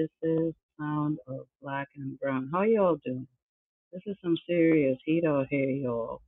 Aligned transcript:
This 0.00 0.08
is 0.22 0.54
Sound 0.78 1.18
of 1.28 1.40
Black 1.60 1.88
and 1.94 2.18
Brown. 2.18 2.48
How 2.50 2.62
y'all 2.62 2.96
doing? 3.04 3.26
This 3.92 4.00
is 4.06 4.16
some 4.24 4.34
serious 4.48 4.96
heat 5.04 5.26
out 5.26 5.48
here, 5.50 5.68
y'all. 5.68 6.22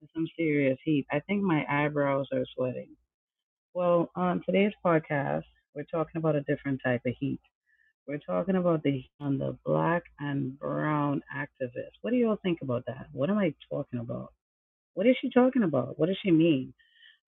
This 0.00 0.08
is 0.08 0.14
some 0.14 0.26
serious 0.36 0.78
heat. 0.84 1.06
I 1.12 1.20
think 1.20 1.40
my 1.40 1.64
eyebrows 1.70 2.26
are 2.32 2.44
sweating. 2.56 2.88
Well, 3.72 4.10
on 4.16 4.42
today's 4.44 4.72
podcast, 4.84 5.44
we're 5.76 5.84
talking 5.84 6.16
about 6.16 6.34
a 6.34 6.40
different 6.40 6.80
type 6.84 7.02
of 7.06 7.14
heat. 7.20 7.38
We're 8.08 8.18
talking 8.18 8.56
about 8.56 8.82
the 8.82 9.04
on 9.20 9.38
the 9.38 9.56
black 9.64 10.02
and 10.18 10.58
brown 10.58 11.22
activists. 11.32 11.94
What 12.00 12.10
do 12.10 12.16
y'all 12.16 12.40
think 12.42 12.62
about 12.62 12.84
that? 12.88 13.06
What 13.12 13.30
am 13.30 13.38
I 13.38 13.54
talking 13.70 14.00
about? 14.00 14.32
What 14.94 15.06
is 15.06 15.14
she 15.20 15.30
talking 15.30 15.62
about? 15.62 16.00
What 16.00 16.06
does 16.06 16.18
she 16.20 16.32
mean? 16.32 16.74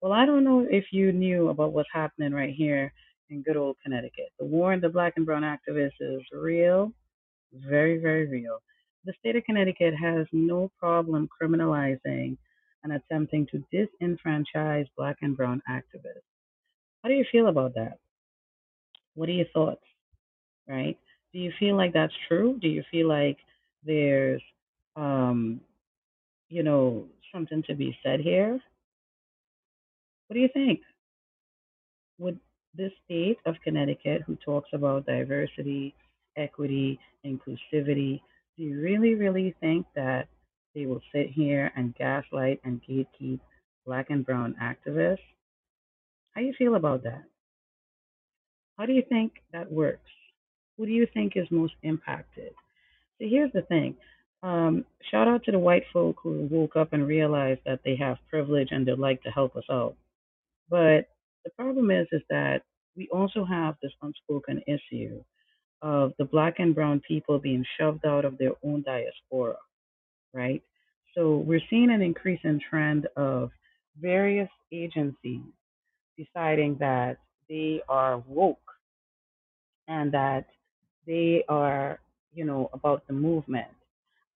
Well, 0.01 0.11
I 0.11 0.27
don't 0.27 0.43
know 0.43 0.67
if 0.69 0.87
you 0.91 1.13
knew 1.13 1.49
about 1.49 1.73
what's 1.73 1.89
happening 1.93 2.33
right 2.33 2.53
here 2.53 2.93
in 3.31 3.43
good 3.43 3.57
old 3.57 3.77
Connecticut. 3.83 4.31
The 4.39 4.45
war 4.45 4.73
in 4.73 4.81
the 4.81 4.89
black 4.89 5.15
and 5.17 5.27
brown 5.27 5.43
activists 5.43 6.01
is 6.01 6.23
real, 6.33 6.93
very, 7.53 7.99
very 7.99 8.27
real. 8.29 8.61
The 9.05 9.15
state 9.21 9.37
of 9.37 9.45
Connecticut 9.45 9.95
has 9.95 10.27
no 10.33 10.71
problem 10.79 11.29
criminalizing 11.41 12.37
and 12.83 12.93
attempting 12.93 13.47
to 13.53 13.65
disenfranchise 13.73 14.87
black 14.97 15.17
and 15.23 15.37
brown 15.37 15.63
activists. 15.71 16.23
How 17.03 17.09
do 17.09 17.15
you 17.15 17.25
feel 17.31 17.49
about 17.49 17.75
that? 17.75 17.99
What 19.15 19.29
are 19.29 19.33
your 19.33 19.47
thoughts? 19.53 19.85
Right? 20.69 20.99
Do 21.33 21.39
you 21.39 21.53
feel 21.59 21.77
like 21.77 21.93
that's 21.93 22.13
true? 22.29 22.59
Do 22.61 22.69
you 22.69 22.83
feel 22.91 23.09
like 23.09 23.39
there's, 23.85 24.43
um, 24.97 25.61
you 26.49 26.63
know, 26.63 27.07
something 27.33 27.63
to 27.65 27.75
be 27.75 27.97
said 28.03 28.21
here? 28.21 28.59
What 30.27 30.35
do 30.35 30.41
you 30.41 30.49
think? 30.53 30.81
Would 32.19 32.41
this 32.77 32.93
state 33.05 33.39
of 33.47 33.57
Connecticut, 33.65 34.23
who 34.27 34.37
talks 34.37 34.69
about 34.73 35.07
diversity, 35.07 35.95
equity, 36.37 36.99
inclusivity, 37.25 38.21
do 38.57 38.63
you 38.63 38.81
really, 38.81 39.15
really 39.15 39.55
think 39.61 39.87
that 39.95 40.29
they 40.75 40.87
will 40.87 41.01
sit 41.15 41.31
here 41.31 41.73
and 41.77 41.95
gaslight 41.95 42.61
and 42.65 42.81
gatekeep 42.89 43.41
black 43.85 44.11
and 44.11 44.25
brown 44.25 44.55
activists? 44.63 45.19
How 46.33 46.41
do 46.41 46.47
you 46.47 46.55
feel 46.59 46.75
about 46.75 47.03
that? 47.05 47.25
How 48.79 48.87
do 48.87 48.93
you 48.93 49.03
think 49.09 49.33
that 49.53 49.71
works? 49.73 50.11
Who 50.77 50.85
do 50.87 50.93
you 50.93 51.07
think 51.15 51.33
is 51.37 51.47
most 51.51 51.75
impacted? 51.83 52.53
See, 53.19 53.31
here's 53.31 53.53
the 53.53 53.63
thing. 53.63 53.97
Um, 54.43 54.85
shout 55.11 55.29
out 55.29 55.45
to 55.45 55.53
the 55.53 55.59
white 55.59 55.85
folk 55.93 56.17
who 56.23 56.47
woke 56.51 56.77
up 56.77 56.93
and 56.93 57.07
realized 57.07 57.61
that 57.65 57.81
they 57.85 57.97
have 57.97 58.19
privilege 58.29 58.69
and 58.71 58.87
they'd 58.87 58.99
like 58.99 59.23
to 59.23 59.31
help 59.31 59.57
us 59.57 59.65
out. 59.71 59.97
But 60.69 61.09
the 61.47 61.53
problem 61.57 61.93
is, 61.93 62.09
is 62.11 62.23
that 62.29 62.63
we 62.97 63.09
also 63.13 63.45
have 63.45 63.77
this 63.81 63.93
unspoken 64.03 64.61
issue 64.67 65.23
of 65.81 66.13
the 66.19 66.25
black 66.25 66.59
and 66.59 66.75
brown 66.75 67.01
people 67.07 67.39
being 67.39 67.65
shoved 67.79 68.05
out 68.05 68.25
of 68.25 68.37
their 68.37 68.53
own 68.65 68.83
diaspora, 68.83 69.55
right? 70.35 70.61
So 71.15 71.37
we're 71.37 71.61
seeing 71.71 71.93
an 71.93 72.03
increasing 72.03 72.61
trend 72.69 73.07
of 73.17 73.51
various 74.01 74.49
agencies 74.73 75.43
deciding 76.19 76.79
that 76.81 77.19
they 77.49 77.81
are 77.89 78.23
woke 78.27 78.59
and 79.87 80.11
that 80.13 80.47
they 81.07 81.45
are, 81.49 82.01
you 82.35 82.45
know, 82.45 82.71
about 82.73 83.07
the 83.07 83.13
movement. 83.13 83.69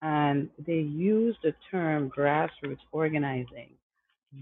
And 0.01 0.49
they 0.65 0.79
use 0.79 1.37
the 1.43 1.55
term 1.73 2.09
grassroots 2.17 2.79
organizing 2.93 3.71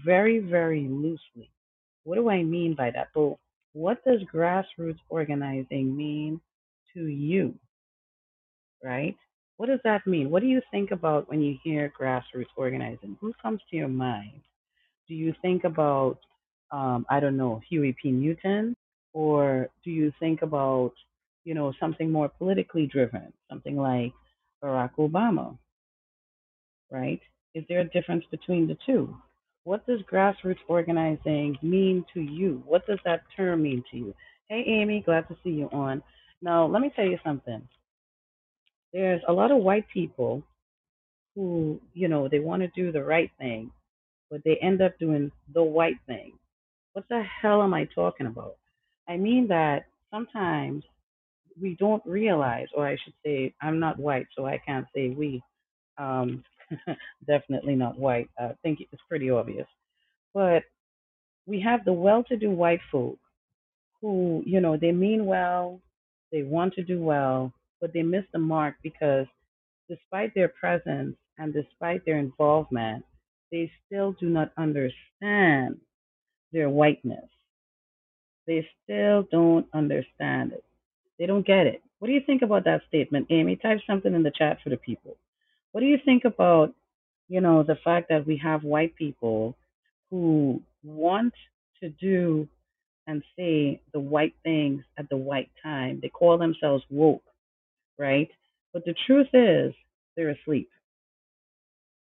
very, 0.05 0.37
very 0.37 0.87
loosely. 0.87 1.49
What 2.03 2.15
do 2.15 2.29
I 2.29 2.43
mean 2.43 2.75
by 2.75 2.91
that? 2.91 3.09
So, 3.13 3.39
what 3.73 4.03
does 4.03 4.21
grassroots 4.33 4.99
organizing 5.09 5.95
mean 5.95 6.41
to 6.93 7.05
you? 7.05 7.53
Right? 8.83 9.15
What 9.57 9.67
does 9.67 9.81
that 9.83 10.07
mean? 10.07 10.29
What 10.29 10.41
do 10.41 10.47
you 10.47 10.61
think 10.71 10.91
about 10.91 11.29
when 11.29 11.41
you 11.41 11.57
hear 11.63 11.91
grassroots 11.99 12.47
organizing? 12.55 13.17
Who 13.19 13.33
comes 13.41 13.61
to 13.69 13.75
your 13.75 13.89
mind? 13.89 14.41
Do 15.07 15.15
you 15.15 15.33
think 15.41 15.65
about, 15.65 16.19
um, 16.71 17.05
I 17.09 17.19
don't 17.19 17.35
know, 17.35 17.61
Huey 17.69 17.95
P. 18.01 18.11
Newton? 18.11 18.75
Or 19.11 19.69
do 19.83 19.91
you 19.91 20.13
think 20.19 20.43
about, 20.43 20.93
you 21.43 21.53
know, 21.53 21.73
something 21.79 22.11
more 22.11 22.29
politically 22.29 22.87
driven, 22.87 23.33
something 23.49 23.75
like 23.75 24.13
Barack 24.63 24.91
Obama? 24.97 25.57
Right? 26.89 27.19
Is 27.53 27.65
there 27.67 27.81
a 27.81 27.89
difference 27.89 28.23
between 28.31 28.67
the 28.67 28.77
two? 28.85 29.15
What 29.69 29.85
does 29.85 30.01
grassroots 30.11 30.57
organizing 30.67 31.55
mean 31.61 32.03
to 32.15 32.21
you? 32.21 32.63
What 32.65 32.87
does 32.87 32.97
that 33.05 33.21
term 33.37 33.61
mean 33.61 33.83
to 33.91 33.97
you? 33.97 34.15
Hey, 34.47 34.63
Amy, 34.65 35.03
glad 35.05 35.27
to 35.27 35.37
see 35.43 35.51
you 35.51 35.69
on. 35.71 36.01
Now, 36.41 36.65
let 36.65 36.81
me 36.81 36.91
tell 36.95 37.05
you 37.05 37.19
something. 37.23 37.61
There's 38.93 39.21
a 39.27 39.31
lot 39.31 39.51
of 39.51 39.59
white 39.59 39.85
people 39.93 40.41
who, 41.35 41.79
you 41.93 42.07
know, 42.07 42.27
they 42.27 42.39
want 42.39 42.63
to 42.63 42.67
do 42.69 42.91
the 42.91 43.03
right 43.03 43.29
thing, 43.37 43.69
but 44.31 44.41
they 44.43 44.57
end 44.59 44.81
up 44.81 44.97
doing 44.97 45.31
the 45.53 45.61
white 45.61 45.99
thing. 46.07 46.31
What 46.93 47.05
the 47.07 47.21
hell 47.21 47.61
am 47.61 47.75
I 47.75 47.87
talking 47.93 48.25
about? 48.25 48.55
I 49.07 49.17
mean 49.17 49.49
that 49.49 49.85
sometimes 50.11 50.83
we 51.61 51.75
don't 51.75 52.01
realize, 52.07 52.69
or 52.75 52.87
I 52.87 52.97
should 53.03 53.13
say, 53.23 53.53
I'm 53.61 53.79
not 53.79 53.99
white, 53.99 54.25
so 54.35 54.47
I 54.47 54.59
can't 54.65 54.87
say 54.95 55.09
we. 55.09 55.43
Um, 55.99 56.43
definitely 57.27 57.75
not 57.75 57.99
white. 57.99 58.29
I 58.39 58.51
think 58.63 58.79
it's 58.81 59.01
pretty 59.09 59.29
obvious. 59.29 59.67
But 60.33 60.63
we 61.47 61.61
have 61.61 61.85
the 61.85 61.93
well 61.93 62.23
to 62.25 62.37
do 62.37 62.51
white 62.51 62.81
folk 62.91 63.19
who, 64.01 64.43
you 64.45 64.61
know, 64.61 64.77
they 64.77 64.91
mean 64.91 65.25
well, 65.25 65.81
they 66.31 66.43
want 66.43 66.73
to 66.75 66.83
do 66.83 67.01
well, 67.01 67.53
but 67.81 67.93
they 67.93 68.03
miss 68.03 68.25
the 68.33 68.39
mark 68.39 68.75
because 68.83 69.27
despite 69.89 70.33
their 70.35 70.49
presence 70.49 71.17
and 71.37 71.53
despite 71.53 72.05
their 72.05 72.19
involvement, 72.19 73.05
they 73.51 73.71
still 73.87 74.13
do 74.19 74.29
not 74.29 74.51
understand 74.57 75.77
their 76.53 76.69
whiteness. 76.69 77.29
They 78.47 78.67
still 78.83 79.27
don't 79.31 79.67
understand 79.73 80.53
it. 80.53 80.63
They 81.19 81.25
don't 81.27 81.45
get 81.45 81.67
it. 81.67 81.81
What 81.99 82.07
do 82.07 82.13
you 82.13 82.21
think 82.25 82.41
about 82.41 82.65
that 82.65 82.81
statement, 82.87 83.27
Amy? 83.29 83.55
Type 83.57 83.79
something 83.87 84.13
in 84.13 84.23
the 84.23 84.31
chat 84.31 84.59
for 84.63 84.69
the 84.69 84.77
people. 84.77 85.17
What 85.71 85.81
do 85.81 85.87
you 85.87 85.97
think 86.03 86.25
about, 86.25 86.73
you 87.29 87.41
know, 87.41 87.63
the 87.63 87.77
fact 87.83 88.09
that 88.09 88.27
we 88.27 88.37
have 88.43 88.63
white 88.63 88.95
people 88.95 89.57
who 90.11 90.61
want 90.83 91.33
to 91.81 91.89
do 91.89 92.47
and 93.07 93.23
say 93.37 93.81
the 93.93 93.99
white 93.99 94.35
things 94.43 94.83
at 94.97 95.09
the 95.09 95.17
white 95.17 95.51
time? 95.63 95.99
They 96.01 96.09
call 96.09 96.37
themselves 96.37 96.83
woke, 96.89 97.23
right? 97.99 98.29
But 98.73 98.85
the 98.85 98.95
truth 99.07 99.27
is, 99.33 99.73
they're 100.17 100.31
asleep. 100.31 100.69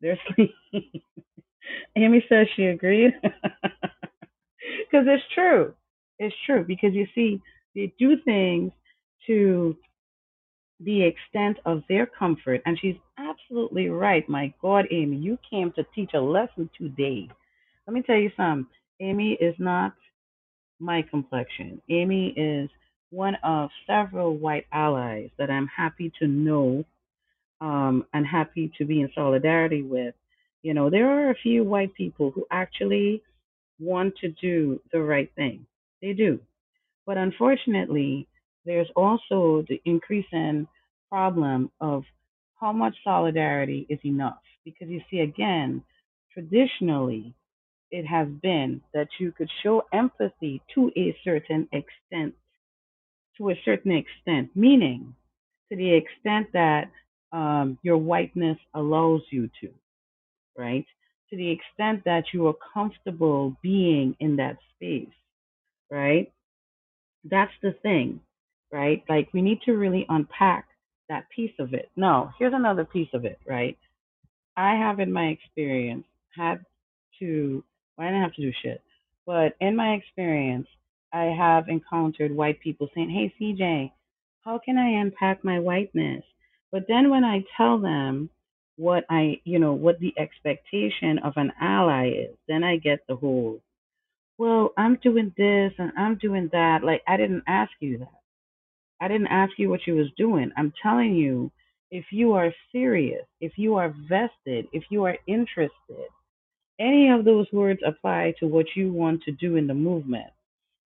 They're 0.00 0.18
asleep. 0.30 0.54
Amy 1.96 2.24
says 2.28 2.46
she 2.56 2.64
agreed. 2.66 3.12
Because 3.22 3.32
it's 5.06 5.24
true. 5.34 5.74
It's 6.18 6.34
true. 6.46 6.64
Because 6.66 6.94
you 6.94 7.06
see, 7.14 7.40
they 7.74 7.92
do 7.98 8.16
things 8.24 8.72
to 9.26 9.76
the 10.82 11.02
extent 11.02 11.58
of 11.66 11.82
their 11.88 12.06
comfort. 12.06 12.62
And 12.66 12.78
she's 12.80 12.96
absolutely 13.18 13.88
right. 13.88 14.28
My 14.28 14.52
God, 14.62 14.86
Amy, 14.90 15.16
you 15.16 15.38
came 15.48 15.72
to 15.72 15.84
teach 15.94 16.12
a 16.14 16.20
lesson 16.20 16.70
today. 16.78 17.28
Let 17.86 17.94
me 17.94 18.02
tell 18.02 18.16
you 18.16 18.30
something. 18.36 18.66
Amy 19.00 19.32
is 19.40 19.54
not 19.58 19.94
my 20.78 21.02
complexion. 21.02 21.80
Amy 21.90 22.28
is 22.36 22.70
one 23.10 23.36
of 23.42 23.70
several 23.86 24.36
white 24.36 24.66
allies 24.72 25.30
that 25.38 25.50
I'm 25.50 25.66
happy 25.66 26.12
to 26.20 26.26
know 26.26 26.84
um, 27.60 28.06
and 28.12 28.26
happy 28.26 28.72
to 28.78 28.84
be 28.84 29.00
in 29.00 29.10
solidarity 29.14 29.82
with. 29.82 30.14
You 30.62 30.74
know, 30.74 30.90
there 30.90 31.08
are 31.10 31.30
a 31.30 31.36
few 31.42 31.64
white 31.64 31.94
people 31.94 32.30
who 32.30 32.46
actually 32.50 33.22
want 33.78 34.16
to 34.18 34.28
do 34.28 34.80
the 34.92 35.00
right 35.00 35.30
thing. 35.34 35.66
They 36.02 36.12
do. 36.12 36.38
But 37.06 37.16
unfortunately, 37.16 38.28
there's 38.66 38.88
also 38.96 39.64
the 39.68 39.80
increasing 39.84 40.68
problem 41.10 41.70
of 41.80 42.04
how 42.60 42.72
much 42.72 42.94
solidarity 43.04 43.86
is 43.88 44.00
enough. 44.04 44.38
Because 44.64 44.88
you 44.88 45.02
see, 45.10 45.20
again, 45.20 45.82
traditionally, 46.32 47.34
it 47.90 48.06
has 48.06 48.28
been 48.42 48.82
that 48.94 49.08
you 49.18 49.32
could 49.32 49.50
show 49.62 49.84
empathy 49.92 50.62
to 50.74 50.90
a 50.96 51.16
certain 51.24 51.68
extent, 51.72 52.34
to 53.38 53.50
a 53.50 53.54
certain 53.64 53.92
extent, 53.92 54.50
meaning 54.54 55.14
to 55.70 55.76
the 55.76 55.94
extent 55.94 56.48
that 56.52 56.90
um, 57.32 57.78
your 57.82 57.98
whiteness 57.98 58.58
allows 58.74 59.22
you 59.30 59.50
to, 59.60 59.70
right? 60.58 60.86
To 61.30 61.36
the 61.36 61.50
extent 61.50 62.04
that 62.06 62.24
you 62.34 62.48
are 62.48 62.56
comfortable 62.74 63.56
being 63.62 64.16
in 64.20 64.36
that 64.36 64.58
space, 64.74 65.14
right? 65.90 66.32
That's 67.24 67.52
the 67.62 67.72
thing, 67.82 68.20
right? 68.72 69.02
Like 69.08 69.28
we 69.32 69.42
need 69.42 69.60
to 69.66 69.72
really 69.72 70.06
unpack 70.08 70.66
that 71.08 71.26
piece 71.34 71.52
of 71.58 71.74
it. 71.74 71.90
No, 71.96 72.30
here's 72.38 72.54
another 72.54 72.84
piece 72.84 73.08
of 73.14 73.24
it, 73.24 73.38
right? 73.46 73.78
I 74.56 74.74
have 74.76 75.00
in 75.00 75.12
my 75.12 75.26
experience 75.26 76.04
had 76.36 76.64
to 77.20 77.64
well, 77.96 78.06
I 78.08 78.10
didn't 78.10 78.22
have 78.24 78.34
to 78.34 78.42
do 78.42 78.52
shit. 78.62 78.82
But 79.26 79.54
in 79.60 79.76
my 79.76 79.92
experience, 79.94 80.68
I 81.12 81.24
have 81.26 81.68
encountered 81.68 82.34
white 82.34 82.60
people 82.60 82.88
saying, 82.94 83.10
Hey 83.10 83.34
CJ, 83.40 83.92
How 84.44 84.58
can 84.64 84.78
I 84.78 85.00
unpack 85.00 85.44
my 85.44 85.60
whiteness? 85.60 86.24
But 86.72 86.86
then 86.88 87.10
when 87.10 87.24
I 87.24 87.44
tell 87.56 87.78
them 87.78 88.30
what 88.76 89.04
I, 89.10 89.40
you 89.44 89.58
know, 89.58 89.74
what 89.74 89.98
the 90.00 90.14
expectation 90.18 91.18
of 91.24 91.34
an 91.36 91.52
ally 91.60 92.10
is, 92.10 92.36
then 92.48 92.64
I 92.64 92.76
get 92.78 93.00
the 93.08 93.16
whole, 93.16 93.60
well, 94.38 94.72
I'm 94.78 94.96
doing 95.02 95.34
this 95.36 95.72
and 95.78 95.92
I'm 95.98 96.16
doing 96.16 96.50
that. 96.52 96.84
Like, 96.84 97.02
I 97.08 97.16
didn't 97.18 97.44
ask 97.46 97.72
you 97.80 97.98
that. 97.98 98.19
I 99.00 99.08
didn't 99.08 99.28
ask 99.28 99.52
you 99.58 99.70
what 99.70 99.86
you 99.86 99.94
was 99.96 100.08
doing. 100.16 100.50
I'm 100.56 100.72
telling 100.82 101.14
you, 101.14 101.50
if 101.90 102.06
you 102.12 102.32
are 102.34 102.52
serious, 102.72 103.24
if 103.40 103.52
you 103.56 103.76
are 103.76 103.94
vested, 104.08 104.68
if 104.72 104.84
you 104.90 105.04
are 105.04 105.16
interested, 105.26 106.08
any 106.78 107.10
of 107.10 107.24
those 107.24 107.46
words 107.52 107.80
apply 107.86 108.34
to 108.40 108.46
what 108.46 108.66
you 108.76 108.92
want 108.92 109.22
to 109.24 109.32
do 109.32 109.56
in 109.56 109.66
the 109.66 109.74
movement 109.74 110.30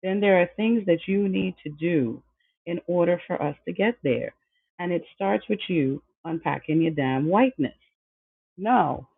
then 0.05 0.21
there 0.21 0.41
are 0.41 0.51
things 0.57 0.85
that 0.87 1.09
you 1.09 1.29
need 1.29 1.55
to 1.65 1.71
do 1.71 2.23
in 2.67 2.79
order 2.87 3.21
for 3.27 3.43
us 3.43 3.57
to 3.67 3.73
get 3.73 3.97
there. 4.05 4.35
And 4.79 4.93
it 4.93 5.03
starts 5.15 5.49
with 5.49 5.61
you 5.67 6.03
unpacking 6.27 6.83
your 6.83 6.93
damn 6.93 7.27
whiteness. 7.27 7.75
No, 8.59 9.09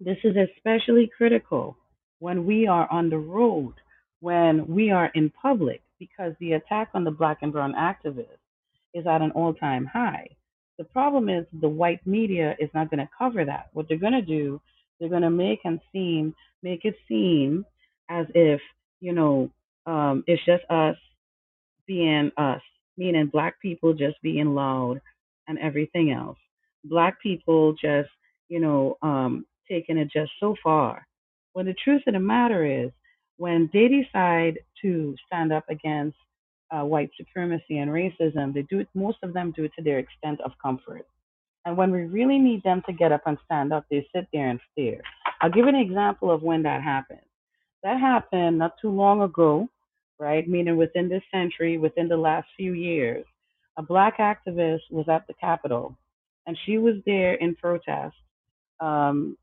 this 0.00 0.16
is 0.24 0.34
especially 0.36 1.10
critical 1.16 1.76
when 2.18 2.46
we 2.46 2.66
are 2.66 2.90
on 2.90 3.10
the 3.10 3.18
road, 3.18 3.74
when 4.20 4.66
we 4.66 4.90
are 4.90 5.10
in 5.14 5.30
public, 5.30 5.82
because 5.98 6.32
the 6.40 6.52
attack 6.52 6.90
on 6.94 7.04
the 7.04 7.10
black 7.10 7.38
and 7.42 7.52
brown 7.52 7.74
activists 7.74 8.38
is 8.94 9.06
at 9.06 9.22
an 9.22 9.30
all 9.32 9.54
time 9.54 9.86
high. 9.86 10.28
The 10.78 10.84
problem 10.84 11.28
is 11.28 11.46
the 11.60 11.68
white 11.68 12.06
media 12.06 12.54
is 12.58 12.70
not 12.74 12.90
going 12.90 13.00
to 13.00 13.08
cover 13.16 13.44
that. 13.44 13.68
What 13.72 13.86
they're 13.88 13.98
going 13.98 14.12
to 14.12 14.22
do, 14.22 14.60
they're 14.98 15.08
going 15.08 15.22
to 15.22 15.30
make 15.30 15.60
and 15.64 15.80
seem, 15.92 16.34
make 16.62 16.84
it 16.84 16.96
seem 17.08 17.64
as 18.10 18.26
if, 18.34 18.60
you 19.00 19.12
know, 19.12 19.50
um, 19.86 20.24
it's 20.26 20.44
just 20.44 20.64
us 20.70 20.96
being 21.86 22.30
us, 22.36 22.60
meaning 22.96 23.26
black 23.26 23.60
people 23.60 23.94
just 23.94 24.20
being 24.22 24.54
loud 24.54 25.00
and 25.48 25.58
everything 25.58 26.12
else. 26.12 26.38
Black 26.84 27.20
people 27.22 27.72
just, 27.72 28.10
you 28.48 28.60
know, 28.60 28.96
um, 29.02 29.46
taking 29.68 29.98
it 29.98 30.10
just 30.12 30.32
so 30.40 30.56
far. 30.62 31.06
When 31.52 31.66
the 31.66 31.74
truth 31.82 32.02
of 32.06 32.14
the 32.14 32.20
matter 32.20 32.64
is, 32.64 32.90
when 33.38 33.70
they 33.72 33.88
decide 33.88 34.58
to 34.82 35.14
stand 35.26 35.52
up 35.52 35.64
against 35.68 36.16
uh, 36.70 36.82
white 36.82 37.10
supremacy 37.16 37.78
and 37.78 37.90
racism, 37.90 38.54
they 38.54 38.62
do 38.62 38.80
it. 38.80 38.88
Most 38.94 39.18
of 39.22 39.32
them 39.34 39.52
do 39.56 39.64
it 39.64 39.72
to 39.76 39.82
their 39.82 39.98
extent 39.98 40.40
of 40.42 40.52
comfort. 40.62 41.06
And 41.64 41.76
when 41.76 41.90
we 41.90 42.02
really 42.04 42.38
need 42.38 42.62
them 42.62 42.82
to 42.86 42.92
get 42.92 43.12
up 43.12 43.22
and 43.26 43.38
stand 43.44 43.72
up, 43.72 43.86
they 43.90 44.06
sit 44.14 44.26
there 44.32 44.48
and 44.48 44.60
stare. 44.72 45.00
I'll 45.40 45.50
give 45.50 45.66
an 45.66 45.74
example 45.76 46.30
of 46.30 46.42
when 46.42 46.62
that 46.62 46.82
happened. 46.82 47.20
That 47.82 48.00
happened 48.00 48.58
not 48.58 48.74
too 48.80 48.90
long 48.90 49.22
ago, 49.22 49.68
right? 50.18 50.48
Meaning 50.48 50.76
within 50.76 51.08
this 51.08 51.22
century, 51.32 51.78
within 51.78 52.08
the 52.08 52.16
last 52.16 52.48
few 52.56 52.72
years. 52.72 53.26
A 53.78 53.82
black 53.82 54.18
activist 54.18 54.82
was 54.90 55.06
at 55.08 55.26
the 55.26 55.34
Capitol 55.34 55.96
and 56.46 56.56
she 56.64 56.78
was 56.78 56.94
there 57.06 57.34
in 57.34 57.54
protest, 57.56 58.16
um, 58.80 59.36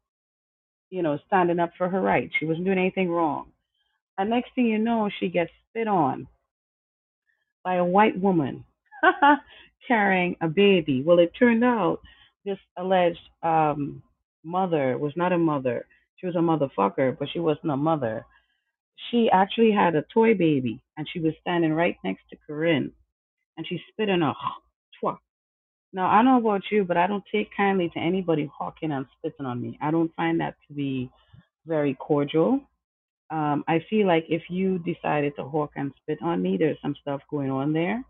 you 0.90 1.04
know, 1.04 1.20
standing 1.28 1.60
up 1.60 1.72
for 1.78 1.90
her 1.90 2.02
rights. 2.02 2.34
She 2.40 2.46
wasn't 2.46 2.66
doing 2.66 2.80
anything 2.80 3.12
wrong. 3.12 3.53
And 4.18 4.30
next 4.30 4.52
thing 4.56 4.68
you 4.68 4.80
know, 4.80 5.10
she 5.20 5.30
gets 5.30 5.52
spit 5.70 5.88
on 5.88 6.28
by 7.64 7.76
a 7.76 7.86
white 7.86 8.20
woman 8.20 8.66
carrying 9.88 10.36
a 10.42 10.48
baby. 10.48 11.04
Well, 11.04 11.20
it 11.20 11.34
turned 11.38 11.64
out 11.64 12.00
this 12.46 12.60
alleged 12.78 13.20
um, 13.44 14.04
mother 14.44 14.98
was 14.98 15.14
not 15.16 15.34
a 15.34 15.38
mother. 15.38 15.86
She 16.18 16.28
was 16.28 16.36
a 16.36 16.40
motherfucker, 16.40 17.18
but 17.18 17.30
she 17.32 17.40
wasn't 17.40 17.72
a 17.72 17.78
mother 17.78 18.26
she 19.12 19.30
actually 19.32 19.72
had 19.72 19.96
a 19.96 20.04
toy 20.14 20.34
baby 20.34 20.82
and 20.98 21.08
she 21.12 21.20
was 21.20 21.34
standing 21.42 21.74
right 21.74 21.98
next 22.04 22.24
to 22.30 22.38
Corinne 22.48 22.92
and 23.58 23.68
she 23.68 23.82
spit 23.92 24.10
in 24.10 24.22
her. 24.22 24.34
Now 25.94 26.10
I 26.10 26.18
don't 26.24 26.26
know 26.26 26.50
about 26.50 26.64
you, 26.72 26.84
but 26.84 26.98
I 26.98 27.08
don't 27.08 27.24
take 27.32 27.50
kindly 27.56 27.90
to 27.94 28.00
anybody 28.00 28.50
hawking 28.58 28.92
and 28.92 29.06
spitting 29.18 29.46
on 29.46 29.62
me. 29.62 29.78
I 29.82 29.92
don't 29.92 30.14
find 30.16 30.40
that 30.42 30.56
to 30.68 30.74
be 30.74 31.10
very 31.68 31.96
cordial. 31.96 32.62
Um, 33.30 33.64
I 33.68 33.84
feel 33.90 34.08
like 34.08 34.26
if 34.30 34.44
you 34.50 34.80
decided 34.80 35.36
to 35.38 35.46
hawk 35.46 35.72
and 35.76 35.92
spit 36.02 36.20
on 36.22 36.42
me, 36.42 36.58
there's 36.58 36.78
some 36.82 36.96
stuff 37.02 37.22
going 37.30 37.50
on 37.50 37.74
there. 37.74 38.04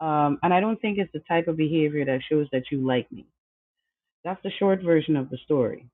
Um, 0.00 0.38
and 0.42 0.52
I 0.54 0.60
don't 0.60 0.80
think 0.80 0.98
it's 0.98 1.12
the 1.12 1.22
type 1.28 1.48
of 1.48 1.56
behavior 1.56 2.04
that 2.04 2.20
shows 2.28 2.46
that 2.52 2.64
you 2.70 2.86
like 2.86 3.10
me. 3.12 3.26
That's 4.24 4.42
the 4.42 4.50
short 4.58 4.82
version 4.82 5.16
of 5.16 5.30
the 5.30 5.38
story. 5.44 5.86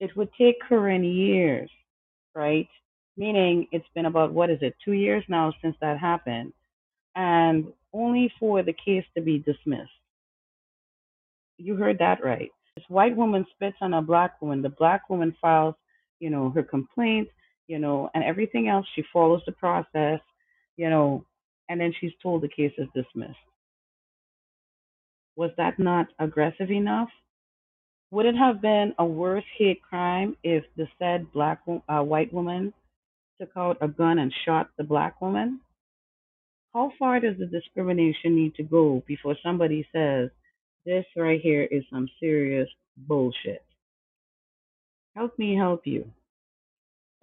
It 0.00 0.16
would 0.16 0.28
take 0.36 0.60
Corinne 0.60 1.04
years, 1.04 1.70
right, 2.34 2.68
meaning 3.16 3.66
it's 3.72 3.86
been 3.94 4.06
about 4.06 4.32
what 4.32 4.50
is 4.50 4.58
it 4.60 4.74
two 4.84 4.92
years 4.92 5.24
now 5.28 5.52
since 5.62 5.76
that 5.80 5.98
happened 5.98 6.52
and 7.16 7.66
only 7.92 8.32
for 8.40 8.62
the 8.62 8.74
case 8.84 9.04
to 9.16 9.22
be 9.22 9.38
dismissed 9.38 9.90
you 11.58 11.76
heard 11.76 11.98
that 11.98 12.22
right 12.24 12.50
this 12.76 12.84
white 12.88 13.16
woman 13.16 13.46
spits 13.54 13.76
on 13.80 13.94
a 13.94 14.02
black 14.02 14.40
woman 14.42 14.62
the 14.62 14.68
black 14.68 15.08
woman 15.08 15.34
files 15.40 15.74
you 16.18 16.30
know 16.30 16.50
her 16.50 16.62
complaint 16.62 17.28
you 17.68 17.78
know 17.78 18.10
and 18.14 18.24
everything 18.24 18.68
else 18.68 18.86
she 18.94 19.02
follows 19.12 19.42
the 19.46 19.52
process 19.52 20.20
you 20.76 20.88
know 20.88 21.24
and 21.68 21.80
then 21.80 21.92
she's 22.00 22.12
told 22.22 22.42
the 22.42 22.48
case 22.48 22.72
is 22.78 22.88
dismissed 22.94 23.36
was 25.36 25.50
that 25.56 25.78
not 25.78 26.06
aggressive 26.18 26.70
enough 26.70 27.08
would 28.14 28.26
it 28.26 28.36
have 28.36 28.62
been 28.62 28.94
a 29.00 29.04
worse 29.04 29.44
hate 29.58 29.82
crime 29.82 30.36
if 30.44 30.62
the 30.76 30.86
said 31.00 31.32
black 31.32 31.62
uh, 31.88 32.00
white 32.00 32.32
woman 32.32 32.72
took 33.40 33.50
out 33.56 33.78
a 33.80 33.88
gun 33.88 34.20
and 34.20 34.32
shot 34.44 34.70
the 34.78 34.84
black 34.84 35.20
woman? 35.20 35.58
How 36.72 36.92
far 36.96 37.18
does 37.18 37.36
the 37.38 37.46
discrimination 37.46 38.36
need 38.36 38.54
to 38.54 38.62
go 38.62 39.02
before 39.08 39.36
somebody 39.42 39.84
says, 39.92 40.30
this 40.86 41.04
right 41.16 41.40
here 41.40 41.64
is 41.64 41.82
some 41.90 42.08
serious 42.20 42.68
bullshit? 42.96 43.64
Help 45.16 45.36
me 45.36 45.56
help 45.56 45.84
you, 45.84 46.08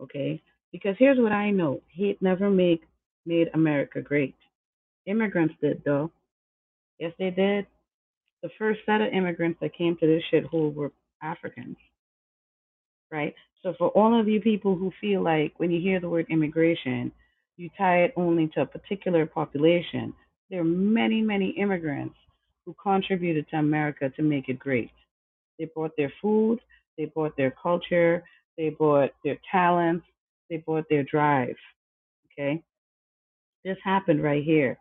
okay? 0.02 0.42
Because 0.72 0.96
here's 1.00 1.20
what 1.20 1.32
I 1.32 1.52
know 1.52 1.82
hate 1.90 2.22
never 2.22 2.50
make, 2.50 2.84
made 3.26 3.50
America 3.54 4.02
great. 4.02 4.36
Immigrants 5.06 5.56
did, 5.62 5.82
though. 5.86 6.12
Yes, 7.00 7.14
they 7.20 7.32
did. 7.32 7.68
The 8.44 8.50
first 8.58 8.80
set 8.86 9.02
of 9.02 9.14
immigrants 9.14 9.60
that 9.62 9.76
came 9.76 9.98
to 9.98 10.08
this 10.08 10.24
shithole 10.32 10.74
were 10.74 10.92
Africans 11.22 11.78
right? 13.12 13.36
So 13.62 13.74
for 13.78 13.90
all 13.90 14.20
of 14.20 14.28
you 14.28 14.42
people 14.42 14.76
who 14.76 14.92
feel 15.00 15.22
like 15.22 15.54
when 15.58 15.70
you 15.70 15.80
hear 15.80 16.00
the 16.00 16.10
word 16.10 16.26
immigration, 16.30 17.12
you 17.58 17.70
tie 17.78 18.04
it 18.04 18.14
only 18.16 18.48
to 18.56 18.62
a 18.62 18.66
particular 18.66 19.26
population, 19.26 20.14
there 20.50 20.62
are 20.62 20.66
many, 20.66 21.22
many 21.22 21.50
immigrants 21.52 22.16
who 22.66 22.76
contributed 22.82 23.48
to 23.50 23.58
America 23.58 24.10
to 24.16 24.22
make 24.22 24.50
it 24.50 24.58
great. 24.58 24.92
They 25.60 25.66
brought 25.76 25.96
their 25.98 26.12
food, 26.22 26.60
they 26.98 27.06
brought 27.06 27.38
their 27.38 27.52
culture, 27.62 28.24
they 28.62 28.70
brought 28.70 29.10
their 29.26 29.40
talents, 29.52 30.06
they 30.48 30.58
brought 30.58 30.86
their 30.88 31.04
drive. 31.04 31.56
Okay? 32.32 32.62
This 33.66 33.78
happened 33.84 34.22
right 34.22 34.44
here. 34.44 34.78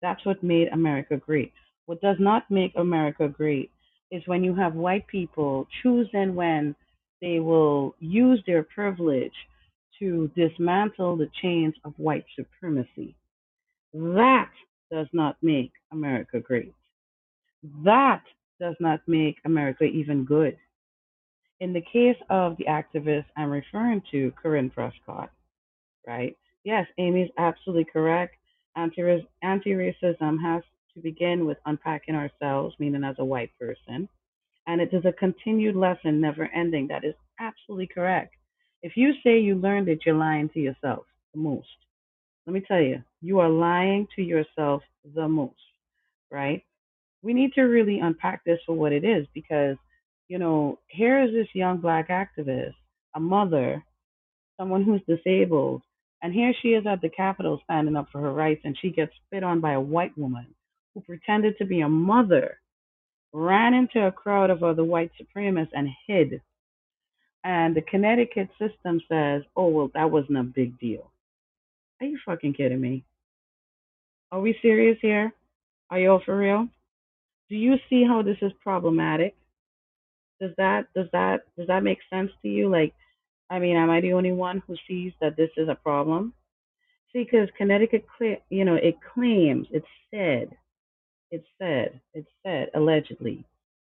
That's 0.00 0.24
what 0.24 0.40
made 0.44 0.68
America 0.68 1.16
great. 1.16 1.52
What 1.86 2.00
does 2.00 2.18
not 2.20 2.48
make 2.48 2.72
America 2.76 3.26
great 3.26 3.72
is 4.12 4.22
when 4.26 4.44
you 4.44 4.54
have 4.54 4.74
white 4.74 5.04
people 5.08 5.66
choosing 5.82 6.36
when 6.36 6.76
they 7.20 7.40
will 7.40 7.96
use 7.98 8.40
their 8.46 8.62
privilege 8.62 9.32
to 9.98 10.30
dismantle 10.36 11.16
the 11.16 11.28
chains 11.42 11.74
of 11.84 11.94
white 11.96 12.24
supremacy. 12.36 13.16
That 13.92 14.50
does 14.92 15.08
not 15.12 15.36
make 15.42 15.72
America 15.90 16.38
great. 16.38 16.72
That 17.84 18.22
does 18.60 18.76
not 18.78 19.00
make 19.08 19.38
America 19.44 19.84
even 19.84 20.24
good. 20.24 20.56
In 21.60 21.72
the 21.72 21.82
case 21.92 22.16
of 22.30 22.56
the 22.58 22.66
activist 22.66 23.26
I'm 23.36 23.50
referring 23.50 24.02
to, 24.12 24.32
Corinne 24.42 24.70
Prescott, 24.70 25.30
right? 26.06 26.36
Yes, 26.64 26.86
Amy's 26.98 27.30
absolutely 27.38 27.86
correct. 27.92 28.36
Anti 28.76 29.02
racism 29.02 30.42
has 30.42 30.62
to 30.94 31.00
begin 31.02 31.46
with 31.46 31.58
unpacking 31.66 32.14
ourselves, 32.16 32.76
meaning 32.78 33.04
as 33.04 33.16
a 33.18 33.24
white 33.24 33.50
person 33.60 34.08
and 34.68 34.80
it 34.80 34.90
is 34.92 35.04
a 35.06 35.12
continued 35.12 35.76
lesson, 35.76 36.20
never 36.20 36.48
ending. 36.54 36.86
That 36.88 37.04
is 37.04 37.14
absolutely 37.40 37.88
correct. 37.88 38.34
If 38.82 38.96
you 38.96 39.14
say 39.24 39.40
you 39.40 39.56
learned 39.56 39.88
it, 39.88 40.00
you're 40.06 40.14
lying 40.14 40.50
to 40.50 40.60
yourself 40.60 41.04
the 41.34 41.40
most. 41.40 41.68
Let 42.46 42.52
me 42.54 42.62
tell 42.68 42.80
you, 42.80 43.02
you 43.22 43.40
are 43.40 43.48
lying 43.48 44.06
to 44.16 44.22
yourself 44.22 44.82
the 45.14 45.28
most, 45.28 45.56
right? 46.30 46.62
We 47.22 47.34
need 47.34 47.54
to 47.54 47.62
really 47.62 48.00
unpack 48.00 48.44
this 48.44 48.60
for 48.66 48.74
what 48.76 48.92
it 48.92 49.04
is 49.04 49.26
because, 49.34 49.76
you 50.28 50.38
know, 50.38 50.78
here 50.88 51.22
is 51.22 51.32
this 51.32 51.48
young 51.54 51.78
black 51.78 52.08
activist, 52.08 52.74
a 53.14 53.20
mother, 53.20 53.82
someone 54.58 54.84
who's 54.84 55.00
disabled, 55.08 55.82
and 56.22 56.32
here 56.32 56.52
she 56.60 56.68
is 56.68 56.84
at 56.86 57.00
the 57.00 57.08
Capitol 57.08 57.60
standing 57.64 57.96
up 57.96 58.08
for 58.10 58.20
her 58.20 58.32
rights, 58.32 58.62
and 58.64 58.76
she 58.80 58.90
gets 58.90 59.12
spit 59.26 59.42
on 59.42 59.60
by 59.60 59.72
a 59.72 59.80
white 59.80 60.16
woman 60.18 60.46
who 60.94 61.00
pretended 61.00 61.56
to 61.58 61.64
be 61.64 61.80
a 61.80 61.88
mother 61.88 62.58
ran 63.32 63.74
into 63.74 64.06
a 64.06 64.12
crowd 64.12 64.50
of 64.50 64.62
other 64.62 64.84
white 64.84 65.10
supremacists 65.20 65.68
and 65.72 65.88
hid. 66.06 66.40
And 67.44 67.74
the 67.74 67.82
Connecticut 67.82 68.48
system 68.58 69.00
says, 69.08 69.42
oh, 69.56 69.68
well, 69.68 69.90
that 69.94 70.10
wasn't 70.10 70.38
a 70.38 70.42
big 70.42 70.78
deal. 70.78 71.12
Are 72.00 72.06
you 72.06 72.18
fucking 72.24 72.54
kidding 72.54 72.80
me? 72.80 73.04
Are 74.32 74.40
we 74.40 74.58
serious 74.60 74.98
here? 75.00 75.32
Are 75.90 75.98
y'all 75.98 76.22
for 76.24 76.36
real? 76.36 76.68
Do 77.48 77.56
you 77.56 77.76
see 77.88 78.04
how 78.04 78.22
this 78.22 78.36
is 78.42 78.52
problematic? 78.62 79.34
Does 80.40 80.52
that 80.56 80.86
does 80.94 81.08
that 81.12 81.42
does 81.56 81.66
that 81.66 81.82
make 81.82 81.98
sense 82.10 82.30
to 82.42 82.48
you? 82.48 82.68
Like, 82.68 82.94
I 83.50 83.58
mean, 83.58 83.76
am 83.76 83.90
I 83.90 84.00
the 84.00 84.12
only 84.12 84.32
one 84.32 84.62
who 84.66 84.76
sees 84.86 85.12
that 85.20 85.36
this 85.36 85.50
is 85.56 85.68
a 85.68 85.74
problem? 85.74 86.34
See, 87.12 87.24
because 87.24 87.48
Connecticut, 87.56 88.06
you 88.50 88.64
know, 88.64 88.74
it 88.74 88.96
claims, 89.14 89.66
it 89.70 89.84
said, 90.10 90.50
it 91.30 91.44
said, 91.58 92.00
it 92.14 92.26
said 92.44 92.70
allegedly 92.74 93.44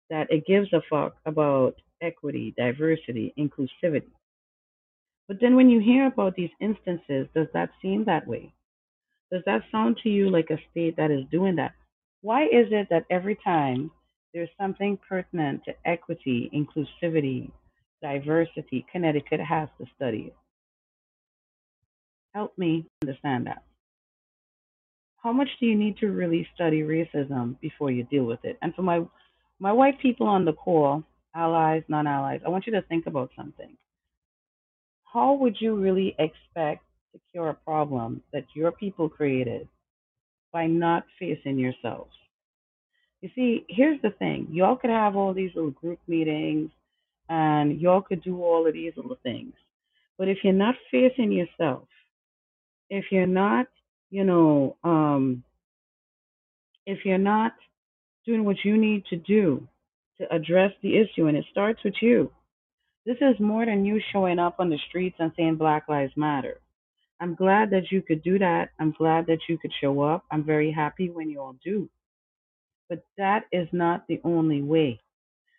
that 0.09 0.27
it 0.31 0.45
gives 0.45 0.73
a 0.73 0.81
fuck 0.89 1.15
about 1.25 1.75
equity, 2.01 2.53
diversity, 2.57 3.33
inclusivity. 3.37 4.09
But 5.27 5.39
then 5.39 5.55
when 5.55 5.69
you 5.69 5.79
hear 5.79 6.07
about 6.07 6.35
these 6.35 6.49
instances, 6.59 7.27
does 7.33 7.47
that 7.53 7.69
seem 7.81 8.05
that 8.05 8.27
way? 8.27 8.53
Does 9.31 9.43
that 9.45 9.63
sound 9.71 9.97
to 10.03 10.09
you 10.09 10.29
like 10.29 10.49
a 10.49 10.59
state 10.71 10.97
that 10.97 11.11
is 11.11 11.23
doing 11.31 11.55
that? 11.55 11.73
Why 12.21 12.43
is 12.45 12.67
it 12.71 12.87
that 12.89 13.05
every 13.09 13.37
time 13.43 13.91
there's 14.33 14.49
something 14.59 14.97
pertinent 15.07 15.63
to 15.65 15.73
equity, 15.85 16.49
inclusivity, 16.53 17.51
diversity, 18.01 18.85
Connecticut 18.91 19.39
has 19.39 19.69
to 19.79 19.85
study 19.95 20.27
it? 20.27 20.35
Help 22.33 22.57
me 22.57 22.87
understand 23.01 23.47
that. 23.47 23.63
How 25.17 25.33
much 25.33 25.49
do 25.59 25.65
you 25.65 25.75
need 25.75 25.97
to 25.97 26.07
really 26.07 26.47
study 26.55 26.81
racism 26.81 27.59
before 27.59 27.91
you 27.91 28.03
deal 28.03 28.23
with 28.23 28.43
it? 28.43 28.57
And 28.61 28.73
for 28.73 28.81
my 28.81 29.05
my 29.59 29.71
white 29.71 29.99
people 29.99 30.25
on 30.25 30.45
the 30.45 30.53
call, 30.53 31.03
allies, 31.35 31.83
non-allies, 31.87 32.41
I 32.43 32.49
want 32.49 32.65
you 32.65 32.73
to 32.73 32.81
think 32.81 33.05
about 33.05 33.29
something. 33.35 33.77
How 35.03 35.33
would 35.33 35.57
you 35.59 35.75
really 35.75 36.15
expect 36.17 36.83
to 37.13 37.19
cure 37.31 37.49
a 37.49 37.53
problem 37.53 38.21
that 38.33 38.45
your 38.55 38.71
people 38.71 39.09
created 39.09 39.67
by 40.51 40.67
not 40.67 41.05
facing 41.19 41.57
yourselves. 41.57 42.11
You 43.21 43.29
see, 43.35 43.65
here's 43.69 44.01
the 44.01 44.09
thing 44.11 44.47
y'all 44.51 44.75
could 44.75 44.89
have 44.89 45.15
all 45.15 45.33
these 45.33 45.51
little 45.55 45.71
group 45.71 45.99
meetings 46.07 46.71
and 47.29 47.79
y'all 47.79 48.01
could 48.01 48.23
do 48.23 48.43
all 48.43 48.67
of 48.67 48.73
these 48.73 48.93
little 48.95 49.17
things. 49.23 49.53
But 50.17 50.27
if 50.27 50.39
you're 50.43 50.53
not 50.53 50.75
facing 50.91 51.31
yourself, 51.31 51.87
if 52.89 53.05
you're 53.11 53.27
not, 53.27 53.67
you 54.09 54.23
know, 54.23 54.75
um, 54.83 55.43
if 56.85 57.05
you're 57.05 57.17
not 57.17 57.53
doing 58.25 58.43
what 58.43 58.57
you 58.63 58.77
need 58.77 59.05
to 59.05 59.15
do 59.15 59.67
to 60.19 60.33
address 60.33 60.71
the 60.81 60.97
issue, 60.97 61.27
and 61.27 61.37
it 61.37 61.45
starts 61.51 61.83
with 61.83 61.95
you, 62.01 62.31
this 63.05 63.17
is 63.21 63.39
more 63.39 63.65
than 63.65 63.85
you 63.85 63.99
showing 64.11 64.37
up 64.37 64.55
on 64.59 64.69
the 64.69 64.77
streets 64.89 65.15
and 65.19 65.31
saying 65.35 65.55
Black 65.55 65.87
Lives 65.87 66.13
Matter. 66.15 66.59
I'm 67.19 67.35
glad 67.35 67.69
that 67.71 67.91
you 67.91 68.01
could 68.01 68.21
do 68.23 68.37
that. 68.39 68.69
I'm 68.79 68.91
glad 68.91 69.27
that 69.27 69.39
you 69.47 69.57
could 69.57 69.71
show 69.79 70.01
up. 70.01 70.25
I'm 70.31 70.43
very 70.43 70.71
happy 70.71 71.09
when 71.09 71.29
you 71.29 71.39
all 71.39 71.55
do. 71.63 71.89
But 72.91 73.05
that 73.17 73.45
is 73.53 73.69
not 73.71 74.05
the 74.09 74.19
only 74.25 74.61
way. 74.61 74.99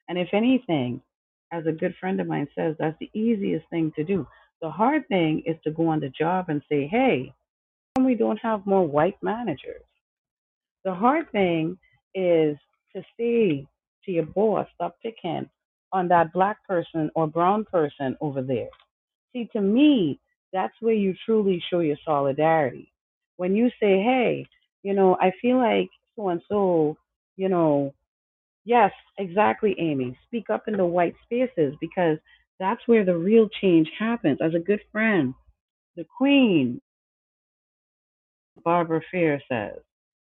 And 0.07 0.19
if 0.19 0.29
anything, 0.35 1.01
as 1.51 1.65
a 1.67 1.73
good 1.73 1.95
friend 1.99 2.21
of 2.21 2.27
mine 2.27 2.47
says, 2.55 2.77
that's 2.79 2.99
the 3.01 3.11
easiest 3.15 3.67
thing 3.71 3.91
to 3.97 4.05
do. 4.05 4.27
The 4.61 4.69
hard 4.69 5.09
thing 5.09 5.43
is 5.47 5.57
to 5.65 5.71
go 5.71 5.89
on 5.89 6.01
the 6.01 6.11
job 6.11 6.51
and 6.51 6.61
say, 6.69 6.87
hey, 6.87 7.33
we 7.99 8.17
don't 8.17 8.37
have 8.43 8.67
more 8.67 8.87
white 8.87 9.17
managers. 9.23 9.81
The 10.85 10.93
hard 10.93 11.33
thing 11.33 11.79
is 12.15 12.59
to 12.95 13.03
say 13.19 13.67
to 14.05 14.13
your 14.13 14.27
boss, 14.27 14.67
stop 14.75 14.97
picking 15.03 15.49
on 15.91 16.09
that 16.09 16.35
black 16.35 16.59
person 16.69 17.11
or 17.15 17.27
brown 17.27 17.65
person 17.65 18.15
over 18.21 18.43
there. 18.43 18.69
See, 19.33 19.49
to 19.55 19.61
me, 19.63 20.21
that's 20.53 20.75
where 20.81 20.93
you 20.93 21.15
truly 21.25 21.65
show 21.71 21.81
your 21.81 21.97
solidarity. 22.05 22.93
When 23.39 23.57
you 23.57 23.71
say, 23.81 24.03
hey, 24.03 24.47
you 24.83 24.93
know, 24.93 25.17
I 25.19 25.33
feel 25.41 25.57
like 25.57 25.89
so 26.15 26.29
and 26.29 26.43
so, 26.47 26.99
you 27.37 27.49
know, 27.49 27.95
yes, 28.65 28.93
exactly, 29.19 29.75
Amy. 29.79 30.19
Speak 30.27 30.51
up 30.51 30.69
in 30.69 30.77
the 30.77 30.87
white 30.87 31.15
spaces 31.25 31.75
because 31.81 32.19
that's 32.59 32.87
where 32.87 33.05
the 33.05 33.17
real 33.17 33.49
change 33.61 33.89
happens. 33.99 34.39
As 34.43 34.55
a 34.55 34.59
good 34.59 34.81
friend, 34.93 35.35
the 35.97 36.05
Queen, 36.17 36.81
Barbara 38.65 39.01
Fair 39.11 39.43
says, 39.51 39.79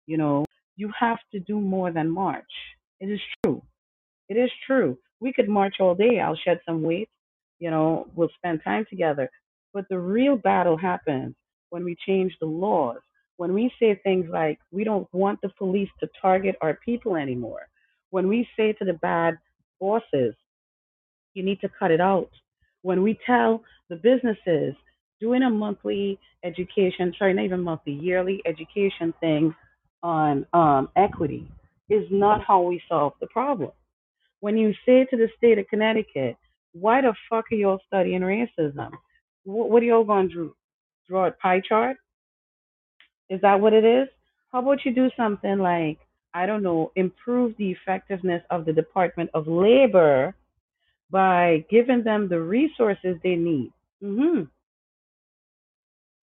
you 0.07 0.17
know, 0.17 0.45
you 0.75 0.91
have 0.99 1.19
to 1.31 1.39
do 1.39 1.59
more 1.59 1.91
than 1.91 2.09
march. 2.09 2.43
It 2.99 3.07
is 3.07 3.19
true. 3.43 3.61
It 4.29 4.35
is 4.35 4.49
true. 4.65 4.97
We 5.19 5.33
could 5.33 5.49
march 5.49 5.75
all 5.79 5.95
day. 5.95 6.19
I'll 6.19 6.35
shed 6.35 6.59
some 6.65 6.81
weight. 6.81 7.09
You 7.59 7.69
know, 7.69 8.07
we'll 8.15 8.29
spend 8.35 8.61
time 8.63 8.85
together. 8.89 9.29
But 9.73 9.85
the 9.89 9.99
real 9.99 10.35
battle 10.35 10.77
happens 10.77 11.35
when 11.69 11.83
we 11.83 11.95
change 12.05 12.35
the 12.39 12.47
laws, 12.47 12.99
when 13.37 13.53
we 13.53 13.71
say 13.79 13.99
things 14.03 14.27
like, 14.31 14.59
we 14.71 14.83
don't 14.83 15.07
want 15.13 15.41
the 15.41 15.49
police 15.57 15.89
to 15.99 16.09
target 16.21 16.55
our 16.61 16.79
people 16.85 17.15
anymore, 17.15 17.67
when 18.09 18.27
we 18.27 18.47
say 18.57 18.73
to 18.73 18.85
the 18.85 18.93
bad 18.93 19.37
bosses, 19.79 20.35
you 21.33 21.43
need 21.43 21.59
to 21.61 21.69
cut 21.79 21.91
it 21.91 22.01
out, 22.01 22.29
when 22.81 23.01
we 23.01 23.19
tell 23.25 23.63
the 23.89 23.95
businesses, 23.95 24.75
doing 25.19 25.43
a 25.43 25.49
monthly 25.49 26.19
education, 26.43 27.13
sorry, 27.17 27.33
not 27.33 27.45
even 27.45 27.61
monthly, 27.61 27.93
yearly 27.93 28.41
education 28.45 29.13
thing 29.19 29.55
on 30.03 30.45
um, 30.53 30.89
equity 30.95 31.49
is 31.89 32.05
not 32.11 32.43
how 32.43 32.61
we 32.61 32.81
solve 32.89 33.13
the 33.21 33.27
problem. 33.27 33.71
When 34.41 34.57
you 34.57 34.73
say 34.85 35.05
to 35.05 35.17
the 35.17 35.29
state 35.37 35.57
of 35.57 35.67
Connecticut, 35.69 36.37
why 36.73 37.01
the 37.01 37.13
fuck 37.29 37.45
are 37.51 37.55
y'all 37.55 37.79
studying 37.87 38.21
racism? 38.21 38.91
What 39.45 39.81
are 39.81 39.85
y'all 39.85 40.03
going 40.03 40.29
to 40.29 40.35
draw? 40.35 40.49
Draw 41.09 41.27
a 41.27 41.31
pie 41.31 41.61
chart? 41.67 41.97
Is 43.33 43.41
that 43.41 43.59
what 43.59 43.73
it 43.73 43.83
is? 43.83 44.07
How 44.51 44.59
about 44.59 44.85
you 44.85 44.93
do 44.93 45.09
something 45.17 45.57
like, 45.57 45.97
I 46.35 46.45
don't 46.45 46.61
know, 46.61 46.91
improve 46.95 47.57
the 47.57 47.71
effectiveness 47.71 48.43
of 48.51 48.65
the 48.65 48.73
Department 48.73 49.31
of 49.33 49.47
Labor 49.47 50.35
by 51.09 51.65
giving 51.67 52.03
them 52.03 52.29
the 52.29 52.39
resources 52.39 53.17
they 53.23 53.35
need? 53.35 53.73
Mm-hmm. 54.03 54.43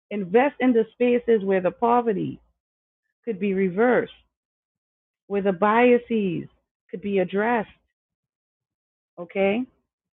Invest 0.09 0.55
in 0.59 0.73
the 0.73 0.85
spaces 0.93 1.43
where 1.43 1.61
the 1.61 1.69
poverty 1.69 2.39
could 3.23 3.39
be 3.39 3.53
reversed, 3.53 4.13
where 5.27 5.43
the 5.43 5.53
biases 5.53 6.49
could 6.89 7.03
be 7.03 7.19
addressed. 7.19 7.69
Okay? 9.19 9.61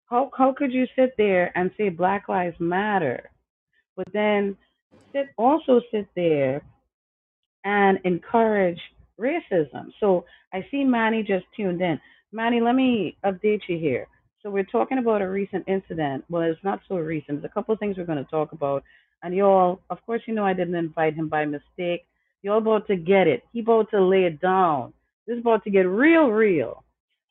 How, 0.06 0.30
how 0.38 0.54
could 0.56 0.72
you 0.72 0.86
sit 0.96 1.12
there 1.18 1.52
and 1.54 1.70
say 1.76 1.90
Black 1.90 2.30
Lives 2.30 2.56
Matter 2.58 3.28
but 3.94 4.06
then 4.14 4.56
sit 5.12 5.26
also 5.36 5.80
sit 5.90 6.06
there 6.14 6.62
and 7.64 7.98
encourage 8.04 8.80
racism. 9.20 9.90
So 10.00 10.24
I 10.52 10.66
see 10.70 10.84
Manny 10.84 11.22
just 11.22 11.46
tuned 11.56 11.80
in. 11.80 12.00
Manny, 12.32 12.60
let 12.60 12.74
me 12.74 13.16
update 13.24 13.62
you 13.68 13.78
here. 13.78 14.06
So 14.42 14.50
we're 14.50 14.64
talking 14.64 14.98
about 14.98 15.22
a 15.22 15.28
recent 15.28 15.64
incident. 15.66 16.24
Well, 16.28 16.42
it's 16.42 16.62
not 16.62 16.80
so 16.88 16.96
recent. 16.96 17.40
There's 17.40 17.50
a 17.50 17.54
couple 17.54 17.72
of 17.72 17.80
things 17.80 17.96
we're 17.96 18.04
going 18.04 18.24
to 18.24 18.30
talk 18.30 18.52
about. 18.52 18.84
And 19.22 19.34
y'all, 19.34 19.80
of 19.90 19.98
course, 20.06 20.22
you 20.26 20.34
know 20.34 20.44
I 20.44 20.52
didn't 20.52 20.76
invite 20.76 21.14
him 21.14 21.28
by 21.28 21.44
mistake. 21.44 22.06
Y'all 22.42 22.58
about 22.58 22.86
to 22.86 22.96
get 22.96 23.26
it. 23.26 23.42
He 23.52 23.60
about 23.60 23.90
to 23.90 24.02
lay 24.02 24.24
it 24.24 24.40
down. 24.40 24.92
This 25.26 25.34
is 25.34 25.40
about 25.40 25.64
to 25.64 25.70
get 25.70 25.80
real, 25.80 26.28
real. 26.28 26.84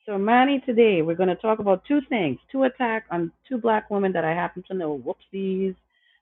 So 0.04 0.18
Manny, 0.18 0.62
today 0.66 1.02
we're 1.02 1.16
going 1.16 1.28
to 1.30 1.34
talk 1.36 1.58
about 1.58 1.84
two 1.86 2.00
things: 2.08 2.38
two 2.52 2.64
attacks 2.64 3.06
on 3.10 3.32
two 3.48 3.58
black 3.58 3.90
women 3.90 4.12
that 4.12 4.24
I 4.24 4.32
happen 4.34 4.62
to 4.68 4.74
know. 4.74 4.98
Whoopsies 4.98 5.74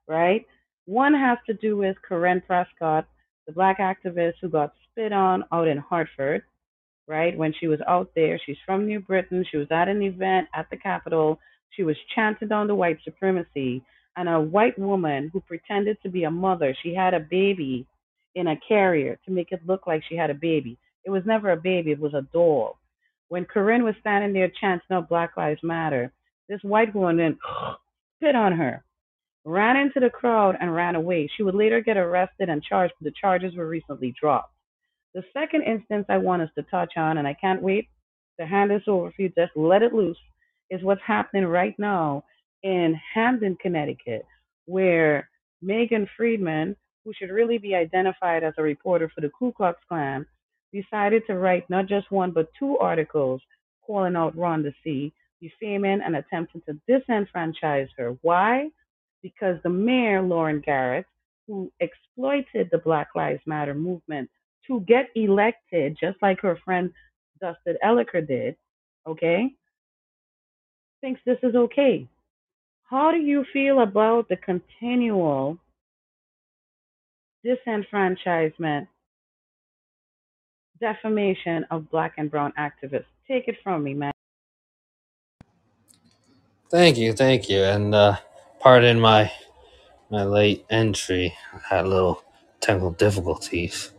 right? 0.08 0.46
One 0.86 1.14
has 1.14 1.38
to 1.46 1.54
do 1.54 1.76
with 1.76 1.96
Karen 2.08 2.42
Prescott, 2.46 3.06
the 3.46 3.52
black 3.52 3.78
activist 3.78 4.34
who 4.40 4.48
got 4.48 4.74
spit 4.90 5.12
on 5.12 5.44
out 5.52 5.68
in 5.68 5.78
Hartford, 5.78 6.42
right? 7.06 7.36
When 7.36 7.54
she 7.58 7.68
was 7.68 7.80
out 7.86 8.10
there, 8.14 8.40
she's 8.44 8.56
from 8.66 8.86
New 8.86 9.00
Britain. 9.00 9.44
She 9.50 9.56
was 9.56 9.68
at 9.70 9.88
an 9.88 10.02
event 10.02 10.48
at 10.54 10.68
the 10.70 10.76
Capitol. 10.76 11.38
She 11.70 11.82
was 11.82 11.96
chanting 12.14 12.52
on 12.52 12.66
the 12.66 12.74
white 12.74 12.98
supremacy. 13.04 13.82
And 14.16 14.28
a 14.28 14.40
white 14.40 14.78
woman 14.78 15.30
who 15.32 15.40
pretended 15.40 15.98
to 16.02 16.08
be 16.08 16.24
a 16.24 16.30
mother, 16.30 16.74
she 16.82 16.94
had 16.94 17.14
a 17.14 17.20
baby 17.20 17.86
in 18.34 18.48
a 18.48 18.60
carrier 18.68 19.18
to 19.24 19.30
make 19.30 19.52
it 19.52 19.60
look 19.66 19.86
like 19.86 20.02
she 20.08 20.16
had 20.16 20.30
a 20.30 20.34
baby. 20.34 20.78
It 21.04 21.10
was 21.10 21.22
never 21.24 21.52
a 21.52 21.56
baby, 21.56 21.92
it 21.92 22.00
was 22.00 22.14
a 22.14 22.26
doll. 22.32 22.78
When 23.28 23.44
Corinne 23.44 23.84
was 23.84 23.94
standing 24.00 24.32
there 24.32 24.50
chanting 24.60 24.86
out 24.90 25.08
Black 25.08 25.36
Lives 25.36 25.60
Matter, 25.62 26.12
this 26.48 26.60
white 26.62 26.94
woman 26.94 27.38
spit 28.18 28.34
on 28.34 28.52
her 28.52 28.84
ran 29.46 29.76
into 29.76 30.00
the 30.00 30.10
crowd 30.10 30.56
and 30.60 30.74
ran 30.74 30.96
away. 30.96 31.30
She 31.36 31.44
would 31.44 31.54
later 31.54 31.80
get 31.80 31.96
arrested 31.96 32.48
and 32.48 32.62
charged, 32.62 32.94
but 33.00 33.04
the 33.04 33.14
charges 33.18 33.54
were 33.54 33.68
recently 33.68 34.12
dropped. 34.20 34.52
The 35.14 35.22
second 35.32 35.62
instance 35.62 36.04
I 36.08 36.18
want 36.18 36.42
us 36.42 36.50
to 36.56 36.64
touch 36.64 36.94
on, 36.96 37.18
and 37.18 37.28
I 37.28 37.34
can't 37.34 37.62
wait 37.62 37.88
to 38.40 38.46
hand 38.46 38.70
this 38.72 38.82
over 38.88 39.10
for 39.12 39.22
you, 39.22 39.28
just 39.30 39.52
let 39.56 39.82
it 39.82 39.94
loose, 39.94 40.18
is 40.68 40.82
what's 40.82 41.00
happening 41.06 41.46
right 41.46 41.76
now 41.78 42.24
in 42.64 43.00
Hamden, 43.14 43.56
Connecticut, 43.62 44.26
where 44.66 45.28
Megan 45.62 46.08
Friedman, 46.16 46.74
who 47.04 47.12
should 47.14 47.30
really 47.30 47.58
be 47.58 47.76
identified 47.76 48.42
as 48.42 48.54
a 48.58 48.62
reporter 48.62 49.08
for 49.14 49.20
the 49.20 49.30
Ku 49.38 49.52
Klux 49.52 49.78
Klan, 49.88 50.26
decided 50.72 51.22
to 51.28 51.38
write 51.38 51.70
not 51.70 51.86
just 51.86 52.10
one 52.10 52.32
but 52.32 52.50
two 52.58 52.76
articles 52.78 53.40
calling 53.86 54.16
out 54.16 54.36
Rhonda 54.36 54.74
C., 54.82 55.12
defaming 55.40 56.00
and 56.04 56.16
attempting 56.16 56.62
to 56.62 56.80
disenfranchise 56.90 57.88
her. 57.96 58.16
Why? 58.22 58.70
Because 59.26 59.56
the 59.64 59.68
mayor, 59.68 60.22
Lauren 60.22 60.60
Garrett, 60.64 61.04
who 61.48 61.72
exploited 61.80 62.68
the 62.70 62.78
Black 62.78 63.08
Lives 63.16 63.40
Matter 63.44 63.74
movement 63.74 64.30
to 64.68 64.78
get 64.82 65.10
elected, 65.16 65.96
just 66.00 66.16
like 66.22 66.40
her 66.42 66.56
friend 66.64 66.92
Justin 67.40 67.76
Elicker 67.84 68.24
did, 68.24 68.54
okay, 69.04 69.52
thinks 71.00 71.20
this 71.26 71.38
is 71.42 71.56
okay. 71.56 72.06
How 72.84 73.10
do 73.10 73.16
you 73.16 73.44
feel 73.52 73.80
about 73.80 74.28
the 74.28 74.36
continual 74.36 75.58
disenfranchisement, 77.44 78.86
defamation 80.80 81.66
of 81.72 81.90
black 81.90 82.14
and 82.16 82.30
brown 82.30 82.52
activists? 82.56 83.06
Take 83.26 83.48
it 83.48 83.56
from 83.64 83.82
me, 83.82 83.94
man. 83.94 84.12
Thank 86.70 86.96
you, 86.96 87.12
thank 87.12 87.48
you, 87.48 87.64
and 87.64 87.92
uh, 87.92 88.16
pardon 88.66 88.98
my 88.98 89.30
my 90.10 90.24
late 90.24 90.66
entry. 90.70 91.32
I 91.54 91.76
had 91.76 91.84
a 91.84 91.88
little 91.88 92.24
technical 92.60 92.90
difficulties, 92.90 93.92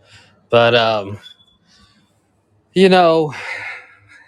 but 0.49 0.75
um, 0.75 1.19
you 2.73 2.89
know, 2.89 3.33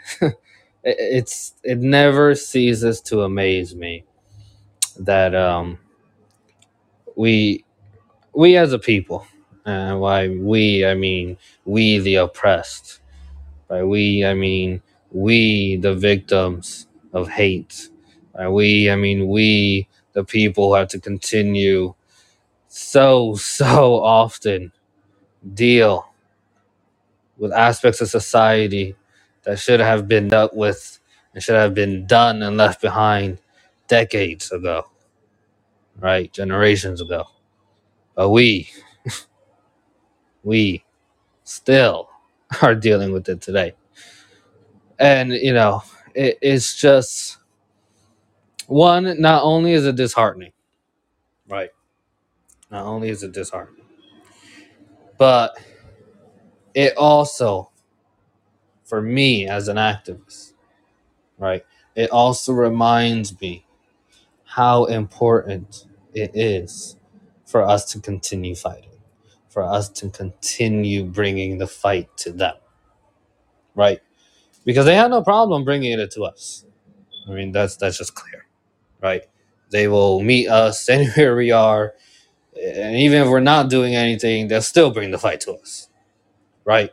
it, 0.22 0.38
it's 0.84 1.56
it 1.66 1.80
never 1.80 2.36
ceases 2.36 3.02
to 3.02 3.24
amaze 3.24 3.76
me 3.76 4.06
that 5.02 5.36
um, 5.36 5.78
we 7.18 7.66
we 8.34 8.56
as 8.56 8.72
a 8.72 8.80
people, 8.80 9.28
and 9.66 10.00
why 10.00 10.30
we 10.30 10.86
I 10.86 10.94
mean 10.94 11.36
we 11.66 12.00
the 12.00 12.16
oppressed, 12.16 13.02
by 13.68 13.84
we 13.84 14.26
I 14.26 14.36
mean 14.36 14.84
we 15.12 15.76
the 15.76 15.96
victims 15.96 16.88
of 17.12 17.28
hate, 17.28 17.90
by 18.34 18.48
we 18.48 18.90
I 18.90 18.96
mean 18.96 19.28
we 19.28 19.89
the 20.20 20.26
people 20.26 20.76
have 20.76 20.90
to 20.90 21.00
continue 21.00 21.96
so 22.70 23.36
so 23.36 23.96
often 24.04 24.72
deal 25.56 26.06
with 27.38 27.52
aspects 27.54 28.02
of 28.02 28.10
society 28.10 28.96
that 29.44 29.60
should 29.60 29.80
have 29.80 30.08
been 30.08 30.28
dealt 30.30 30.56
with 30.56 31.00
and 31.34 31.44
should 31.44 31.56
have 31.56 31.74
been 31.74 32.08
done 32.08 32.44
and 32.44 32.58
left 32.58 32.82
behind 32.82 33.40
decades 33.88 34.52
ago, 34.52 34.86
right? 36.00 36.34
Generations 36.34 37.02
ago. 37.02 37.26
But 38.16 38.30
we, 38.32 38.70
we 40.44 40.86
still 41.46 42.10
are 42.64 42.76
dealing 42.76 43.14
with 43.14 43.30
it 43.30 43.42
today. 43.42 43.74
And, 45.00 45.34
you 45.34 45.54
know, 45.54 45.84
it, 46.16 46.40
it's 46.42 46.76
just 46.78 47.39
one, 48.70 49.22
not 49.22 49.44
only 49.44 49.74
is 49.74 49.86
it 49.88 49.98
disheartening, 49.98 50.54
right? 51.50 51.72
Not 52.72 52.86
only 52.86 53.10
is 53.10 53.24
it 53.24 53.34
disheartening, 53.34 53.86
but 55.18 55.58
it 56.76 56.96
also, 56.98 57.72
for 58.86 59.02
me 59.02 59.48
as 59.48 59.68
an 59.68 59.78
activist, 59.78 60.54
right? 61.38 61.66
It 61.96 62.12
also 62.12 62.54
reminds 62.54 63.40
me 63.42 63.66
how 64.46 64.86
important 64.86 65.86
it 66.14 66.32
is 66.36 66.98
for 67.46 67.64
us 67.64 67.86
to 67.94 68.00
continue 68.00 68.56
fighting, 68.56 68.90
for 69.50 69.64
us 69.64 69.90
to 69.90 70.10
continue 70.10 71.06
bringing 71.06 71.58
the 71.60 71.68
fight 71.68 72.16
to 72.18 72.32
them, 72.32 72.56
right? 73.76 74.02
Because 74.66 74.86
they 74.86 74.96
have 74.96 75.12
no 75.12 75.24
problem 75.24 75.66
bringing 75.66 76.00
it 76.00 76.12
to 76.12 76.24
us. 76.24 76.66
I 77.30 77.34
mean, 77.34 77.54
that's 77.54 77.78
that's 77.78 77.98
just 77.98 78.16
clear, 78.16 78.46
right? 79.02 79.24
They 79.72 79.88
will 79.88 80.22
meet 80.22 80.48
us 80.50 80.90
anywhere 80.92 81.36
we 81.36 81.52
are, 81.52 81.94
and 82.62 82.96
even 82.96 83.24
if 83.24 83.30
we're 83.30 83.40
not 83.42 83.70
doing 83.70 83.96
anything, 83.96 84.48
they'll 84.48 84.62
still 84.62 84.92
bring 84.92 85.12
the 85.12 85.20
fight 85.20 85.42
to 85.42 85.54
us, 85.54 85.90
right? 86.66 86.92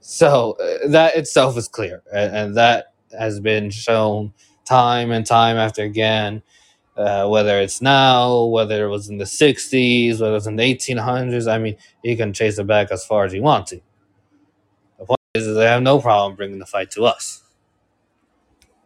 So 0.00 0.56
uh, 0.60 0.88
that 0.88 1.16
itself 1.16 1.56
is 1.58 1.68
clear, 1.68 2.02
and, 2.12 2.36
and 2.36 2.56
that 2.56 2.94
has 3.18 3.40
been 3.40 3.70
shown 3.70 4.32
time 4.66 5.10
and 5.12 5.26
time 5.26 5.56
after 5.56 5.82
again 5.82 6.40
uh, 6.96 7.28
whether 7.28 7.60
it's 7.60 7.82
now, 7.82 8.44
whether 8.44 8.86
it 8.86 8.90
was 8.90 9.10
in 9.10 9.18
the 9.18 9.24
60s, 9.24 10.20
whether 10.20 10.36
it's 10.36 10.46
in 10.46 10.56
the 10.56 10.74
1800s. 10.76 11.50
I 11.52 11.58
mean, 11.58 11.76
you 12.04 12.16
can 12.16 12.32
chase 12.32 12.58
it 12.58 12.66
back 12.66 12.92
as 12.92 13.06
far 13.06 13.24
as 13.24 13.34
you 13.34 13.42
want 13.42 13.68
to. 13.68 13.80
The 14.98 15.06
point 15.06 15.20
is, 15.34 15.54
they 15.54 15.66
have 15.66 15.82
no 15.82 16.00
problem 16.00 16.36
bringing 16.36 16.58
the 16.58 16.66
fight 16.66 16.90
to 16.92 17.04
us. 17.04 17.42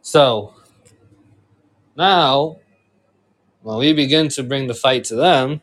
So 0.02 0.54
now, 1.96 2.56
when 3.62 3.78
we 3.78 3.92
begin 3.92 4.28
to 4.30 4.42
bring 4.42 4.66
the 4.66 4.74
fight 4.74 5.04
to 5.04 5.14
them, 5.14 5.62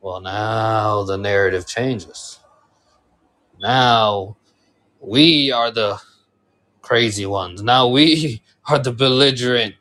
well, 0.00 0.20
now 0.20 1.02
the 1.04 1.16
narrative 1.16 1.66
changes. 1.66 2.38
Now 3.58 4.36
we 5.00 5.50
are 5.50 5.70
the 5.70 6.00
crazy 6.82 7.26
ones. 7.26 7.62
Now 7.62 7.88
we 7.88 8.42
are 8.68 8.78
the 8.78 8.92
belligerent 8.92 9.74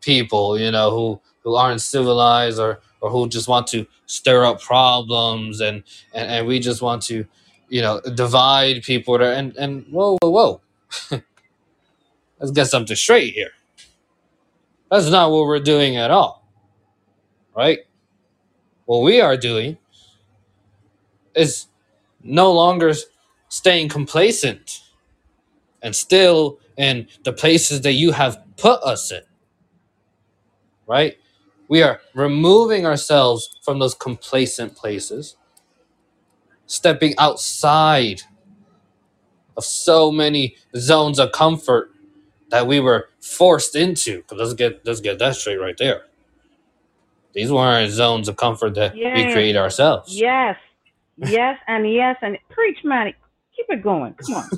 people, 0.00 0.58
you 0.58 0.70
know, 0.70 0.90
who 0.90 1.20
who 1.42 1.54
aren't 1.54 1.80
civilized 1.80 2.58
or 2.58 2.80
or 3.00 3.10
who 3.10 3.28
just 3.28 3.48
want 3.48 3.66
to 3.68 3.86
stir 4.06 4.44
up 4.44 4.60
problems 4.60 5.60
and 5.60 5.82
and, 6.12 6.30
and 6.30 6.46
we 6.46 6.60
just 6.60 6.82
want 6.82 7.02
to, 7.02 7.26
you 7.68 7.80
know, 7.80 8.00
divide 8.14 8.82
people 8.82 9.18
to, 9.18 9.24
and 9.24 9.56
and 9.56 9.86
whoa 9.90 10.18
whoa 10.22 10.30
whoa. 10.30 10.60
Let's 12.38 12.52
get 12.52 12.66
something 12.66 12.96
straight 12.96 13.34
here. 13.34 13.50
That's 14.90 15.08
not 15.08 15.30
what 15.30 15.46
we're 15.46 15.60
doing 15.60 15.96
at 15.96 16.10
all. 16.10 16.46
Right? 17.56 17.80
What 18.86 19.02
we 19.02 19.20
are 19.20 19.36
doing 19.36 19.78
is 21.34 21.66
no 22.22 22.52
longer 22.52 22.92
staying 23.48 23.88
complacent 23.88 24.82
and 25.82 25.94
still 25.94 26.58
in 26.76 27.06
the 27.24 27.32
places 27.32 27.82
that 27.82 27.92
you 27.92 28.12
have 28.12 28.42
put 28.56 28.82
us 28.82 29.12
in. 29.12 29.22
Right? 30.86 31.16
We 31.68 31.82
are 31.82 32.00
removing 32.14 32.84
ourselves 32.84 33.58
from 33.62 33.78
those 33.78 33.94
complacent 33.94 34.74
places, 34.74 35.36
stepping 36.66 37.14
outside 37.16 38.22
of 39.56 39.64
so 39.64 40.10
many 40.10 40.56
zones 40.76 41.20
of 41.20 41.30
comfort 41.30 41.92
that 42.50 42.66
we 42.66 42.80
were 42.80 43.10
forced 43.20 43.76
into. 43.76 44.22
'Cause 44.24 44.38
let's 44.38 44.54
get 44.54 44.84
let's 44.86 45.00
get 45.00 45.18
that 45.20 45.36
straight 45.36 45.58
right 45.60 45.76
there. 45.78 46.02
These 47.34 47.52
weren't 47.52 47.92
zones 47.92 48.28
of 48.28 48.36
comfort 48.36 48.74
that 48.74 48.94
we 48.94 49.00
Yes, 49.00 49.32
create 49.32 49.56
ourselves. 49.56 50.14
yes, 50.16 50.56
yes, 51.16 51.58
and 51.68 51.90
yes, 51.92 52.16
and 52.22 52.38
preach, 52.50 52.78
man. 52.84 53.12
Keep 53.56 53.66
it 53.70 53.82
going. 53.82 54.14
Come 54.14 54.34
on. 54.36 54.50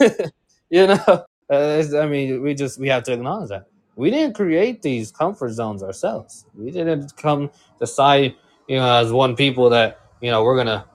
you 0.70 0.86
know, 0.86 1.24
uh, 1.50 1.84
I 1.98 2.06
mean, 2.06 2.42
we 2.42 2.54
just 2.54 2.80
we 2.80 2.88
have 2.88 3.02
to 3.04 3.12
acknowledge 3.12 3.50
that 3.50 3.66
we 3.96 4.10
didn't 4.10 4.34
create 4.34 4.82
these 4.82 5.10
comfort 5.12 5.50
zones 5.52 5.82
ourselves. 5.82 6.46
We 6.56 6.70
didn't 6.70 7.16
come 7.16 7.50
decide, 7.78 8.34
you 8.68 8.76
know, 8.76 8.94
as 8.96 9.12
one 9.12 9.36
people 9.36 9.70
that 9.70 10.00
you 10.22 10.30
know 10.30 10.42
we're 10.44 10.56
gonna 10.56 10.86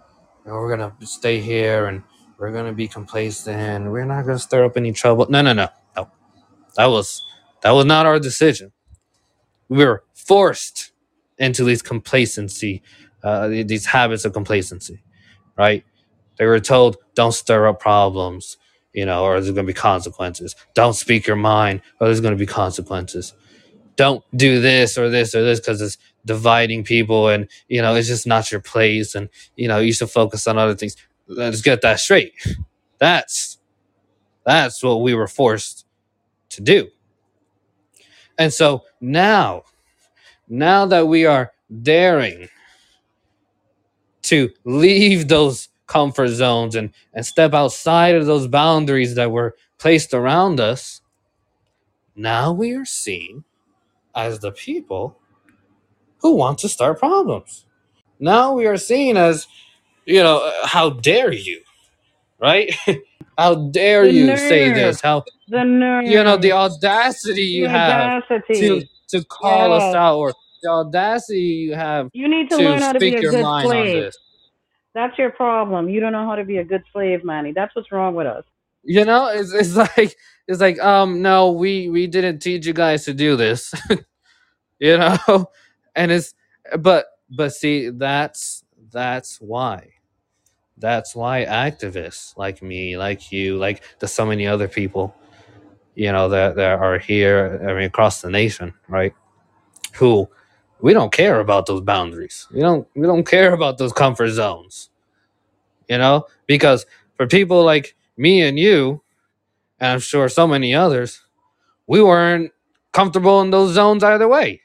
you 0.45 0.51
know, 0.51 0.57
we're 0.57 0.75
gonna 0.75 0.93
stay 1.01 1.39
here 1.39 1.87
and 1.87 2.03
we're 2.39 2.51
gonna 2.51 2.73
be 2.73 2.87
complacent. 2.87 3.57
And 3.59 3.91
we're 3.91 4.05
not 4.05 4.25
gonna 4.25 4.39
stir 4.39 4.65
up 4.65 4.77
any 4.77 4.91
trouble. 4.91 5.27
No, 5.29 5.41
no, 5.41 5.53
no. 5.53 5.67
That 6.75 6.87
was 6.87 7.23
that 7.61 7.71
was 7.71 7.85
not 7.85 8.05
our 8.05 8.19
decision. 8.19 8.71
We 9.69 9.85
were 9.85 10.03
forced 10.13 10.91
into 11.37 11.63
these 11.63 11.81
complacency, 11.81 12.83
uh, 13.23 13.47
these 13.49 13.87
habits 13.87 14.25
of 14.25 14.33
complacency, 14.33 15.03
right? 15.57 15.83
They 16.37 16.45
were 16.45 16.59
told, 16.59 16.97
"Don't 17.15 17.33
stir 17.33 17.67
up 17.67 17.79
problems." 17.79 18.57
You 18.93 19.05
know, 19.05 19.25
or 19.25 19.33
there's 19.41 19.53
going 19.53 19.67
to 19.67 19.73
be 19.73 19.73
consequences. 19.73 20.55
Don't 20.73 20.93
speak 20.93 21.27
your 21.27 21.35
mind, 21.37 21.81
or 21.99 22.07
there's 22.07 22.21
going 22.21 22.33
to 22.33 22.39
be 22.39 22.45
consequences. 22.45 23.33
Don't 23.97 24.23
do 24.35 24.61
this 24.61 24.97
or 24.97 25.09
this 25.09 25.35
or 25.35 25.43
this 25.43 25.59
because 25.59 25.81
it's 25.81 25.97
dividing 26.25 26.83
people, 26.83 27.29
and 27.29 27.49
you 27.69 27.81
know 27.81 27.95
it's 27.95 28.07
just 28.07 28.27
not 28.27 28.51
your 28.51 28.61
place. 28.61 29.15
And 29.15 29.29
you 29.55 29.67
know 29.67 29.79
you 29.79 29.93
should 29.93 30.09
focus 30.11 30.47
on 30.47 30.57
other 30.57 30.75
things. 30.75 30.95
Let's 31.27 31.61
get 31.61 31.81
that 31.81 31.99
straight. 31.99 32.33
That's 32.99 33.59
that's 34.45 34.83
what 34.83 35.01
we 35.01 35.13
were 35.13 35.27
forced 35.27 35.84
to 36.55 36.61
do. 36.61 36.89
And 38.37 38.53
so 38.53 38.83
now, 38.99 39.63
now 40.47 40.85
that 40.85 41.07
we 41.07 41.25
are 41.25 41.53
daring 41.81 42.49
to 44.23 44.49
leave 44.63 45.27
those 45.27 45.69
comfort 45.87 46.29
zones 46.29 46.75
and, 46.75 46.91
and 47.13 47.25
step 47.25 47.53
outside 47.53 48.15
of 48.15 48.25
those 48.25 48.47
boundaries 48.47 49.15
that 49.15 49.31
were 49.31 49.55
placed 49.77 50.13
around 50.13 50.59
us, 50.59 51.01
now 52.15 52.51
we 52.51 52.73
are 52.73 52.85
seen 52.85 53.43
as 54.15 54.39
the 54.39 54.51
people 54.51 55.17
who 56.19 56.35
want 56.35 56.59
to 56.59 56.69
start 56.69 56.99
problems. 56.99 57.65
Now 58.19 58.53
we 58.53 58.65
are 58.65 58.77
seen 58.77 59.17
as, 59.17 59.47
you 60.05 60.23
know, 60.23 60.51
how 60.63 60.89
dare 60.91 61.33
you, 61.33 61.61
right? 62.39 62.73
how 63.37 63.55
dare 63.71 64.05
The 64.05 64.07
you 64.07 64.37
say 64.37 64.71
this? 64.71 65.01
How, 65.01 65.23
the 65.49 65.63
nerve, 65.63 66.05
you 66.05 66.23
know, 66.23 66.37
the 66.37 66.53
audacity 66.53 67.43
the 67.53 67.59
you 67.59 67.69
have 67.69 68.13
to 68.55 68.83
audacity. 68.83 68.89
to 69.09 69.23
call 69.25 69.73
us 69.73 69.93
out 69.93 70.17
or 70.17 70.33
the 70.63 70.69
audacity 70.69 71.39
you 71.41 71.75
have 71.75 72.09
You 72.13 72.27
need 72.29 72.49
to 72.49 72.57
to 72.57 72.57
learn 72.57 72.81
how 72.81 72.93
to 72.93 73.01
be 73.01 73.13
speak 73.13 73.15
a 73.15 73.23
your 73.23 73.33
good 73.33 73.47
mind 73.47 73.73
on 73.73 73.91
slave. 73.91 73.93
this. 73.93 74.17
That's 74.95 75.17
your 75.19 75.31
problem. 75.31 75.89
You 75.89 76.01
don't 76.01 76.13
know 76.13 76.27
how 76.27 76.35
to 76.35 76.45
be 76.45 76.57
a 76.57 76.65
good 76.65 76.83
slave, 76.93 77.23
Manny. 77.25 77.53
That's 77.53 77.75
what's 77.75 77.91
wrong 77.91 78.15
with 78.15 78.27
us. 78.27 78.45
You 78.83 79.05
know, 79.05 79.27
it's 79.29 79.53
it's 79.53 79.75
like 79.97 80.17
it's 80.47 80.61
like 80.61 80.79
um 80.81 81.21
no, 81.23 81.51
we 81.53 81.89
we 81.89 82.07
didn't 82.07 82.39
teach 82.39 82.67
you 82.67 82.73
guys 82.73 83.05
to 83.05 83.13
do 83.15 83.35
this. 83.37 83.73
you 84.79 84.97
know, 84.97 85.17
and 85.95 86.11
it's 86.11 86.35
but 86.79 87.07
but 87.29 87.53
see 87.53 87.89
that's 87.91 88.63
that's 88.91 89.41
why 89.41 89.94
that's 90.77 91.15
why 91.15 91.45
activists 91.45 92.37
like 92.37 92.61
me, 92.61 92.97
like 92.97 93.31
you, 93.31 93.57
like 93.57 93.83
the 93.99 94.07
so 94.07 94.25
many 94.25 94.45
other 94.45 94.67
people, 94.67 95.15
you 95.95 96.11
know, 96.11 96.29
that 96.29 96.55
that 96.55 96.79
are 96.79 96.99
here, 96.99 97.61
I 97.67 97.73
mean, 97.73 97.83
across 97.83 98.21
the 98.21 98.29
nation, 98.29 98.73
right? 98.87 99.13
Who 99.95 100.29
we 100.81 100.93
don't 100.93 101.11
care 101.11 101.39
about 101.39 101.65
those 101.65 101.81
boundaries. 101.81 102.47
We 102.51 102.59
don't 102.59 102.87
we 102.95 103.07
don't 103.07 103.25
care 103.25 103.53
about 103.53 103.77
those 103.77 103.93
comfort 103.93 104.29
zones. 104.29 104.89
You 105.87 105.97
know, 105.97 106.25
because 106.47 106.85
for 107.15 107.27
people 107.27 107.63
like 107.63 107.95
me 108.17 108.41
and 108.41 108.57
you, 108.57 109.01
and 109.79 109.93
I'm 109.93 109.99
sure 109.99 110.27
so 110.29 110.47
many 110.47 110.73
others, 110.73 111.21
we 111.87 112.01
weren't 112.01 112.51
comfortable 112.91 113.41
in 113.41 113.51
those 113.51 113.73
zones 113.73 114.03
either 114.03 114.27
way. 114.27 114.61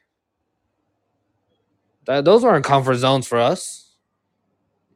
That 2.07 2.25
those 2.25 2.43
weren't 2.43 2.65
comfort 2.65 2.97
zones 2.97 3.27
for 3.27 3.39
us. 3.39 3.90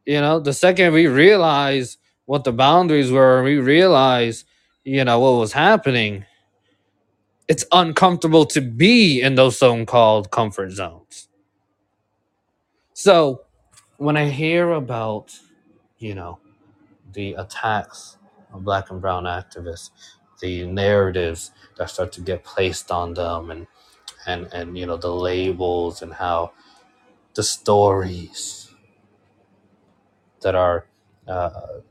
You 0.05 0.21
know, 0.21 0.39
the 0.39 0.53
second 0.53 0.93
we 0.93 1.07
realized 1.07 1.99
what 2.25 2.43
the 2.45 2.53
boundaries 2.53 3.11
were, 3.11 3.43
we 3.43 3.57
realized, 3.57 4.45
you 4.83 5.03
know, 5.05 5.19
what 5.19 5.39
was 5.39 5.53
happening. 5.53 6.25
It's 7.47 7.65
uncomfortable 7.71 8.45
to 8.47 8.61
be 8.61 9.21
in 9.21 9.35
those 9.35 9.57
so-called 9.59 10.31
comfort 10.31 10.71
zones. 10.71 11.29
So 12.93 13.43
when 13.97 14.17
I 14.17 14.29
hear 14.29 14.71
about, 14.73 15.33
you 15.99 16.15
know, 16.15 16.39
the 17.13 17.33
attacks 17.35 18.17
of 18.53 18.63
black 18.65 18.91
and 18.91 19.01
brown 19.01 19.25
activists, 19.25 19.91
the 20.41 20.65
narratives 20.67 21.51
that 21.77 21.89
start 21.89 22.11
to 22.13 22.21
get 22.21 22.43
placed 22.43 22.91
on 22.91 23.13
them 23.15 23.51
and 23.51 23.67
and 24.27 24.47
and 24.53 24.77
you 24.77 24.85
know 24.85 24.97
the 24.97 25.11
labels 25.13 26.01
and 26.01 26.13
how 26.13 26.53
the 27.35 27.43
stories 27.43 28.64
that 30.45 30.55
are 30.55 30.87
uh, 31.27 31.81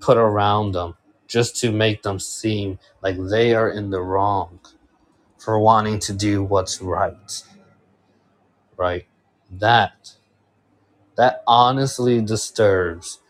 put 0.00 0.18
around 0.18 0.72
them 0.72 0.96
just 1.28 1.56
to 1.62 1.72
make 1.72 2.02
them 2.02 2.20
seem 2.20 2.78
like 3.02 3.16
they 3.30 3.54
are 3.54 3.70
in 3.70 3.90
the 3.90 4.02
wrong 4.02 4.60
for 5.38 5.58
wanting 5.60 6.00
to 6.00 6.12
do 6.12 6.44
what's 6.44 6.82
right 6.82 7.44
right? 8.76 9.06
That 9.52 10.14
that 11.16 11.42
honestly 11.46 12.22
disturbs 12.22 13.20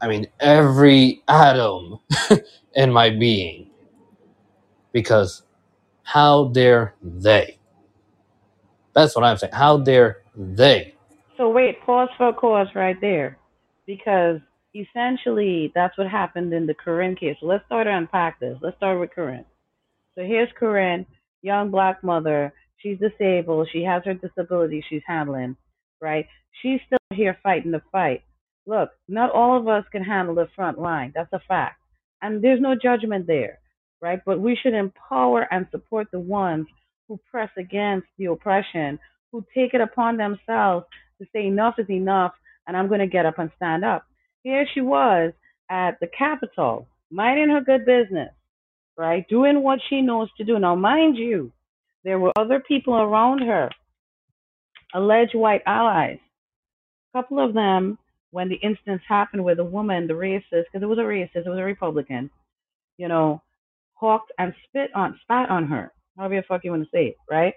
i 0.00 0.08
mean 0.08 0.26
every 0.40 1.22
atom 1.28 2.00
in 2.74 2.92
my 2.92 3.10
being 3.10 3.70
because 4.92 5.42
how 6.04 6.46
dare 6.48 6.94
they? 7.02 7.58
That's 8.94 9.16
what 9.16 9.24
i'm 9.24 9.38
saying. 9.38 9.52
How 9.54 9.78
dare 9.78 10.22
they? 10.36 10.94
So 11.38 11.50
wait, 11.50 11.80
pause 11.82 12.08
for 12.18 12.30
a 12.30 12.34
cause 12.34 12.68
right 12.74 13.00
there, 13.00 13.38
because 13.92 14.40
essentially 14.74 15.70
that's 15.74 15.96
what 15.98 16.08
happened 16.08 16.52
in 16.54 16.66
the 16.66 16.74
Corinne 16.74 17.14
case. 17.14 17.36
So 17.40 17.46
let's 17.46 17.64
start 17.66 17.86
to 17.86 17.94
unpack 17.94 18.40
this. 18.40 18.56
Let's 18.62 18.76
start 18.78 18.98
with 18.98 19.10
Corinne. 19.10 19.44
So 20.14 20.24
here's 20.24 20.48
Corinne, 20.58 21.04
young 21.42 21.70
black 21.70 22.02
mother. 22.02 22.54
She's 22.78 22.98
disabled. 22.98 23.68
She 23.70 23.82
has 23.82 24.02
her 24.06 24.14
disability 24.14 24.82
she's 24.88 25.02
handling, 25.06 25.56
right? 26.00 26.26
She's 26.62 26.80
still 26.86 26.98
here 27.14 27.36
fighting 27.42 27.70
the 27.70 27.82
fight. 27.92 28.22
Look, 28.66 28.90
not 29.08 29.30
all 29.30 29.58
of 29.58 29.68
us 29.68 29.84
can 29.92 30.02
handle 30.02 30.34
the 30.34 30.48
front 30.56 30.78
line. 30.78 31.12
That's 31.14 31.32
a 31.32 31.40
fact. 31.46 31.78
And 32.22 32.42
there's 32.42 32.60
no 32.60 32.74
judgment 32.74 33.26
there, 33.26 33.58
right? 34.00 34.20
But 34.24 34.40
we 34.40 34.56
should 34.56 34.74
empower 34.74 35.46
and 35.50 35.66
support 35.70 36.08
the 36.12 36.20
ones 36.20 36.66
who 37.08 37.20
press 37.30 37.50
against 37.58 38.06
the 38.16 38.26
oppression, 38.26 38.98
who 39.32 39.44
take 39.54 39.74
it 39.74 39.80
upon 39.82 40.16
themselves 40.16 40.86
to 41.20 41.26
say 41.32 41.46
enough 41.46 41.74
is 41.78 41.90
enough 41.90 42.32
and 42.66 42.76
I'm 42.76 42.88
going 42.88 43.00
to 43.00 43.06
get 43.06 43.26
up 43.26 43.38
and 43.38 43.50
stand 43.56 43.84
up. 43.84 44.04
Here 44.42 44.66
she 44.74 44.80
was 44.80 45.32
at 45.70 45.98
the 46.00 46.08
Capitol, 46.16 46.86
minding 47.10 47.50
her 47.50 47.60
good 47.60 47.84
business 47.86 48.30
right? 48.96 49.26
Doing 49.28 49.62
what 49.62 49.80
she 49.88 50.00
knows 50.00 50.28
to 50.36 50.44
do. 50.44 50.58
Now, 50.58 50.74
mind 50.74 51.16
you, 51.16 51.52
there 52.04 52.18
were 52.18 52.32
other 52.36 52.62
people 52.66 52.94
around 52.94 53.40
her, 53.40 53.70
alleged 54.94 55.34
white 55.34 55.62
allies. 55.66 56.18
A 57.14 57.18
couple 57.18 57.44
of 57.44 57.54
them, 57.54 57.98
when 58.30 58.48
the 58.48 58.56
instance 58.56 59.02
happened 59.08 59.44
with 59.44 59.58
a 59.58 59.64
woman, 59.64 60.06
the 60.06 60.14
racist, 60.14 60.42
because 60.72 60.82
it 60.82 60.86
was 60.86 60.98
a 60.98 61.02
racist, 61.02 61.46
it 61.46 61.48
was 61.48 61.58
a 61.58 61.64
Republican, 61.64 62.30
you 62.96 63.08
know, 63.08 63.42
hawked 63.94 64.32
and 64.38 64.54
spit 64.68 64.90
on, 64.94 65.18
spat 65.22 65.50
on 65.50 65.66
her. 65.68 65.92
However 66.16 66.36
the 66.36 66.42
fuck 66.46 66.64
you 66.64 66.70
want 66.70 66.84
to 66.84 66.90
say 66.92 67.08
it, 67.08 67.16
right? 67.30 67.54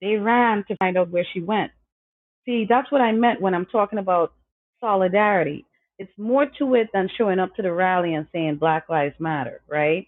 They 0.00 0.14
ran 0.14 0.64
to 0.68 0.76
find 0.76 0.96
out 0.96 1.10
where 1.10 1.26
she 1.32 1.40
went. 1.40 1.72
See, 2.48 2.64
that's 2.66 2.90
what 2.90 3.02
I 3.02 3.12
meant 3.12 3.42
when 3.42 3.54
I'm 3.54 3.66
talking 3.66 3.98
about 3.98 4.32
solidarity. 4.80 5.66
It's 5.98 6.10
more 6.16 6.46
to 6.58 6.76
it 6.76 6.88
than 6.94 7.10
showing 7.18 7.38
up 7.38 7.54
to 7.56 7.62
the 7.62 7.70
rally 7.70 8.14
and 8.14 8.26
saying 8.32 8.56
Black 8.56 8.88
Lives 8.88 9.16
Matter, 9.18 9.60
right? 9.68 10.06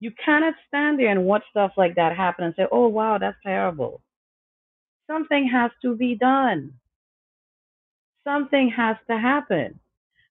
You 0.00 0.10
cannot 0.24 0.54
stand 0.68 0.98
there 0.98 1.10
and 1.10 1.26
watch 1.26 1.42
stuff 1.50 1.72
like 1.76 1.96
that 1.96 2.16
happen 2.16 2.46
and 2.46 2.54
say, 2.56 2.64
oh, 2.72 2.88
wow, 2.88 3.18
that's 3.18 3.36
terrible. 3.44 4.00
Something 5.06 5.50
has 5.52 5.70
to 5.82 5.94
be 5.94 6.14
done. 6.14 6.72
Something 8.24 8.72
has 8.74 8.96
to 9.10 9.18
happen. 9.18 9.78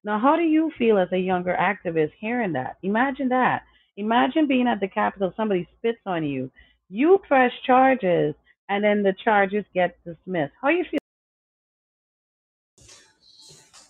Now, 0.03 0.17
how 0.17 0.37
do 0.37 0.43
you 0.43 0.71
feel 0.79 0.97
as 0.97 1.09
a 1.11 1.17
younger 1.17 1.55
activist 1.59 2.13
hearing 2.19 2.53
that? 2.53 2.77
Imagine 2.81 3.29
that. 3.29 3.61
Imagine 3.97 4.47
being 4.47 4.67
at 4.67 4.79
the 4.79 4.87
Capitol, 4.87 5.31
somebody 5.37 5.67
spits 5.77 6.01
on 6.07 6.23
you, 6.23 6.49
you 6.89 7.19
press 7.27 7.51
charges, 7.67 8.33
and 8.67 8.83
then 8.83 9.03
the 9.03 9.13
charges 9.23 9.63
get 9.75 9.95
dismissed. 10.03 10.53
How 10.59 10.69
you 10.69 10.85
feel? 10.89 11.04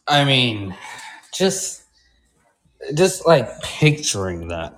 I 0.07 0.23
mean 0.23 0.75
just 1.33 1.83
just 2.93 3.25
like 3.25 3.61
picturing 3.61 4.47
that. 4.49 4.77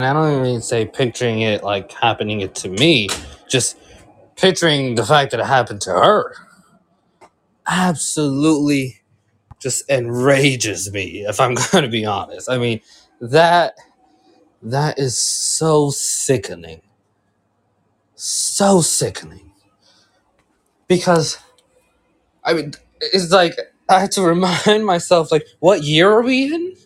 And 0.00 0.08
i 0.08 0.12
don't 0.12 0.46
even 0.46 0.60
say 0.62 0.86
picturing 0.86 1.42
it 1.42 1.62
like 1.62 1.92
happening 1.92 2.40
it 2.40 2.54
to 2.56 2.68
me 2.68 3.08
just 3.48 3.76
picturing 4.36 4.96
the 4.96 5.04
fact 5.06 5.30
that 5.30 5.40
it 5.40 5.46
happened 5.46 5.80
to 5.82 5.90
her 5.90 6.34
absolutely 7.68 9.00
just 9.60 9.88
enrages 9.88 10.92
me 10.92 11.24
if 11.26 11.40
i'm 11.40 11.54
going 11.70 11.84
to 11.84 11.90
be 11.90 12.04
honest. 12.04 12.50
I 12.50 12.58
mean 12.58 12.80
that 13.20 13.74
that 14.62 14.98
is 14.98 15.16
so 15.16 15.90
sickening. 15.90 16.82
So 18.14 18.80
sickening. 18.80 19.52
Because 20.88 21.38
i 22.42 22.52
mean 22.52 22.72
it's 23.00 23.30
like 23.30 23.56
i 23.88 24.00
had 24.00 24.12
to 24.12 24.22
remind 24.22 24.86
myself 24.94 25.32
like 25.32 25.46
what 25.60 25.82
year 25.82 26.10
are 26.10 26.22
we 26.22 26.54
in? 26.54 26.76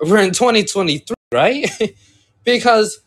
We're 0.00 0.22
in 0.22 0.32
2023 0.32 1.14
right? 1.32 1.70
Because 2.44 3.00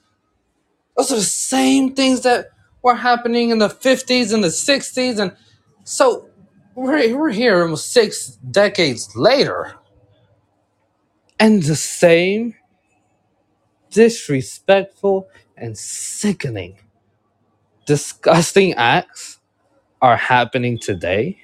those 0.98 1.12
are 1.12 1.16
the 1.18 1.22
same 1.22 1.96
things 1.96 2.22
that 2.22 2.48
were 2.84 2.96
happening 2.96 3.52
in 3.52 3.60
the 3.60 3.70
50s 3.70 4.34
and 4.34 4.44
the 4.44 4.50
60s 4.50 5.20
and 5.20 5.36
so 5.84 6.30
we're, 6.76 7.18
we're 7.18 7.32
here 7.32 7.62
almost 7.64 7.92
six 7.94 8.38
decades 8.52 9.16
later. 9.16 9.76
And 11.40 11.64
the 11.64 11.76
same 11.76 12.56
disrespectful 13.92 15.30
and 15.58 15.78
sickening 15.78 16.78
disgusting 17.86 18.74
acts 18.76 19.40
are 20.02 20.18
happening 20.18 20.80
today 20.80 21.40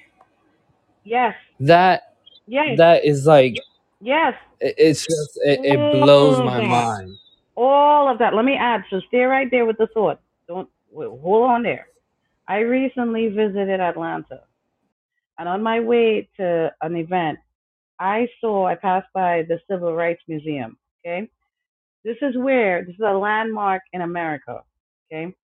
Yes, 1.04 1.34
that 1.60 2.02
yes, 2.46 2.78
that 2.78 3.04
is 3.04 3.26
like 3.26 3.56
yes. 4.00 4.34
it- 4.60 4.74
it's 4.78 5.06
just 5.06 5.38
it, 5.44 5.60
it 5.64 5.90
blows 5.92 6.38
my 6.40 6.60
that. 6.60 6.68
mind 6.68 7.18
All 7.56 8.08
of 8.10 8.18
that. 8.20 8.34
Let 8.34 8.44
me 8.44 8.56
add. 8.56 8.82
So 8.90 9.00
stay 9.08 9.24
right 9.24 9.48
there 9.50 9.66
with 9.66 9.78
the 9.78 9.88
thought. 9.94 10.20
Don't 10.48 10.68
wait, 10.92 11.08
hold 11.08 11.50
on 11.50 11.62
there. 11.64 11.88
I 12.48 12.58
recently 12.60 13.28
visited 13.28 13.80
Atlanta, 13.80 14.42
and 15.38 15.48
on 15.48 15.62
my 15.62 15.80
way 15.80 16.28
to 16.38 16.72
an 16.82 16.96
event, 16.96 17.38
I 18.00 18.28
saw 18.40 18.66
I 18.66 18.76
passed 18.76 19.08
by 19.14 19.44
the 19.48 19.60
Civil 19.70 19.94
Rights 19.94 20.22
Museum. 20.28 20.78
Okay, 21.06 21.30
this 22.04 22.16
is 22.22 22.36
where 22.36 22.84
this 22.84 22.94
is 22.94 23.02
a 23.06 23.12
landmark 23.14 23.82
in 23.92 24.02
America. 24.02 24.62
Okay, 25.12 25.34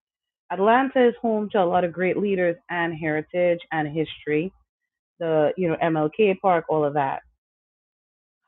Atlanta 0.53 1.09
is 1.09 1.15
home 1.23 1.51
to 1.53 1.63
a 1.63 1.67
lot 1.67 1.85
of 1.85 1.93
great 1.93 2.17
leaders 2.19 2.57
and 2.71 2.95
heritage 2.95 3.61
and 3.73 3.89
history. 3.89 4.53
The 5.21 5.53
you 5.57 5.69
know 5.69 5.77
MLK 5.83 6.41
Park, 6.41 6.65
all 6.69 6.85
of 6.85 6.95
that. 6.95 7.23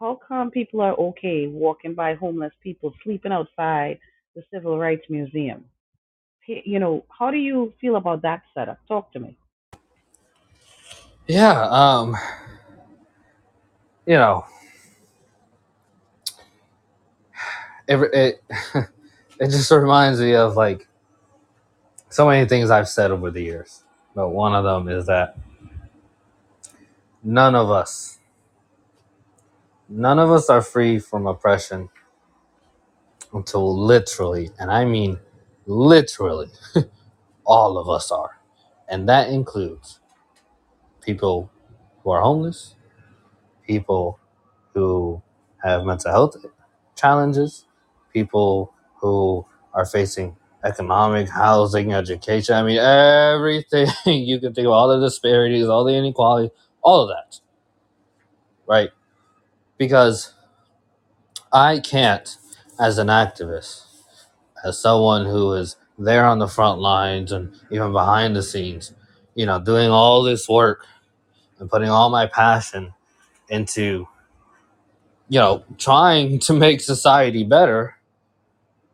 How 0.00 0.18
come 0.26 0.50
people 0.50 0.80
are 0.80 0.94
okay 0.94 1.46
walking 1.46 1.94
by 1.94 2.14
homeless 2.14 2.52
people 2.60 2.92
sleeping 3.04 3.32
outside 3.32 4.00
the 4.34 4.42
Civil 4.52 4.78
Rights 4.78 5.06
Museum? 5.08 5.64
You 6.48 6.80
know, 6.80 7.04
how 7.16 7.30
do 7.30 7.36
you 7.36 7.72
feel 7.80 7.96
about 7.96 8.22
that 8.22 8.42
setup? 8.54 8.78
Talk 8.88 9.12
to 9.12 9.20
me. 9.20 9.38
yeah 11.28 11.68
um 11.70 12.16
you 14.06 14.14
know, 14.14 14.44
it 17.88 17.96
it, 18.12 18.44
it 19.40 19.50
just 19.50 19.70
reminds 19.70 20.20
me 20.20 20.34
of 20.34 20.56
like 20.56 20.88
so 22.10 22.26
many 22.26 22.48
things 22.48 22.70
I've 22.70 22.88
said 22.88 23.10
over 23.10 23.30
the 23.30 23.42
years. 23.42 23.84
But 24.14 24.30
one 24.30 24.54
of 24.54 24.64
them 24.64 24.88
is 24.88 25.06
that 25.06 25.38
none 27.22 27.54
of 27.54 27.70
us, 27.70 28.18
none 29.88 30.18
of 30.18 30.30
us 30.30 30.50
are 30.50 30.62
free 30.62 30.98
from 30.98 31.26
oppression 31.26 31.90
until 33.32 33.78
literally, 33.78 34.50
and 34.58 34.70
I 34.70 34.84
mean 34.86 35.18
literally, 35.66 36.50
all 37.46 37.78
of 37.78 37.88
us 37.90 38.12
are. 38.12 38.38
And 38.88 39.08
that 39.08 39.30
includes 39.30 40.00
people 41.02 41.50
who 42.02 42.10
are 42.10 42.22
homeless, 42.22 42.76
people 43.66 44.18
who 44.74 45.22
have 45.62 45.84
mental 45.84 46.10
health 46.12 46.36
challenges, 46.96 47.66
people 48.12 48.72
who 49.00 49.46
are 49.74 49.86
facing 49.86 50.36
economic, 50.64 51.28
housing, 51.28 51.92
education. 51.94 52.54
I 52.56 52.62
mean, 52.64 52.78
everything 52.78 53.88
you 54.06 54.40
can 54.40 54.54
think 54.54 54.66
of, 54.66 54.72
all 54.72 54.88
the 54.88 55.04
disparities, 55.04 55.66
all 55.68 55.84
the 55.84 55.94
inequality, 55.94 56.52
all 56.82 57.02
of 57.02 57.08
that, 57.08 57.40
right? 58.66 58.90
Because 59.78 60.34
I 61.52 61.80
can't, 61.80 62.36
as 62.80 62.98
an 62.98 63.08
activist, 63.08 63.84
as 64.64 64.78
someone 64.80 65.26
who 65.26 65.52
is 65.54 65.76
there 65.98 66.24
on 66.24 66.38
the 66.38 66.48
front 66.48 66.80
lines 66.80 67.32
and 67.32 67.54
even 67.70 67.92
behind 67.92 68.36
the 68.36 68.42
scenes, 68.42 68.92
you 69.34 69.46
know, 69.46 69.60
doing 69.60 69.90
all 69.90 70.22
this 70.22 70.48
work 70.48 70.86
and 71.58 71.70
putting 71.70 71.88
all 71.88 72.10
my 72.10 72.26
passion 72.26 72.94
into, 73.48 74.08
you 75.28 75.38
know, 75.38 75.64
trying 75.78 76.38
to 76.40 76.52
make 76.52 76.80
society 76.80 77.44
better 77.44 77.96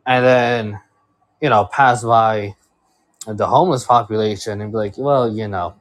and 0.05 0.25
then, 0.25 0.81
you 1.41 1.49
know, 1.49 1.65
pass 1.65 2.03
by 2.03 2.55
the 3.27 3.47
homeless 3.47 3.85
population 3.85 4.61
and 4.61 4.71
be 4.71 4.77
like, 4.77 4.97
well, 4.97 5.31
you 5.33 5.47
know, 5.47 5.75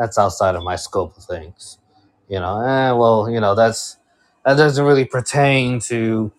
that's 0.00 0.18
outside 0.18 0.56
of 0.56 0.64
my 0.64 0.76
scope 0.76 1.16
of 1.18 1.24
things. 1.24 1.78
You 2.28 2.40
know, 2.40 2.60
eh, 2.62 2.92
well, 2.92 3.30
you 3.30 3.40
know, 3.40 3.54
that's 3.54 3.98
that 4.46 4.56
doesn't 4.56 4.84
really 4.84 5.04
pertain 5.04 5.80
to, 5.82 6.32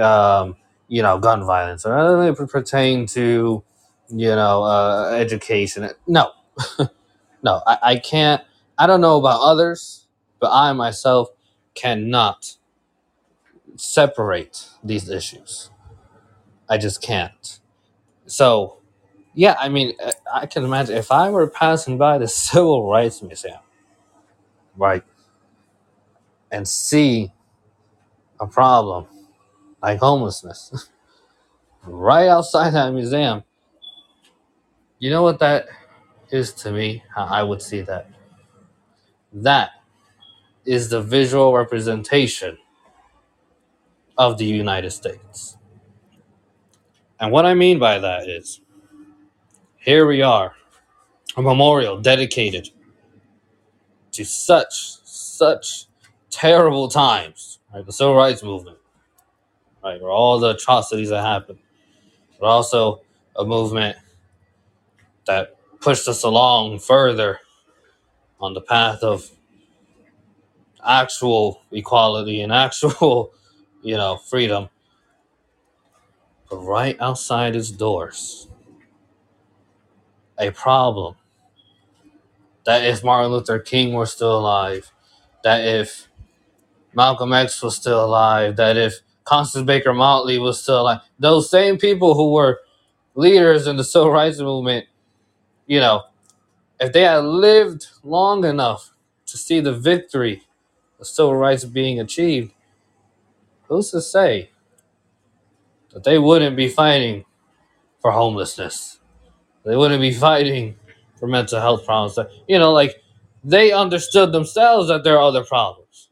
um, 0.00 0.56
you 0.88 1.02
know, 1.02 1.18
gun 1.18 1.44
violence 1.44 1.84
or 1.86 1.96
doesn't 1.96 2.20
really 2.20 2.48
pertain 2.48 3.06
to, 3.08 3.64
you 4.10 4.28
know, 4.28 4.64
uh, 4.64 5.12
education. 5.18 5.90
No, 6.06 6.32
no, 7.42 7.62
I, 7.66 7.78
I 7.82 7.96
can't. 7.98 8.42
I 8.78 8.86
don't 8.86 9.00
know 9.00 9.18
about 9.18 9.40
others, 9.42 10.06
but 10.40 10.50
I 10.52 10.72
myself 10.72 11.30
cannot 11.74 12.56
separate 13.76 14.68
these 14.84 15.08
issues. 15.08 15.70
I 16.68 16.78
just 16.78 17.02
can't. 17.02 17.60
So, 18.26 18.79
yeah, 19.34 19.56
I 19.58 19.68
mean, 19.68 19.94
I 20.00 20.12
I 20.42 20.46
can 20.46 20.64
imagine 20.64 20.96
if 20.96 21.12
I 21.12 21.30
were 21.30 21.48
passing 21.48 21.98
by 21.98 22.18
the 22.18 22.28
Civil 22.46 22.90
Rights 22.90 23.22
Museum, 23.22 23.60
right, 24.76 25.04
and 26.50 26.66
see 26.66 27.32
a 28.40 28.46
problem 28.46 29.06
like 29.82 30.00
homelessness 30.00 30.90
right 31.84 32.28
outside 32.28 32.70
that 32.72 32.92
museum, 32.92 33.44
you 34.98 35.10
know 35.10 35.22
what 35.22 35.38
that 35.40 35.66
is 36.30 36.52
to 36.52 36.72
me? 36.72 37.02
How 37.14 37.24
I 37.24 37.42
would 37.42 37.62
see 37.62 37.80
that. 37.82 38.10
That 39.32 39.70
is 40.64 40.90
the 40.90 41.02
visual 41.02 41.54
representation 41.54 42.58
of 44.18 44.38
the 44.38 44.44
United 44.44 44.90
States. 44.90 45.56
And 47.18 47.32
what 47.32 47.46
I 47.46 47.54
mean 47.54 47.78
by 47.78 47.98
that 47.98 48.28
is 48.28 48.60
here 49.80 50.06
we 50.06 50.22
are, 50.22 50.54
a 51.36 51.42
memorial 51.42 52.00
dedicated 52.00 52.70
to 54.12 54.24
such, 54.24 54.98
such 55.04 55.86
terrible 56.30 56.88
times, 56.88 57.58
right? 57.74 57.84
The 57.86 57.92
civil 57.92 58.14
rights 58.14 58.42
movement, 58.42 58.78
right? 59.82 60.00
Or 60.00 60.10
all 60.10 60.38
the 60.38 60.50
atrocities 60.50 61.10
that 61.10 61.24
happened. 61.24 61.60
But 62.40 62.46
also 62.46 63.02
a 63.36 63.44
movement 63.44 63.96
that 65.26 65.56
pushed 65.80 66.08
us 66.08 66.24
along 66.24 66.80
further 66.80 67.40
on 68.40 68.54
the 68.54 68.60
path 68.60 69.02
of 69.02 69.30
actual 70.86 71.62
equality 71.72 72.42
and 72.42 72.52
actual, 72.52 73.32
you 73.82 73.96
know, 73.96 74.18
freedom. 74.18 74.68
But 76.50 76.58
right 76.58 76.96
outside 77.00 77.56
its 77.56 77.70
doors, 77.72 78.49
a 80.40 80.50
problem 80.52 81.16
that 82.66 82.84
if 82.84 83.04
Martin 83.04 83.32
Luther 83.32 83.58
King 83.58 83.94
were 83.94 84.06
still 84.06 84.38
alive, 84.38 84.92
that 85.44 85.64
if 85.66 86.08
Malcolm 86.94 87.32
X 87.32 87.62
was 87.62 87.76
still 87.76 88.04
alive, 88.04 88.56
that 88.56 88.76
if 88.76 89.00
Constance 89.24 89.66
Baker 89.66 89.92
Motley 89.94 90.38
was 90.38 90.62
still 90.62 90.82
alive, 90.82 91.00
those 91.18 91.50
same 91.50 91.78
people 91.78 92.14
who 92.14 92.32
were 92.32 92.60
leaders 93.14 93.66
in 93.66 93.76
the 93.76 93.84
civil 93.84 94.10
rights 94.10 94.40
movement, 94.40 94.86
you 95.66 95.80
know, 95.80 96.04
if 96.80 96.92
they 96.92 97.02
had 97.02 97.24
lived 97.24 97.88
long 98.02 98.44
enough 98.44 98.92
to 99.26 99.38
see 99.38 99.60
the 99.60 99.72
victory 99.74 100.42
of 101.00 101.06
civil 101.06 101.36
rights 101.36 101.64
being 101.64 102.00
achieved, 102.00 102.52
who's 103.68 103.90
to 103.92 104.02
say 104.02 104.50
that 105.92 106.04
they 106.04 106.18
wouldn't 106.18 106.56
be 106.56 106.68
fighting 106.68 107.24
for 108.00 108.12
homelessness? 108.12 108.99
They 109.64 109.76
wouldn't 109.76 110.00
be 110.00 110.12
fighting 110.12 110.76
for 111.18 111.28
mental 111.28 111.60
health 111.60 111.86
problems. 111.86 112.18
You 112.48 112.58
know, 112.58 112.72
like 112.72 113.02
they 113.44 113.72
understood 113.72 114.32
themselves 114.32 114.88
that 114.88 115.04
there 115.04 115.16
are 115.18 115.22
other 115.22 115.44
problems. 115.44 116.10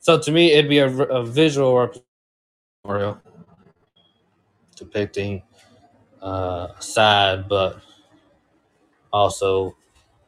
So 0.00 0.18
to 0.18 0.32
me, 0.32 0.52
it'd 0.52 0.70
be 0.70 0.78
a, 0.78 0.88
a 0.88 1.24
visual 1.24 1.92
memorial 2.84 3.20
depicting 4.76 5.42
uh, 6.22 6.68
a 6.78 6.82
sad 6.82 7.48
but 7.48 7.80
also 9.12 9.76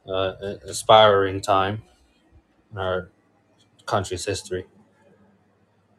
uh, 0.07 0.33
inspiring 0.67 1.41
time 1.41 1.83
in 2.71 2.77
our 2.79 3.09
country's 3.85 4.25
history. 4.25 4.65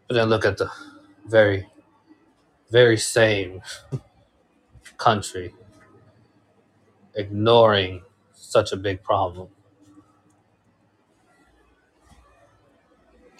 But 0.08 0.14
then 0.14 0.28
look 0.28 0.44
at 0.46 0.58
the 0.58 0.70
very, 1.26 1.68
very 2.70 2.98
same 2.98 3.62
country 4.98 5.54
ignoring 7.14 8.02
such 8.35 8.72
a 8.72 8.76
big 8.76 9.02
problem. 9.02 9.48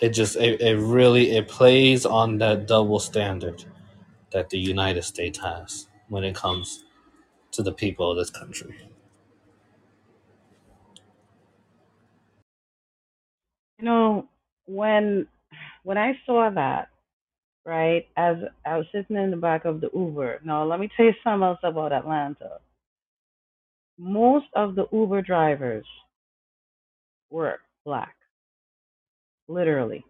It 0.01 0.11
just 0.11 0.37
it, 0.37 0.61
it 0.61 0.77
really 0.79 1.33
it 1.37 1.49
plays 1.49 2.07
on 2.07 2.38
that 2.38 2.66
double 2.66 2.99
standard 3.01 3.64
that 4.33 4.51
the 4.51 4.59
United 4.59 5.05
States 5.05 5.38
has 5.40 5.88
when 6.09 6.25
it 6.25 6.35
comes 6.37 6.85
to 7.53 7.62
the 7.62 7.73
people 7.73 8.11
of 8.11 8.16
this 8.19 8.31
country. 8.31 8.77
You 13.79 13.85
know, 13.85 14.29
when 14.66 15.29
when 15.85 15.99
I 15.99 16.19
saw 16.27 16.51
that, 16.51 16.88
right, 17.67 18.07
as 18.17 18.37
I 18.65 18.79
was 18.79 18.87
sitting 18.93 19.17
in 19.17 19.33
the 19.33 19.37
back 19.37 19.65
of 19.65 19.81
the 19.81 19.91
Uber. 19.93 20.41
Now, 20.45 20.65
let 20.65 20.79
me 20.79 20.89
tell 20.97 21.07
you 21.07 21.13
something 21.23 21.43
else 21.43 21.59
about 21.65 21.93
Atlanta. 21.93 22.61
Most 23.99 24.47
of 24.55 24.77
the 24.77 24.87
Uber 24.93 25.23
drivers 25.23 25.85
were 27.29 27.59
black, 27.85 28.15
literally. 29.49 30.05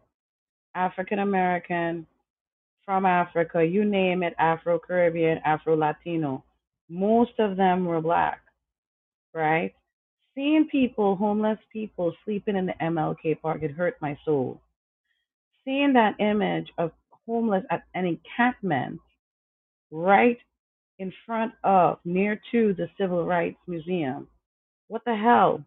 African 0.75 1.21
American, 1.21 2.07
from 2.85 3.07
Africa, 3.07 3.65
you 3.65 3.85
name 3.85 4.23
it, 4.23 4.35
Afro 4.39 4.79
Caribbean, 4.79 5.39
Afro 5.45 5.77
Latino. 5.77 6.45
Most 6.91 7.33
of 7.39 7.57
them 7.57 7.87
were 7.87 8.03
black, 8.03 8.41
right? 9.35 9.75
Seeing 10.35 10.69
people, 10.71 11.17
homeless 11.17 11.59
people, 11.73 12.13
sleeping 12.25 12.57
in 12.57 12.67
the 12.67 12.75
MLK 12.83 13.41
park, 13.41 13.63
it 13.63 13.71
hurt 13.71 13.97
my 14.03 14.17
soul. 14.25 14.61
Seeing 15.65 15.95
that 15.95 16.21
image 16.21 16.69
of 16.79 16.93
homeless 17.27 17.65
at 17.71 17.83
an 17.95 18.07
encampment 18.07 19.01
right 19.91 20.39
in 20.99 21.13
front 21.27 21.53
of, 21.65 21.99
near 22.05 22.41
to 22.53 22.75
the 22.75 22.89
Civil 22.99 23.25
Rights 23.25 23.59
Museum. 23.67 24.29
What 24.89 25.03
the 25.05 25.15
hell? 25.17 25.65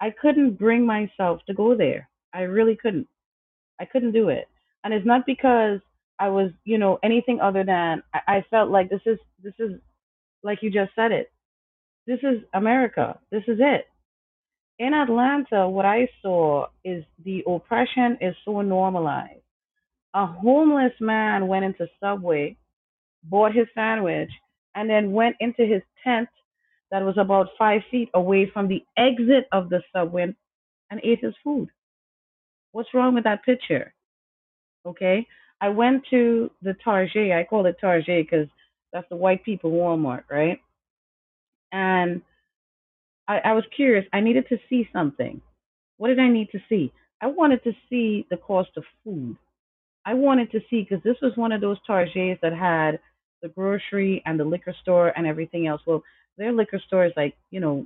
I 0.00 0.10
couldn't 0.10 0.58
bring 0.58 0.86
myself 0.86 1.40
to 1.46 1.54
go 1.54 1.76
there. 1.76 2.08
I 2.32 2.42
really 2.42 2.76
couldn't. 2.76 3.08
I 3.80 3.84
couldn't 3.84 4.12
do 4.12 4.28
it. 4.28 4.48
And 4.84 4.94
it's 4.94 5.06
not 5.06 5.26
because 5.26 5.80
I 6.18 6.28
was, 6.28 6.50
you 6.64 6.78
know, 6.78 6.98
anything 7.02 7.40
other 7.40 7.64
than 7.64 8.02
I, 8.14 8.36
I 8.36 8.44
felt 8.50 8.70
like 8.70 8.90
this 8.90 9.00
is 9.06 9.18
this 9.42 9.54
is 9.58 9.72
like 10.42 10.58
you 10.62 10.70
just 10.70 10.92
said 10.94 11.12
it. 11.12 11.30
This 12.06 12.20
is 12.22 12.42
America. 12.54 13.18
This 13.30 13.42
is 13.48 13.58
it. 13.60 13.86
In 14.78 14.94
Atlanta, 14.94 15.68
what 15.68 15.84
I 15.84 16.08
saw 16.22 16.66
is 16.84 17.04
the 17.24 17.42
oppression 17.46 18.18
is 18.20 18.34
so 18.44 18.60
normalized. 18.62 19.42
A 20.18 20.26
homeless 20.26 20.94
man 20.98 21.46
went 21.46 21.64
into 21.64 21.86
Subway, 22.00 22.56
bought 23.22 23.54
his 23.54 23.68
sandwich, 23.72 24.30
and 24.74 24.90
then 24.90 25.12
went 25.12 25.36
into 25.38 25.64
his 25.64 25.80
tent 26.02 26.28
that 26.90 27.04
was 27.04 27.16
about 27.16 27.50
five 27.56 27.82
feet 27.88 28.08
away 28.14 28.50
from 28.52 28.66
the 28.66 28.82
exit 28.96 29.46
of 29.52 29.70
the 29.70 29.80
subway 29.94 30.34
and 30.90 31.00
ate 31.04 31.22
his 31.22 31.34
food. 31.44 31.68
What's 32.72 32.92
wrong 32.94 33.14
with 33.14 33.22
that 33.24 33.44
picture? 33.44 33.94
Okay. 34.84 35.24
I 35.60 35.68
went 35.68 36.02
to 36.10 36.50
the 36.62 36.74
Target. 36.82 37.30
I 37.30 37.44
call 37.44 37.66
it 37.66 37.76
Target 37.80 38.26
because 38.28 38.48
that's 38.92 39.08
the 39.10 39.16
white 39.16 39.44
people 39.44 39.70
Walmart, 39.70 40.24
right? 40.28 40.60
And 41.70 42.22
I, 43.28 43.38
I 43.38 43.52
was 43.52 43.64
curious. 43.76 44.04
I 44.12 44.18
needed 44.18 44.46
to 44.48 44.58
see 44.68 44.88
something. 44.92 45.40
What 45.98 46.08
did 46.08 46.18
I 46.18 46.28
need 46.28 46.50
to 46.50 46.58
see? 46.68 46.92
I 47.22 47.28
wanted 47.28 47.62
to 47.62 47.72
see 47.88 48.26
the 48.30 48.36
cost 48.36 48.70
of 48.76 48.82
food. 49.04 49.36
I 50.08 50.14
wanted 50.14 50.50
to 50.52 50.60
see 50.70 50.86
because 50.88 51.04
this 51.04 51.18
was 51.20 51.36
one 51.36 51.52
of 51.52 51.60
those 51.60 51.76
Targets 51.86 52.40
that 52.40 52.54
had 52.54 52.98
the 53.42 53.48
grocery 53.50 54.22
and 54.24 54.40
the 54.40 54.44
liquor 54.44 54.74
store 54.80 55.12
and 55.14 55.26
everything 55.26 55.66
else. 55.66 55.82
Well, 55.86 56.02
their 56.38 56.50
liquor 56.50 56.80
store 56.86 57.04
is 57.04 57.12
like, 57.14 57.36
you 57.50 57.60
know, 57.60 57.84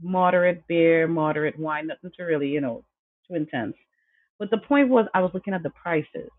moderate 0.00 0.64
beer, 0.68 1.08
moderate 1.08 1.58
wine, 1.58 1.88
nothing 1.88 2.12
to 2.16 2.22
really, 2.22 2.46
you 2.50 2.60
know, 2.60 2.84
too 3.26 3.34
intense. 3.34 3.74
But 4.38 4.50
the 4.52 4.58
point 4.58 4.90
was, 4.90 5.06
I 5.12 5.22
was 5.22 5.32
looking 5.34 5.54
at 5.54 5.64
the 5.64 5.70
prices. 5.70 6.30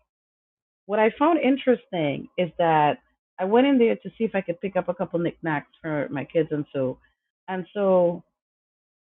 What 0.86 0.98
I 0.98 1.10
found 1.18 1.40
interesting 1.40 2.28
is 2.38 2.48
that 2.56 3.00
I 3.38 3.44
went 3.44 3.66
in 3.66 3.76
there 3.76 3.96
to 3.96 4.08
see 4.16 4.24
if 4.24 4.34
I 4.34 4.40
could 4.40 4.62
pick 4.62 4.76
up 4.76 4.88
a 4.88 4.94
couple 4.94 5.20
knickknacks 5.20 5.68
for 5.82 6.08
my 6.10 6.24
kids 6.24 6.48
and 6.52 6.64
so, 6.72 6.96
and 7.48 7.66
so, 7.74 8.24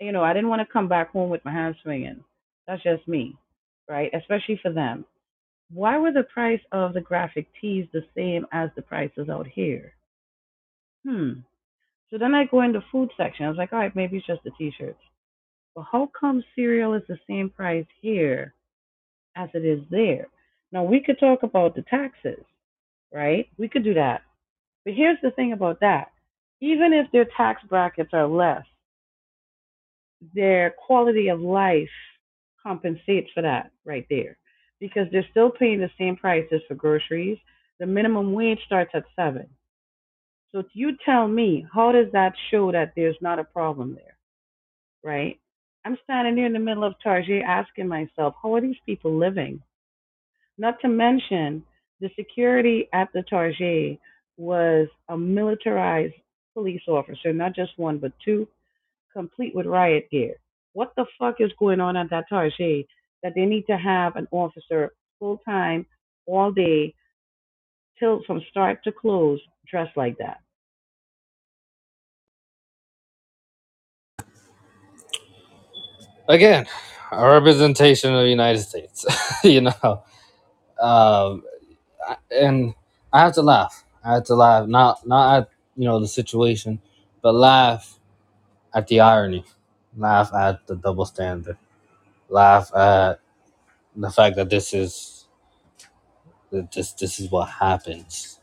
you 0.01 0.11
know, 0.11 0.25
I 0.25 0.33
didn't 0.33 0.49
want 0.49 0.61
to 0.67 0.73
come 0.73 0.89
back 0.89 1.13
home 1.13 1.31
with 1.31 1.45
my 1.45 1.53
hands 1.53 1.77
swinging. 1.85 2.25
That's 2.67 2.83
just 2.83 3.07
me, 3.07 3.37
right? 3.89 4.11
Especially 4.13 4.59
for 4.61 4.73
them. 4.73 5.05
Why 5.71 5.99
were 5.99 6.13
the 6.13 6.23
price 6.23 6.61
of 6.73 6.95
the 6.95 7.01
graphic 7.01 7.47
tees 7.61 7.87
the 7.93 8.05
same 8.17 8.47
as 8.53 8.71
the 8.75 8.83
prices 8.83 9.29
out 9.29 9.47
here? 9.47 9.93
Hmm. 11.07 11.41
So 12.11 12.17
then 12.19 12.35
I 12.35 12.47
go 12.47 12.63
in 12.63 12.73
the 12.73 12.83
food 12.91 13.11
section. 13.17 13.45
I 13.45 13.49
was 13.49 13.59
like, 13.59 13.73
all 13.73 13.79
right, 13.79 13.95
maybe 13.95 14.17
it's 14.17 14.27
just 14.27 14.43
the 14.45 14.51
t-shirts. 14.57 15.01
But 15.75 15.85
how 15.93 16.11
come 16.19 16.43
cereal 16.55 16.95
is 16.95 17.03
the 17.09 17.19
same 17.29 17.51
price 17.51 17.87
here 18.01 18.55
as 19.37 19.51
it 19.55 19.65
is 19.65 19.81
there? 19.91 20.29
Now 20.73 20.85
we 20.85 21.01
could 21.01 21.21
talk 21.21 21.43
about 21.43 21.75
the 21.75 21.83
taxes, 21.83 22.45
right? 23.13 23.49
We 23.59 23.69
could 23.69 23.85
do 23.85 23.95
that. 23.95 24.23
But 24.85 24.95
here's 24.95 25.19
the 25.23 25.31
thing 25.33 25.53
about 25.53 25.81
that. 25.81 26.13
Even 26.61 26.93
if 26.93 27.11
their 27.13 27.27
tax 27.37 27.63
brackets 27.69 28.11
are 28.13 28.27
less, 28.27 28.65
their 30.35 30.71
quality 30.71 31.29
of 31.29 31.41
life 31.41 31.89
compensates 32.63 33.31
for 33.35 33.43
that 33.43 33.71
right 33.85 34.07
there. 34.11 34.37
Because 34.81 35.07
they're 35.11 35.27
still 35.31 35.51
paying 35.51 35.81
the 35.81 35.91
same 35.99 36.17
prices 36.17 36.63
for 36.69 36.75
groceries. 36.75 37.39
The 37.81 37.87
minimum 37.87 38.33
wage 38.33 38.61
starts 38.67 38.91
at 38.95 39.05
seven. 39.17 39.47
So 40.53 40.63
you 40.73 40.97
tell 41.05 41.29
me, 41.29 41.67
how 41.73 41.93
does 41.93 42.11
that 42.13 42.33
show 42.51 42.73
that 42.73 42.93
there's 42.97 43.17
not 43.21 43.39
a 43.39 43.45
problem 43.45 43.95
there? 43.95 44.17
Right? 45.05 45.39
I'm 45.85 45.97
standing 46.05 46.37
here 46.37 46.47
in 46.47 46.53
the 46.53 46.59
middle 46.59 46.85
of 46.85 46.95
Target 47.03 47.43
asking 47.47 47.89
myself, 47.89 48.35
how 48.43 48.55
are 48.55 48.61
these 48.61 48.77
people 48.85 49.17
living? 49.17 49.63
Not 50.57 50.81
to 50.81 50.89
mention 50.89 51.63
the 52.01 52.11
security 52.17 52.89
at 52.93 53.09
the 53.15 53.23
Target 53.23 53.99
was 54.37 54.89
a 55.09 55.17
militarized 55.17 56.15
police 56.55 56.83
officer, 56.89 57.33
not 57.33 57.55
just 57.55 57.79
one, 57.79 57.99
but 57.99 58.13
two, 58.25 58.49
complete 59.13 59.55
with 59.55 59.67
riot 59.67 60.09
gear. 60.11 60.35
What 60.73 60.93
the 60.97 61.07
fuck 61.19 61.37
is 61.41 61.51
going 61.59 61.81
on 61.81 61.97
at 61.97 62.11
that 62.11 62.29
Target 62.29 62.87
that 63.23 63.35
they 63.37 63.47
need 63.47 63.67
to 63.69 63.77
have 63.79 64.17
an 64.17 64.29
officer 64.33 64.93
full 65.19 65.39
time, 65.49 65.87
all 66.27 66.53
day, 66.53 66.95
till 67.99 68.23
from 68.27 68.43
start 68.51 68.85
to 68.85 68.93
close, 68.93 69.41
dressed 69.71 69.97
like 69.97 70.19
that? 70.19 70.39
Again, 76.29 76.67
a 77.13 77.27
representation 77.31 78.15
of 78.15 78.23
the 78.23 78.31
United 78.31 78.61
States. 78.63 79.07
you 79.45 79.63
know, 79.63 80.05
um, 80.81 81.45
and 82.31 82.75
I 83.13 83.21
have 83.23 83.35
to 83.35 83.43
laugh. 83.43 83.85
I 84.05 84.15
have 84.15 84.25
to 84.27 84.37
laugh, 84.37 84.69
not 84.69 85.07
not 85.07 85.39
at 85.39 85.51
you 85.77 85.87
know 85.87 86.01
the 86.01 86.09
situation, 86.09 86.81
but 87.23 87.35
laugh 87.35 87.99
at 88.75 88.89
the 88.89 89.01
irony, 89.01 89.45
laugh 89.97 90.33
at 90.35 90.67
the 90.69 90.77
double 90.77 91.07
standard, 91.07 91.59
laugh 92.29 92.75
at 92.77 93.21
the 93.97 94.11
fact 94.11 94.37
that 94.37 94.51
this 94.51 94.75
is 94.75 95.27
that 96.53 96.73
this 96.73 96.93
this 96.95 97.21
is 97.21 97.31
what 97.31 97.47
happens 97.49 98.41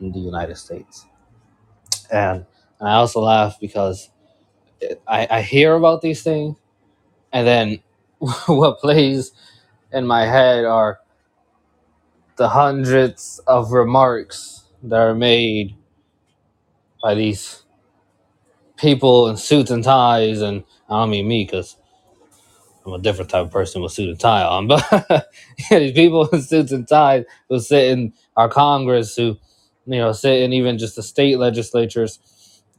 in 0.00 0.12
the 0.12 0.20
United 0.20 0.56
States, 0.56 1.06
and, 2.12 2.46
and 2.80 2.88
I 2.88 2.94
also 2.94 3.20
laugh 3.22 3.58
because 3.60 4.10
I 5.08 5.26
I 5.30 5.42
hear 5.42 5.74
about 5.74 6.02
these 6.02 6.22
things, 6.22 6.56
and 7.32 7.46
then 7.46 7.80
what 8.46 8.80
plays 8.80 9.32
in 9.92 10.06
my 10.06 10.26
head 10.26 10.64
are 10.64 11.00
the 12.36 12.48
hundreds 12.50 13.40
of 13.46 13.72
remarks 13.72 14.64
that 14.82 14.96
are 15.00 15.14
made 15.14 15.76
by 17.02 17.14
these 17.14 17.64
people 18.76 19.28
in 19.28 19.36
suits 19.36 19.70
and 19.70 19.84
ties, 19.84 20.40
and 20.42 20.64
I 20.90 21.00
don't 21.00 21.10
mean 21.10 21.28
me 21.28 21.44
because 21.44 21.76
I'm 22.86 22.94
a 22.94 22.98
different 23.00 23.30
type 23.30 23.46
of 23.46 23.52
person 23.52 23.82
with 23.82 23.92
suit 23.92 24.10
and 24.10 24.20
tie 24.20 24.44
on, 24.44 24.68
but 24.68 24.86
yeah, 25.70 25.80
these 25.80 25.92
people 25.92 26.28
in 26.28 26.42
suits 26.42 26.72
and 26.72 26.88
ties 26.88 27.24
who 27.50 27.60
sit 27.60 27.90
in 27.90 28.14
our 28.36 28.48
Congress, 28.50 29.16
who 29.16 29.36
you 29.86 29.98
know 30.00 30.12
sit 30.12 30.40
in 30.42 30.52
even 30.54 30.78
just 30.78 30.96
the 30.96 31.04
state 31.04 31.38
legislatures, 31.38 32.20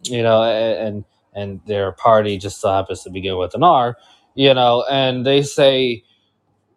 you 0.03 0.23
know, 0.23 0.43
and 0.43 1.05
and 1.35 1.61
their 1.67 1.91
party 1.93 2.37
just 2.37 2.61
so 2.61 2.71
happens 2.71 3.03
to 3.03 3.11
begin 3.11 3.37
with 3.37 3.55
an 3.55 3.63
R, 3.63 3.97
you 4.35 4.53
know, 4.53 4.85
and 4.89 5.25
they 5.25 5.43
say, 5.43 6.03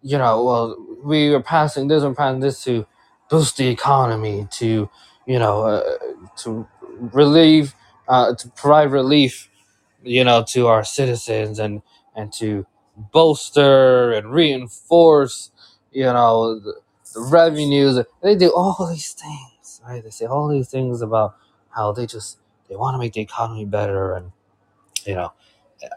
you 0.02 0.18
know, 0.18 0.44
well, 0.44 0.86
we 1.04 1.34
are 1.34 1.42
passing 1.42 1.88
this 1.88 2.02
and 2.04 2.16
passing 2.16 2.40
this 2.40 2.64
to 2.64 2.86
boost 3.30 3.58
the 3.58 3.68
economy, 3.68 4.48
to 4.52 4.90
you 5.26 5.38
know, 5.38 5.62
uh, 5.62 5.98
to 6.38 6.66
relieve, 7.12 7.74
uh, 8.08 8.34
to 8.34 8.48
provide 8.50 8.92
relief 8.92 9.46
you 10.04 10.24
know, 10.24 10.44
to 10.48 10.68
our 10.68 10.84
citizens 10.84 11.60
and 11.60 11.82
and 12.16 12.32
to 12.34 12.66
bolster 13.12 14.12
and 14.12 14.32
reinforce, 14.32 15.50
you 15.92 16.04
know, 16.04 16.58
the, 16.60 16.74
the 17.14 17.22
revenues. 17.22 17.98
They 18.22 18.36
do 18.36 18.52
all 18.54 18.88
these 18.90 19.12
things, 19.12 19.80
right? 19.86 20.02
They 20.04 20.10
say 20.10 20.26
all 20.26 20.48
these 20.48 20.70
things 20.70 21.02
about 21.02 21.36
how 21.70 21.92
they 21.92 22.06
just 22.06 22.38
they 22.68 22.76
want 22.76 22.94
to 22.94 22.98
make 22.98 23.14
the 23.14 23.22
economy 23.22 23.64
better 23.66 24.14
and 24.14 24.32
you 25.06 25.14
know 25.16 25.32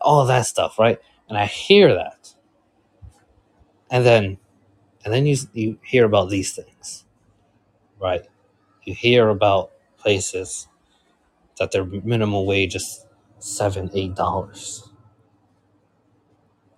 all 0.02 0.26
that 0.28 0.46
stuff, 0.48 0.80
right? 0.80 1.00
And 1.30 1.38
I 1.38 1.46
hear 1.48 1.94
that, 1.96 2.36
and 3.92 4.06
then 4.06 4.38
and 5.06 5.13
then 5.13 5.26
you 5.28 5.38
you 5.54 5.80
hear 5.86 6.06
about 6.06 6.30
these 6.30 6.54
things, 6.56 7.06
right? 8.02 8.26
You 8.86 8.96
hear 8.96 9.30
about 9.30 9.72
places 9.98 10.68
that 11.60 11.72
their 11.72 11.86
minimum 11.86 12.46
wage 12.46 12.76
is 12.76 13.06
seven, 13.39 13.92
eight 13.94 14.16
dollars. 14.16 14.89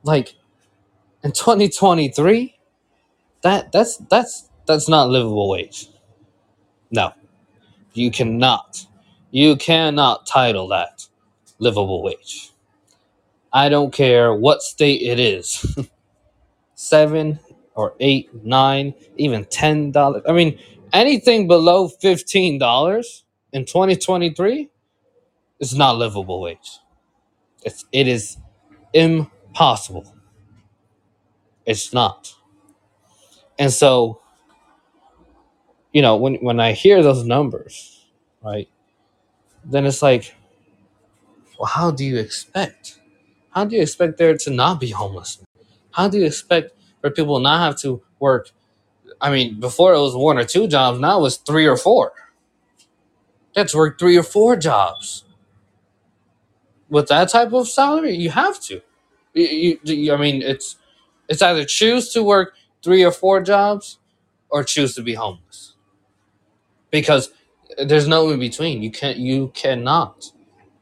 Like 0.05 0.35
in 1.23 1.31
2023, 1.33 2.57
that 3.43 3.71
that's 3.71 3.97
that's 4.09 4.49
that's 4.67 4.89
not 4.89 5.09
livable 5.09 5.49
wage. 5.49 5.89
No, 6.91 7.13
you 7.93 8.11
cannot, 8.11 8.87
you 9.31 9.55
cannot 9.57 10.27
title 10.27 10.67
that 10.69 11.07
livable 11.59 12.03
wage. 12.03 12.51
I 13.53 13.69
don't 13.69 13.93
care 13.93 14.33
what 14.35 14.61
state 14.63 15.01
it 15.01 15.19
is, 15.19 15.77
seven 16.75 17.39
or 17.75 17.95
eight, 17.99 18.29
nine, 18.45 18.93
even 19.17 19.45
ten 19.45 19.91
dollars. 19.91 20.23
I 20.27 20.33
mean, 20.33 20.59
anything 20.93 21.47
below 21.47 21.87
fifteen 21.89 22.59
dollars 22.59 23.23
in 23.53 23.65
2023 23.65 24.69
is 25.59 25.75
not 25.75 25.97
livable 25.97 26.41
wage. 26.41 26.79
It's 27.63 27.85
it 27.91 28.07
is 28.07 28.37
impossible. 28.93 29.34
It's 31.65 31.93
not. 31.93 32.35
And 33.59 33.71
so, 33.71 34.21
you 35.93 36.01
know, 36.01 36.15
when 36.17 36.35
when 36.35 36.59
I 36.59 36.73
hear 36.73 37.03
those 37.03 37.25
numbers, 37.25 38.05
right, 38.43 38.69
then 39.65 39.85
it's 39.85 40.01
like, 40.01 40.35
well, 41.59 41.67
how 41.67 41.91
do 41.91 42.05
you 42.05 42.17
expect? 42.17 42.99
How 43.51 43.65
do 43.65 43.75
you 43.75 43.81
expect 43.81 44.17
there 44.17 44.37
to 44.37 44.51
not 44.51 44.79
be 44.79 44.91
homelessness? 44.91 45.47
How 45.91 46.09
do 46.09 46.19
you 46.19 46.25
expect 46.25 46.73
for 47.01 47.11
people 47.11 47.39
not 47.39 47.61
have 47.61 47.79
to 47.81 48.01
work? 48.19 48.51
I 49.21 49.31
mean, 49.31 49.59
before 49.59 49.93
it 49.93 49.99
was 50.01 50.15
one 50.15 50.37
or 50.37 50.45
two 50.45 50.67
jobs, 50.67 50.99
now 50.99 51.25
it's 51.25 51.37
three 51.37 51.67
or 51.67 51.77
four. 51.77 52.13
That's 53.55 53.75
work 53.75 53.99
three 53.99 54.17
or 54.17 54.23
four 54.23 54.55
jobs. 54.57 55.23
with 56.89 57.07
that 57.09 57.29
type 57.29 57.53
of 57.53 57.67
salary, 57.67 58.15
you 58.15 58.29
have 58.31 58.59
to. 58.61 58.81
You, 59.35 59.79
you, 59.83 60.13
I 60.13 60.17
mean, 60.17 60.43
it's 60.43 60.77
it's 61.29 61.41
either 61.43 61.65
choose 61.65 62.13
to 62.13 62.23
work 62.23 62.55
three 62.83 63.03
or 63.03 63.11
four 63.11 63.41
jobs, 63.41 63.99
or 64.49 64.63
choose 64.63 64.95
to 64.95 65.03
be 65.03 65.15
homeless 65.15 65.75
because 66.91 67.31
there's 67.77 68.07
no 68.07 68.29
in 68.31 68.39
between. 68.39 68.83
You 68.83 68.91
can't. 68.91 69.17
You 69.17 69.49
cannot. 69.55 70.31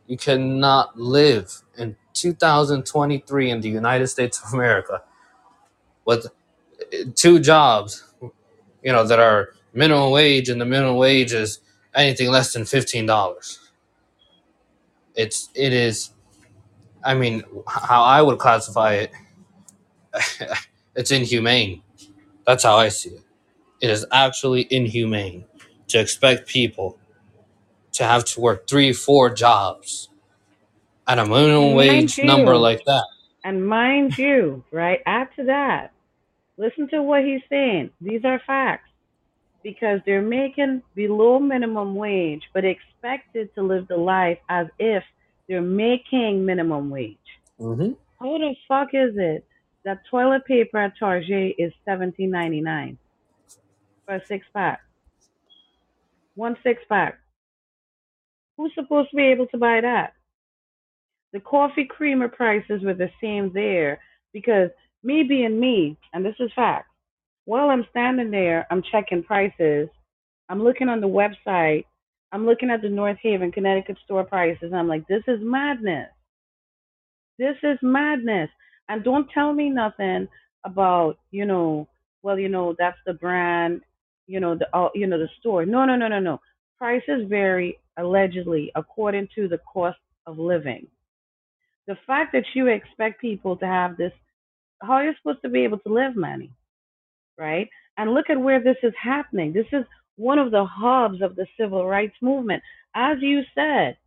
You 0.07 0.17
cannot 0.17 0.97
live 0.99 1.63
in 1.77 1.95
2023 2.13 3.51
in 3.51 3.61
the 3.61 3.69
United 3.69 4.07
States 4.07 4.41
of 4.45 4.53
America 4.53 5.03
with 6.05 6.27
two 7.15 7.39
jobs. 7.39 8.05
You 8.83 8.91
know 8.93 9.05
that 9.07 9.19
are 9.19 9.49
minimum 9.73 10.11
wage, 10.11 10.49
and 10.49 10.61
the 10.61 10.65
minimum 10.65 10.97
wage 10.97 11.33
is 11.33 11.59
anything 11.95 12.29
less 12.31 12.53
than 12.53 12.65
fifteen 12.65 13.05
dollars. 13.05 13.59
It's 15.15 15.49
it 15.55 15.73
is. 15.73 16.11
I 17.03 17.13
mean, 17.13 17.43
how 17.67 18.03
I 18.03 18.21
would 18.21 18.39
classify 18.39 18.93
it, 18.93 19.11
it's 20.95 21.11
inhumane. 21.11 21.81
That's 22.45 22.63
how 22.63 22.77
I 22.77 22.89
see 22.89 23.11
it. 23.11 23.21
It 23.81 23.89
is 23.89 24.05
actually 24.11 24.67
inhumane 24.71 25.45
to 25.87 25.99
expect 25.99 26.47
people 26.47 26.97
to 27.93 28.03
have 28.03 28.25
to 28.25 28.41
work 28.41 28.67
three, 28.67 28.93
four 28.93 29.29
jobs 29.29 30.09
at 31.07 31.19
a 31.19 31.25
minimum 31.25 31.73
wage 31.73 32.17
number 32.23 32.55
like 32.57 32.83
that. 32.85 33.05
and 33.43 33.67
mind 33.67 34.17
you, 34.17 34.63
right? 34.71 35.01
after 35.05 35.45
that, 35.45 35.91
listen 36.57 36.87
to 36.89 37.01
what 37.03 37.23
he's 37.23 37.41
saying. 37.49 37.91
These 38.01 38.23
are 38.23 38.41
facts 38.45 38.89
because 39.63 39.99
they're 40.05 40.21
making 40.21 40.81
below 40.95 41.39
minimum 41.39 41.95
wage, 41.95 42.43
but 42.53 42.65
expected 42.65 43.53
to 43.55 43.63
live 43.63 43.87
the 43.87 43.97
life 43.97 44.39
as 44.49 44.67
if 44.79 45.03
they're 45.47 45.61
making 45.61 46.45
minimum 46.45 46.89
wage. 46.89 47.17
Mm-hmm. 47.59 47.93
How 48.19 48.37
the 48.37 48.55
fuck 48.67 48.89
is 48.93 49.13
it 49.15 49.45
that 49.85 49.99
toilet 50.09 50.45
paper 50.45 50.77
at 50.77 50.97
Target 50.97 51.55
is 51.57 51.73
seventeen 51.85 52.31
ninety 52.31 52.61
nine 52.61 52.97
for 54.05 54.15
a 54.15 54.25
six 54.25 54.45
pack? 54.53 54.81
One 56.35 56.57
six 56.63 56.81
pack. 56.87 57.19
Who's 58.57 58.71
supposed 58.75 59.09
to 59.09 59.15
be 59.15 59.23
able 59.23 59.47
to 59.47 59.57
buy 59.57 59.81
that? 59.81 60.13
The 61.33 61.39
coffee 61.39 61.85
creamer 61.85 62.27
prices 62.27 62.83
were 62.83 62.93
the 62.93 63.09
same 63.19 63.51
there 63.53 63.99
because 64.31 64.69
me 65.03 65.23
being 65.23 65.59
me, 65.59 65.97
and 66.13 66.23
this 66.23 66.35
is 66.39 66.51
fact, 66.55 66.87
while 67.45 67.69
I'm 67.69 67.85
standing 67.89 68.31
there, 68.31 68.65
I'm 68.71 68.83
checking 68.83 69.23
prices. 69.23 69.89
I'm 70.47 70.63
looking 70.63 70.89
on 70.89 71.01
the 71.01 71.07
website. 71.07 71.85
I'm 72.33 72.47
looking 72.47 72.71
at 72.71 72.81
the 72.81 72.89
North 72.89 73.19
Haven, 73.21 73.51
Connecticut 73.51 73.97
store 74.03 74.23
prices. 74.23 74.73
I'm 74.73 74.87
like, 74.87 75.07
this 75.07 75.21
is 75.27 75.39
madness. 75.41 76.09
This 77.37 77.55
is 77.61 77.77
madness. 77.83 78.49
And 78.89 79.03
don't 79.03 79.29
tell 79.31 79.53
me 79.53 79.69
nothing 79.69 80.27
about, 80.65 81.19
you 81.31 81.45
know, 81.45 81.87
well, 82.23 82.39
you 82.39 82.49
know, 82.49 82.75
that's 82.77 82.97
the 83.05 83.13
brand, 83.13 83.81
you 84.27 84.39
know, 84.39 84.55
the 84.55 84.67
uh, 84.75 84.89
you 84.95 85.05
know, 85.05 85.19
the 85.19 85.29
store. 85.39 85.65
No, 85.65 85.85
no, 85.85 85.95
no, 85.95 86.07
no, 86.07 86.19
no. 86.19 86.41
Prices 86.79 87.27
vary 87.29 87.79
allegedly 87.97 88.71
according 88.75 89.27
to 89.35 89.47
the 89.47 89.59
cost 89.71 89.99
of 90.25 90.39
living. 90.39 90.87
The 91.87 91.97
fact 92.07 92.31
that 92.33 92.45
you 92.55 92.67
expect 92.67 93.21
people 93.21 93.57
to 93.57 93.65
have 93.67 93.95
this, 93.97 94.11
how 94.81 94.93
are 94.93 95.05
you 95.05 95.13
supposed 95.21 95.41
to 95.43 95.49
be 95.49 95.63
able 95.65 95.79
to 95.79 95.93
live, 95.93 96.15
Manny? 96.15 96.51
Right? 97.37 97.69
And 97.97 98.13
look 98.13 98.29
at 98.29 98.41
where 98.41 98.63
this 98.63 98.77
is 98.83 98.93
happening. 99.01 99.53
This 99.53 99.67
is 99.71 99.85
one 100.17 100.39
of 100.39 100.51
the 100.51 100.65
hubs 100.65 101.21
of 101.21 101.35
the 101.35 101.47
civil 101.59 101.87
rights 101.87 102.15
movement. 102.21 102.61
As 102.95 103.17
you 103.21 103.41
said, 103.55 103.97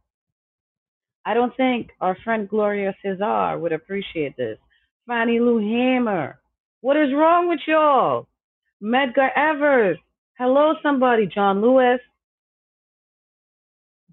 I 1.25 1.35
don't 1.35 1.57
think 1.57 1.91
our 2.01 2.17
friend 2.23 2.49
Gloria 2.49 2.95
Cesar 3.03 3.59
would 3.59 3.73
appreciate 3.73 4.37
this. 4.37 4.59
Fannie 5.07 5.41
Lou 5.41 5.59
Hamer. 5.59 6.39
What 6.81 6.97
is 6.97 7.13
wrong 7.13 7.49
with 7.49 7.61
y'all? 7.67 8.29
Medgar 8.83 9.31
Evers. 9.37 9.99
Hello, 10.39 10.75
somebody. 10.83 11.27
John 11.27 11.61
Lewis. 11.61 12.01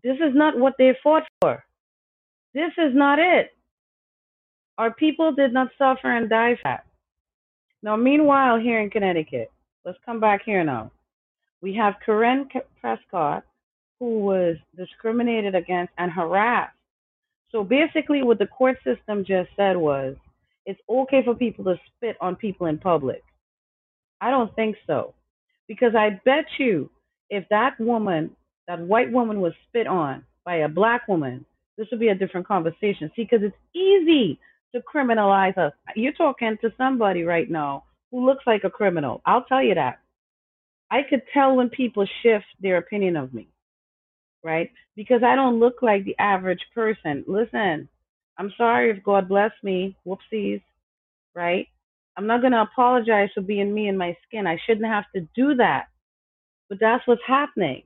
This 0.04 0.16
is 0.16 0.34
not 0.34 0.58
what 0.58 0.74
they 0.78 0.98
fought 1.04 1.24
for. 1.40 1.64
This 2.54 2.72
is 2.78 2.94
not 2.94 3.20
it. 3.20 3.52
Our 4.78 4.94
people 4.94 5.34
did 5.34 5.54
not 5.54 5.70
suffer 5.78 6.12
and 6.12 6.30
die 6.30 6.56
for 6.56 6.62
that. 6.66 6.86
Now, 7.84 7.96
meanwhile, 7.96 8.60
here 8.60 8.80
in 8.80 8.90
Connecticut, 8.90 9.52
let's 9.86 9.98
come 10.06 10.20
back 10.20 10.42
here 10.46 10.64
now. 10.64 10.92
We 11.64 11.76
have 11.76 11.96
Karen 12.06 12.50
Prescott, 12.82 13.46
who 14.00 14.22
was 14.22 14.58
discriminated 14.78 15.56
against 15.56 15.94
and 16.00 16.12
harassed 16.12 16.74
So 17.52 17.64
basically, 17.64 18.24
what 18.24 18.40
the 18.40 18.48
court 18.48 18.78
system 18.86 19.26
just 19.26 19.52
said 19.58 19.78
was 19.78 20.18
it's 20.66 20.82
okay 20.90 21.24
for 21.26 21.36
people 21.36 21.66
to 21.66 21.80
spit 21.98 22.18
on 22.22 22.38
people 22.38 22.68
in 22.68 22.80
public. 22.80 23.24
I 24.22 24.32
don't 24.32 24.56
think 24.56 24.78
so. 24.88 25.16
Because 25.68 25.96
I 25.96 26.22
bet 26.26 26.46
you 26.60 26.92
if 27.32 27.46
that 27.52 27.80
woman, 27.80 28.32
that 28.68 28.80
white 28.82 29.12
woman 29.12 29.42
was 29.42 29.54
spit 29.70 29.88
on 29.88 30.26
by 30.46 30.58
a 30.58 30.70
black 30.70 31.08
woman, 31.10 31.46
this 31.78 31.88
would 31.92 32.02
be 32.02 32.10
a 32.10 32.16
different 32.16 32.48
conversation. 32.48 33.12
See, 33.16 33.24
because 33.24 33.42
it's 33.44 33.58
easy 33.76 34.40
to 34.76 34.82
criminalize 34.82 35.58
us. 35.58 35.74
You're 35.96 36.14
talking 36.14 36.58
to 36.62 36.74
somebody 36.78 37.24
right 37.24 37.52
now 37.52 37.86
who 38.12 38.26
looks 38.26 38.46
like 38.48 38.66
a 38.66 38.72
criminal. 38.72 39.22
I'll 39.26 39.46
tell 39.46 39.64
you 39.64 39.76
that. 39.76 40.00
I 40.94 41.04
could 41.10 41.24
tell 41.34 41.56
when 41.58 41.70
people 41.70 42.08
shift 42.24 42.46
their 42.62 42.78
opinion 42.78 43.18
of 43.18 43.34
me 43.34 43.50
right? 44.44 44.72
Because 44.98 45.24
I 45.24 45.36
don't 45.36 45.60
look 45.62 45.84
like 45.84 46.06
the 46.06 46.18
average 46.20 46.62
person. 46.76 47.26
Listen, 47.28 47.90
I'm 48.40 48.54
sorry 48.58 48.92
if 48.92 49.04
God 49.04 49.30
bless 49.30 49.52
me. 49.64 49.98
Whoopsies, 50.08 50.64
right? 51.36 51.68
I'm 52.18 52.28
not 52.28 52.42
going 52.42 52.54
to 52.54 52.62
apologize 52.64 53.30
for 53.36 53.42
being 53.42 53.74
me 53.74 53.90
in 53.90 53.98
my 53.98 54.18
skin. 54.28 54.48
I 54.48 54.60
shouldn't 54.66 54.88
have 54.88 55.06
to 55.16 55.28
do 55.36 55.56
that. 55.58 55.86
But 56.70 56.80
that's 56.82 57.08
what's 57.08 57.22
happening, 57.28 57.84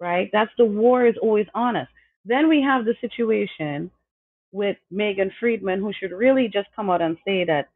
right? 0.00 0.30
That's 0.32 0.52
the 0.58 0.66
war 0.66 1.06
is 1.06 1.16
always 1.22 1.46
on 1.54 1.76
us. 1.76 1.88
Then 2.24 2.48
we 2.48 2.62
have 2.62 2.84
the 2.84 2.94
situation 3.00 3.90
with 4.52 4.76
Megan 4.90 5.32
Friedman, 5.40 5.80
who 5.80 5.92
should 5.92 6.12
really 6.12 6.48
just 6.52 6.68
come 6.76 6.90
out 6.90 7.02
and 7.02 7.16
say 7.26 7.44
that 7.44 7.68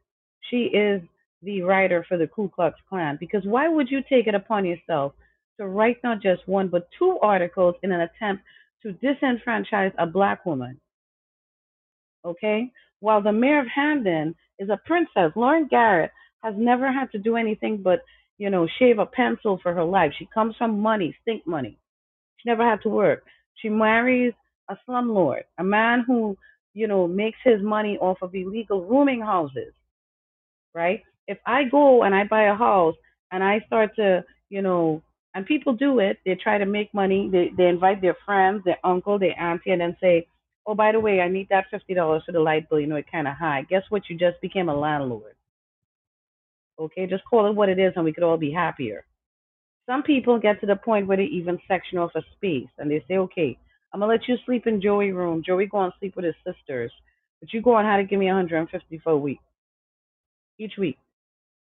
she 0.49 0.65
is 0.65 1.01
the 1.41 1.61
writer 1.61 2.05
for 2.07 2.17
the 2.17 2.27
Ku 2.27 2.49
Klux 2.49 2.79
Klan. 2.89 3.17
Because 3.19 3.43
why 3.45 3.67
would 3.67 3.89
you 3.89 4.01
take 4.09 4.27
it 4.27 4.35
upon 4.35 4.65
yourself 4.65 5.13
to 5.59 5.67
write 5.67 5.97
not 6.03 6.21
just 6.21 6.47
one, 6.47 6.67
but 6.67 6.87
two 6.97 7.17
articles 7.21 7.75
in 7.83 7.91
an 7.91 8.01
attempt 8.01 8.43
to 8.83 8.93
disenfranchise 8.93 9.93
a 9.97 10.05
black 10.05 10.45
woman? 10.45 10.79
Okay? 12.25 12.71
While 12.99 13.21
the 13.21 13.31
mayor 13.31 13.59
of 13.59 13.67
Hamden 13.67 14.35
is 14.59 14.69
a 14.69 14.79
princess, 14.85 15.31
Lauren 15.35 15.67
Garrett 15.69 16.11
has 16.43 16.55
never 16.57 16.91
had 16.91 17.11
to 17.11 17.19
do 17.19 17.35
anything 17.35 17.81
but, 17.83 18.01
you 18.37 18.49
know, 18.49 18.67
shave 18.79 18.99
a 18.99 19.05
pencil 19.05 19.59
for 19.61 19.73
her 19.73 19.83
life. 19.83 20.13
She 20.17 20.27
comes 20.33 20.55
from 20.57 20.79
money, 20.79 21.15
stink 21.21 21.45
money. 21.45 21.77
She 22.37 22.49
never 22.49 22.63
had 22.63 22.81
to 22.83 22.89
work. 22.89 23.23
She 23.55 23.69
marries 23.69 24.33
a 24.69 24.77
slumlord, 24.87 25.43
a 25.57 25.63
man 25.63 26.03
who, 26.05 26.37
you 26.73 26.87
know, 26.87 27.07
makes 27.07 27.39
his 27.43 27.61
money 27.61 27.97
off 27.99 28.17
of 28.21 28.35
illegal 28.35 28.83
rooming 28.83 29.21
houses, 29.21 29.73
right? 30.73 31.01
If 31.27 31.39
I 31.45 31.65
go 31.65 32.03
and 32.03 32.15
I 32.15 32.25
buy 32.25 32.43
a 32.43 32.55
house 32.55 32.95
and 33.31 33.43
I 33.43 33.61
start 33.67 33.95
to, 33.97 34.23
you 34.49 34.61
know, 34.61 35.01
and 35.35 35.45
people 35.45 35.73
do 35.73 35.99
it, 35.99 36.19
they 36.25 36.35
try 36.35 36.57
to 36.57 36.65
make 36.65 36.93
money. 36.93 37.29
They 37.31 37.51
they 37.57 37.67
invite 37.67 38.01
their 38.01 38.17
friends, 38.25 38.63
their 38.65 38.79
uncle, 38.83 39.19
their 39.19 39.39
auntie, 39.39 39.71
and 39.71 39.81
then 39.81 39.97
say, 40.01 40.27
"Oh, 40.65 40.75
by 40.75 40.91
the 40.93 40.99
way, 40.99 41.21
I 41.21 41.29
need 41.29 41.49
that 41.49 41.67
fifty 41.71 41.93
dollars 41.93 42.23
for 42.25 42.31
the 42.33 42.39
light 42.39 42.69
bill. 42.69 42.79
You 42.79 42.87
know, 42.87 42.95
it's 42.97 43.09
kind 43.11 43.27
of 43.27 43.35
high." 43.35 43.63
Guess 43.69 43.83
what? 43.89 44.09
You 44.09 44.17
just 44.17 44.41
became 44.41 44.69
a 44.69 44.75
landlord. 44.75 45.35
Okay, 46.79 47.07
just 47.07 47.25
call 47.25 47.47
it 47.47 47.55
what 47.55 47.69
it 47.69 47.79
is, 47.79 47.93
and 47.95 48.05
we 48.05 48.13
could 48.13 48.23
all 48.23 48.37
be 48.37 48.51
happier. 48.51 49.05
Some 49.87 50.03
people 50.03 50.39
get 50.39 50.59
to 50.61 50.67
the 50.67 50.75
point 50.77 51.07
where 51.07 51.17
they 51.17 51.25
even 51.25 51.59
section 51.67 51.97
off 51.97 52.11
a 52.15 52.21
space 52.35 52.69
and 52.77 52.91
they 52.91 53.03
say, 53.07 53.17
okay, 53.17 53.57
I'm 53.93 54.01
gonna 54.01 54.11
let 54.11 54.27
you 54.27 54.37
sleep 54.45 54.67
in 54.67 54.81
Joey's 54.81 55.13
room. 55.13 55.43
Joey 55.45 55.67
go 55.67 55.81
and 55.81 55.93
sleep 55.99 56.15
with 56.15 56.25
his 56.25 56.35
sisters, 56.45 56.91
but 57.41 57.53
you 57.53 57.61
go 57.61 57.75
on 57.75 57.85
how 57.85 57.97
to 57.97 58.03
give 58.03 58.19
me 58.19 58.27
150 58.27 58.99
for 58.99 59.11
a 59.13 59.17
week 59.17 59.39
each 60.59 60.73
week. 60.77 60.97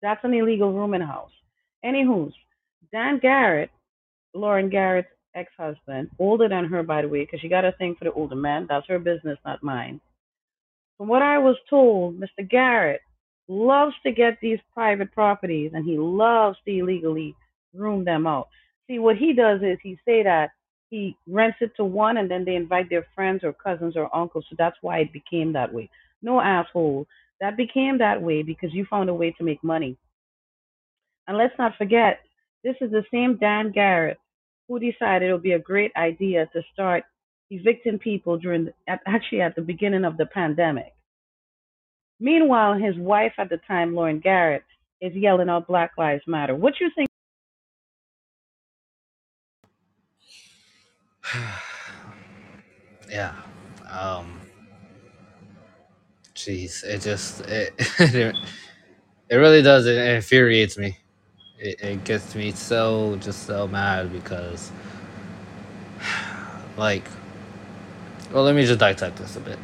That's 0.07 0.23
an 0.23 0.35
illegal 0.35 0.73
rooming 0.73 1.01
house. 1.01 1.33
Anywho's, 1.85 2.33
Dan 2.93 3.19
Garrett, 3.19 3.71
Lauren 4.35 4.71
Garrett's 4.71 5.09
ex-husband, 5.35 6.11
older 6.21 6.49
than 6.49 6.65
her 6.67 6.85
by 6.85 7.03
the 7.03 7.09
way, 7.09 7.25
because 7.25 7.41
she 7.41 7.49
got 7.49 7.65
a 7.65 7.73
thing 7.73 7.97
for 7.99 8.05
the 8.05 8.13
older 8.13 8.37
man. 8.37 8.67
That's 8.69 8.87
her 8.87 9.01
business, 9.01 9.37
not 9.45 9.65
mine. 9.65 10.01
From 10.97 11.09
what 11.09 11.23
I 11.23 11.39
was 11.39 11.57
told, 11.69 12.21
Mr. 12.21 12.49
Garrett 12.49 13.01
loves 13.49 13.95
to 14.05 14.13
get 14.13 14.39
these 14.41 14.61
private 14.73 15.11
properties 15.11 15.73
and 15.75 15.85
he 15.85 15.99
loves 15.99 16.57
to 16.67 16.71
illegally 16.71 17.35
room 17.75 18.05
them 18.05 18.29
out. 18.29 18.47
See, 18.87 19.01
what 19.01 19.17
he 19.17 19.33
does 19.33 19.61
is 19.61 19.77
he 19.83 19.99
say 20.05 20.23
that 20.23 20.51
he 20.89 21.17
rents 21.27 21.59
it 21.61 21.73
to 21.79 21.85
one 21.85 22.19
and 22.19 22.31
then 22.31 22.45
they 22.45 22.55
invite 22.55 22.89
their 22.91 23.09
friends 23.13 23.43
or 23.43 23.53
cousins 23.53 23.97
or 23.97 24.15
uncles. 24.15 24.47
So 24.49 24.55
that's 24.57 24.77
why 24.83 25.01
it 25.01 25.13
became 25.13 25.53
that 25.55 25.75
way. 25.75 25.91
No 26.23 26.41
asshole. 26.41 27.09
That 27.41 27.57
became 27.57 27.99
that 27.99 28.23
way 28.23 28.43
because 28.43 28.73
you 28.73 28.87
found 28.89 29.11
a 29.11 29.15
way 29.15 29.33
to 29.33 29.45
make 29.45 29.63
money. 29.63 29.97
And 31.29 31.37
let's 31.37 31.55
not 31.59 31.77
forget, 31.77 32.21
this 32.65 32.77
is 32.81 32.91
the 32.91 33.05
same 33.13 33.37
Dan 33.39 33.73
Garrett 33.73 34.19
who 34.69 34.79
decided 34.79 35.29
it 35.29 35.33
would 35.33 35.43
be 35.43 35.53
a 35.53 35.59
great 35.59 35.93
idea 35.97 36.49
to 36.53 36.63
start 36.73 37.05
evicting 37.51 37.99
people 37.99 38.39
during 38.39 38.69
actually 38.89 39.41
at 39.41 39.55
the 39.55 39.63
beginning 39.63 40.05
of 40.05 40.17
the 40.17 40.27
pandemic. 40.27 40.93
Meanwhile, 42.19 42.75
his 42.79 42.97
wife 42.97 43.35
at 43.39 43.51
the 43.51 43.59
time, 43.69 43.95
Lauren 43.95 44.21
Garrett, 44.21 44.65
is 45.01 45.15
yelling 45.15 45.49
out 45.51 45.67
Black 45.69 45.93
Lives 45.99 46.23
Matter. 46.27 46.55
What 46.55 46.75
you 46.81 46.91
think? 46.95 47.09
yeah. 53.11 53.35
Um. 53.91 54.46
Jeez, 56.37 56.85
it 56.85 57.01
just 57.01 57.41
it 57.49 57.75
it, 59.31 59.37
really 59.37 59.63
does. 59.63 59.87
It 59.87 59.97
infuriates 59.97 60.79
me. 60.79 60.99
It, 61.59 61.81
it 61.83 62.05
gets 62.05 62.35
me 62.35 62.53
so 62.53 63.17
just 63.21 63.47
so 63.47 63.67
mad 63.67 64.13
because, 64.13 64.71
like, 66.77 67.05
well, 68.33 68.45
let 68.45 68.55
me 68.55 68.67
just 68.67 68.81
dissect 68.81 69.17
this 69.17 69.37
a 69.37 69.41
bit. 69.41 69.59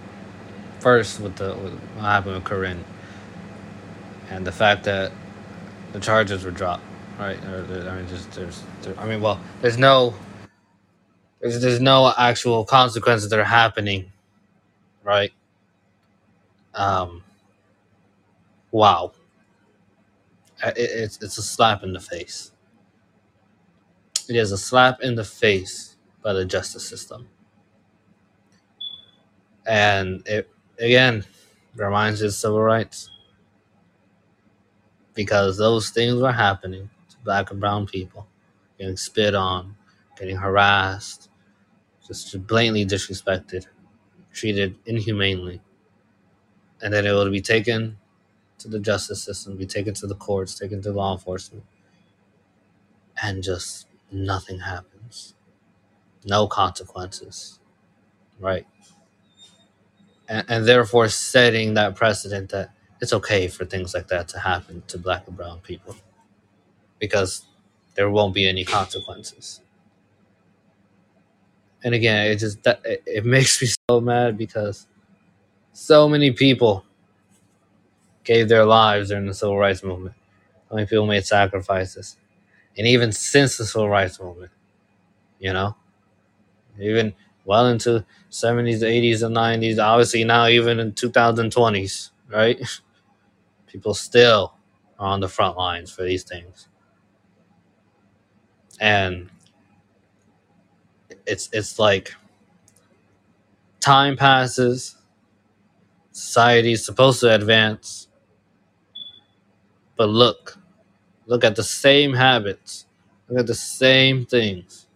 First, 0.80 1.20
with 1.20 1.36
the 1.36 1.54
with 1.56 1.74
what 1.96 2.04
happened 2.04 2.36
with 2.36 2.44
Corinne, 2.44 2.84
and 4.30 4.46
the 4.46 4.52
fact 4.52 4.84
that 4.84 5.12
the 5.92 6.00
charges 6.00 6.44
were 6.44 6.50
dropped, 6.50 6.84
right? 7.18 7.38
Or, 7.44 7.88
I 7.90 7.96
mean, 7.96 8.08
just 8.08 8.32
there's, 8.32 8.62
there, 8.82 8.98
I 8.98 9.06
mean, 9.06 9.20
well, 9.20 9.40
there's 9.60 9.78
no, 9.78 10.14
there's 11.40 11.60
there's 11.60 11.80
no 11.80 12.12
actual 12.16 12.64
consequences 12.64 13.30
that 13.30 13.38
are 13.38 13.44
happening, 13.44 14.10
right? 15.04 15.32
Um, 16.74 17.22
wow, 18.70 19.12
it, 20.64 20.74
it's 20.76 21.22
it's 21.22 21.38
a 21.38 21.42
slap 21.42 21.82
in 21.82 21.92
the 21.92 22.00
face. 22.00 22.52
It 24.28 24.36
is 24.36 24.52
a 24.52 24.58
slap 24.58 25.00
in 25.02 25.16
the 25.16 25.24
face 25.24 25.96
by 26.22 26.32
the 26.32 26.44
justice 26.44 26.88
system, 26.88 27.28
and 29.66 30.22
it 30.26 30.50
again 30.78 31.24
reminds 31.76 32.20
you 32.20 32.28
of 32.28 32.34
civil 32.34 32.62
rights. 32.62 33.10
Because 35.14 35.58
those 35.58 35.90
things 35.90 36.20
were 36.20 36.32
happening 36.32 36.88
to 37.10 37.16
black 37.24 37.50
and 37.50 37.60
brown 37.60 37.86
people, 37.86 38.26
getting 38.78 38.96
spit 38.96 39.34
on, 39.34 39.76
getting 40.18 40.36
harassed, 40.36 41.28
just 42.06 42.46
blatantly 42.46 42.86
disrespected, 42.86 43.66
treated 44.32 44.76
inhumanely, 44.86 45.60
and 46.82 46.94
then 46.94 47.06
it 47.06 47.12
would 47.14 47.32
be 47.32 47.42
taken 47.42 47.98
to 48.58 48.68
the 48.68 48.80
justice 48.80 49.22
system, 49.22 49.56
be 49.56 49.66
taken 49.66 49.94
to 49.94 50.06
the 50.06 50.14
courts, 50.16 50.58
taken 50.58 50.82
to 50.82 50.92
law 50.92 51.12
enforcement, 51.12 51.64
and 53.22 53.42
just 53.42 53.86
nothing 54.12 54.60
happens. 54.60 55.34
No 56.24 56.46
consequences, 56.48 57.60
right? 58.40 58.66
And, 60.28 60.46
and 60.48 60.66
therefore 60.66 61.08
setting 61.08 61.74
that 61.74 61.96
precedent 61.96 62.50
that 62.50 62.70
it's 63.00 63.12
okay 63.12 63.48
for 63.48 63.64
things 63.64 63.94
like 63.94 64.08
that 64.08 64.28
to 64.28 64.40
happen 64.40 64.82
to 64.88 64.98
black 64.98 65.26
and 65.28 65.36
brown 65.36 65.60
people 65.60 65.96
because 67.00 67.46
there 67.96 68.10
won't 68.10 68.34
be 68.34 68.48
any 68.48 68.64
consequences. 68.64 69.60
And 71.84 71.94
again, 71.94 72.30
it 72.30 72.36
just 72.38 72.62
that 72.64 72.80
it, 72.84 73.02
it 73.06 73.24
makes 73.36 73.62
me 73.62 73.68
so 73.90 74.00
mad 74.00 74.38
because 74.38 74.86
so 75.72 76.08
many 76.08 76.32
people 76.32 76.84
gave 78.24 78.48
their 78.48 78.64
lives 78.64 79.08
during 79.10 79.26
the 79.26 79.34
civil 79.34 79.58
rights 79.58 79.82
movement. 79.82 80.14
So 80.68 80.76
many 80.76 80.86
people 80.86 81.06
made 81.06 81.26
sacrifices. 81.26 82.16
And 82.76 82.86
even 82.86 83.12
since 83.12 83.58
the 83.58 83.66
civil 83.66 83.88
rights 83.88 84.20
movement, 84.20 84.52
you 85.40 85.52
know, 85.52 85.76
even 86.80 87.14
well 87.44 87.68
into 87.68 88.04
70s, 88.30 88.82
80s, 88.82 89.22
and 89.22 89.36
90s, 89.36 89.78
obviously 89.78 90.24
now 90.24 90.46
even 90.48 90.80
in 90.80 90.92
2020s, 90.92 92.10
right? 92.30 92.60
People 93.66 93.94
still 93.94 94.54
are 94.98 95.08
on 95.08 95.20
the 95.20 95.28
front 95.28 95.56
lines 95.56 95.92
for 95.92 96.02
these 96.04 96.24
things. 96.24 96.68
And 98.80 99.30
it's 101.26 101.48
it's 101.52 101.78
like 101.78 102.14
time 103.80 104.16
passes, 104.16 104.96
society 106.12 106.72
is 106.72 106.84
supposed 106.84 107.20
to 107.20 107.34
advance, 107.34 108.08
but 109.96 110.08
look, 110.08 110.58
look 111.26 111.44
at 111.44 111.56
the 111.56 111.64
same 111.64 112.14
habits, 112.14 112.86
look 113.28 113.40
at 113.40 113.46
the 113.46 113.54
same 113.54 114.26
things 114.26 114.86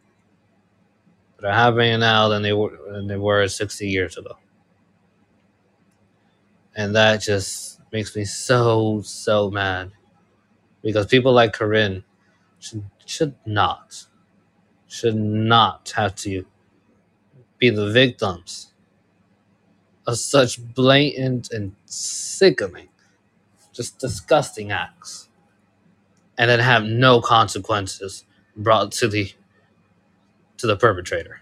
that 1.36 1.48
are 1.48 1.54
happening 1.54 2.00
now 2.00 2.28
than 2.28 2.42
they 2.42 2.52
were 2.52 2.78
than 2.92 3.06
they 3.06 3.16
were 3.16 3.46
60 3.48 3.88
years 3.88 4.16
ago. 4.16 4.36
And 6.76 6.94
that 6.96 7.22
just 7.22 7.80
makes 7.92 8.14
me 8.16 8.24
so 8.24 9.02
so 9.02 9.50
mad 9.50 9.92
because 10.82 11.06
people 11.06 11.32
like 11.32 11.52
Corinne 11.52 12.04
should, 12.60 12.84
should 13.06 13.34
not 13.46 14.06
should 14.88 15.16
not 15.16 15.92
have 15.96 16.14
to 16.16 16.46
be 17.58 17.70
the 17.70 17.90
victims 17.90 18.72
of 20.06 20.18
such 20.18 20.62
blatant 20.74 21.50
and 21.52 21.74
sickening 21.86 22.88
just 23.72 23.98
disgusting 23.98 24.72
acts. 24.72 25.28
And 26.38 26.50
then 26.50 26.60
have 26.60 26.84
no 26.84 27.20
consequences 27.20 28.24
brought 28.56 28.92
to 28.92 29.08
the 29.08 29.32
to 30.58 30.66
the 30.66 30.76
perpetrator. 30.76 31.40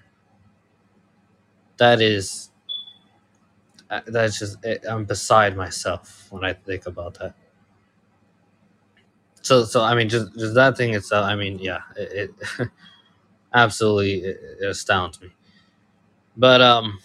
That 1.78 2.00
is 2.00 2.50
uh, 3.90 4.00
that's 4.06 4.38
just 4.38 4.56
i'm 4.88 5.04
beside 5.04 5.56
myself 5.56 6.26
when 6.30 6.44
i 6.44 6.52
think 6.52 6.86
about 6.86 7.14
that. 7.18 7.34
So 9.42 9.64
so 9.64 9.82
i 9.82 9.94
mean 9.94 10.08
just 10.08 10.32
just 10.38 10.54
that 10.54 10.76
thing 10.76 10.94
itself 10.94 11.24
i 11.26 11.34
mean 11.34 11.58
yeah 11.58 11.80
it, 11.96 12.30
it 12.58 12.68
absolutely 13.54 14.16
it, 14.24 14.40
it 14.62 14.66
astounds 14.68 15.20
me. 15.20 15.30
But 16.36 16.60
um 16.60 16.98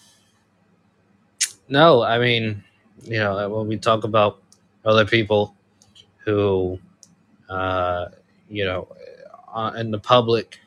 no 1.70 2.04
i 2.04 2.20
mean 2.20 2.64
you 3.04 3.18
know 3.18 3.50
when 3.50 3.68
we 3.68 3.78
talk 3.78 4.04
about 4.04 4.42
other 4.86 5.06
people 5.06 5.56
who 6.24 6.78
uh 7.50 8.06
you 8.48 8.64
know 8.64 8.88
uh, 9.54 9.72
in 9.78 9.92
the 9.92 10.00
public 10.00 10.60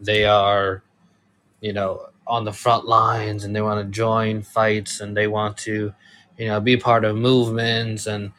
they 0.00 0.24
are 0.24 0.82
you 1.60 1.72
know 1.72 2.06
on 2.26 2.44
the 2.44 2.52
front 2.52 2.86
lines 2.86 3.44
and 3.44 3.56
they 3.56 3.62
want 3.62 3.84
to 3.84 3.90
join 3.92 4.42
fights 4.42 5.00
and 5.00 5.16
they 5.16 5.28
want 5.28 5.56
to 5.58 5.94
you 6.38 6.46
know 6.48 6.60
be 6.60 6.76
part 6.76 7.04
of 7.04 7.16
movements 7.16 8.06
and 8.06 8.32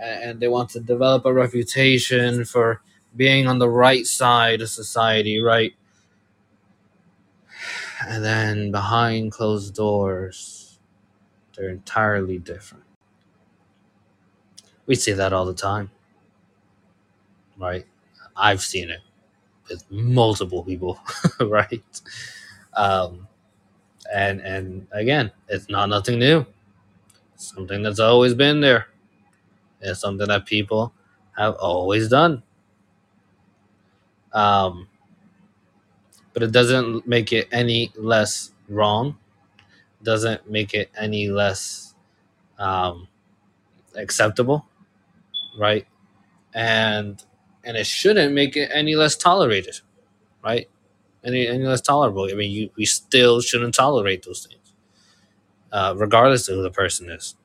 and 0.00 0.40
they 0.40 0.48
want 0.48 0.70
to 0.70 0.80
develop 0.80 1.26
a 1.26 1.34
reputation 1.34 2.44
for 2.44 2.82
being 3.16 3.48
on 3.48 3.58
the 3.58 3.70
right 3.70 4.06
side 4.06 4.62
of 4.62 4.70
society 4.70 5.40
right? 5.40 5.74
And 8.06 8.24
then 8.24 8.70
behind 8.72 9.32
closed 9.32 9.74
doors 9.74 10.57
they're 11.58 11.70
entirely 11.70 12.38
different. 12.38 12.84
We 14.86 14.96
see 14.96 15.12
that 15.12 15.32
all 15.34 15.46
the 15.46 15.54
time 15.54 15.90
right? 17.58 17.86
I've 18.36 18.62
seen 18.62 18.90
it 18.90 19.00
with 19.68 19.84
multiple 19.90 20.64
people 20.64 21.00
right? 21.40 21.82
Um 22.76 23.28
and 24.14 24.40
and 24.40 24.86
again 24.92 25.32
it's 25.48 25.68
not 25.68 25.88
nothing 25.88 26.18
new. 26.18 26.46
It's 27.34 27.54
something 27.54 27.82
that's 27.82 28.00
always 28.00 28.34
been 28.34 28.60
there. 28.60 28.88
It's 29.80 30.00
something 30.00 30.28
that 30.28 30.46
people 30.46 30.92
have 31.36 31.54
always 31.56 32.08
done. 32.08 32.42
Um 34.32 34.88
but 36.32 36.42
it 36.42 36.52
doesn't 36.52 37.06
make 37.06 37.32
it 37.32 37.48
any 37.52 37.92
less 37.96 38.52
wrong 38.68 39.16
doesn't 40.02 40.50
make 40.50 40.74
it 40.74 40.90
any 40.98 41.28
less 41.28 41.94
um 42.58 43.08
acceptable 43.96 44.66
right? 45.58 45.86
And 46.54 47.22
and 47.64 47.76
it 47.76 47.86
shouldn't 47.86 48.34
make 48.34 48.56
it 48.56 48.70
any 48.72 48.96
less 48.96 49.16
tolerated 49.16 49.80
right? 50.44 50.68
Any 51.24 51.48
any 51.48 51.64
less 51.64 51.80
tolerable. 51.82 52.28
I 52.30 52.34
mean 52.34 52.50
you 52.52 52.70
we 52.76 52.86
still 52.86 53.40
shouldn't 53.40 53.74
tolerate 53.74 54.24
those 54.24 54.46
things 54.46 54.74
uh, 55.72 55.94
regardless 55.96 56.48
of 56.48 56.56
who 56.56 56.62
the 56.62 56.70
person 56.70 57.10
is 57.10 57.36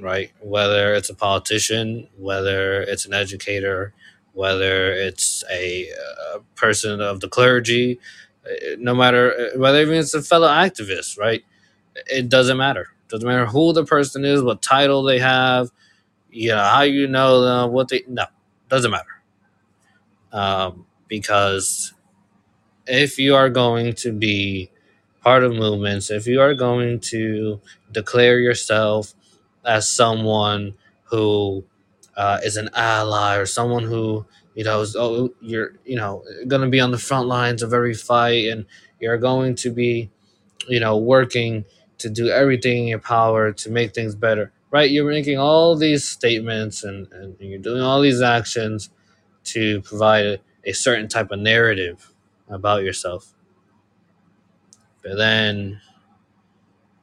right? 0.00 0.32
Whether 0.40 0.94
it's 0.94 1.10
a 1.10 1.14
politician 1.14 2.08
whether 2.18 2.82
it's 2.82 3.06
an 3.06 3.14
educator 3.14 3.94
whether 4.34 4.92
it's 4.92 5.44
a, 5.50 5.88
uh 6.34 6.40
person 6.56 7.00
of 7.00 7.20
the 7.20 7.28
clergy 7.28 8.00
no 8.78 8.94
matter 8.94 9.52
whether 9.56 9.80
even 9.82 9.94
it's 9.96 10.14
a 10.14 10.22
fellow 10.22 10.48
activist 10.48 11.18
right? 11.18 11.44
It 12.08 12.28
doesn't 12.28 12.58
matter. 12.58 12.88
Doesn't 13.08 13.28
matter 13.28 13.46
who 13.46 13.72
the 13.72 13.84
person 13.84 14.24
is 14.24 14.42
what 14.42 14.62
title 14.62 15.02
they 15.04 15.20
have 15.20 15.70
you 16.30 16.50
know 16.50 16.62
how 16.64 16.82
you 16.82 17.06
know 17.06 17.42
them 17.42 17.72
what 17.72 17.88
they 17.88 18.02
no 18.08 18.26
doesn't 18.68 18.90
matter. 18.90 19.22
Um, 20.32 20.86
because 21.08 21.94
if 22.86 23.18
you 23.18 23.36
are 23.36 23.50
going 23.50 23.94
to 23.94 24.12
be 24.12 24.70
part 25.22 25.44
of 25.44 25.52
movements, 25.54 26.10
if 26.10 26.26
you 26.26 26.40
are 26.40 26.54
going 26.54 27.00
to 27.00 27.60
declare 27.92 28.40
yourself 28.40 29.14
as 29.66 29.88
someone 29.88 30.74
who 31.06 31.64
uh, 32.16 32.40
is 32.44 32.56
an 32.56 32.70
ally 32.74 33.36
or 33.36 33.46
someone 33.46 33.84
who 33.84 34.26
you 34.54 34.64
know 34.64 34.84
oh 34.96 35.30
you're 35.40 35.74
you 35.84 35.96
know 35.96 36.24
going 36.48 36.62
to 36.62 36.68
be 36.68 36.80
on 36.80 36.90
the 36.90 36.98
front 36.98 37.28
lines 37.28 37.62
of 37.62 37.72
every 37.72 37.94
fight 37.94 38.46
and 38.46 38.66
you're 39.00 39.18
going 39.18 39.54
to 39.54 39.70
be 39.70 40.10
you 40.68 40.80
know 40.80 40.96
working 40.96 41.64
to 41.98 42.10
do 42.10 42.28
everything 42.28 42.82
in 42.82 42.88
your 42.88 42.98
power 42.98 43.52
to 43.52 43.70
make 43.70 43.94
things 43.94 44.14
better 44.14 44.52
right? 44.70 44.90
You're 44.90 45.10
making 45.10 45.38
all 45.38 45.76
these 45.76 46.08
statements 46.08 46.84
and, 46.84 47.10
and 47.12 47.36
you're 47.40 47.58
doing 47.58 47.82
all 47.82 48.00
these 48.00 48.22
actions 48.22 48.90
to 49.44 49.80
provide 49.82 50.26
a, 50.26 50.38
a 50.64 50.72
certain 50.72 51.08
type 51.08 51.30
of 51.30 51.40
narrative 51.40 52.12
about 52.48 52.82
yourself. 52.82 53.32
But 55.02 55.16
then 55.16 55.80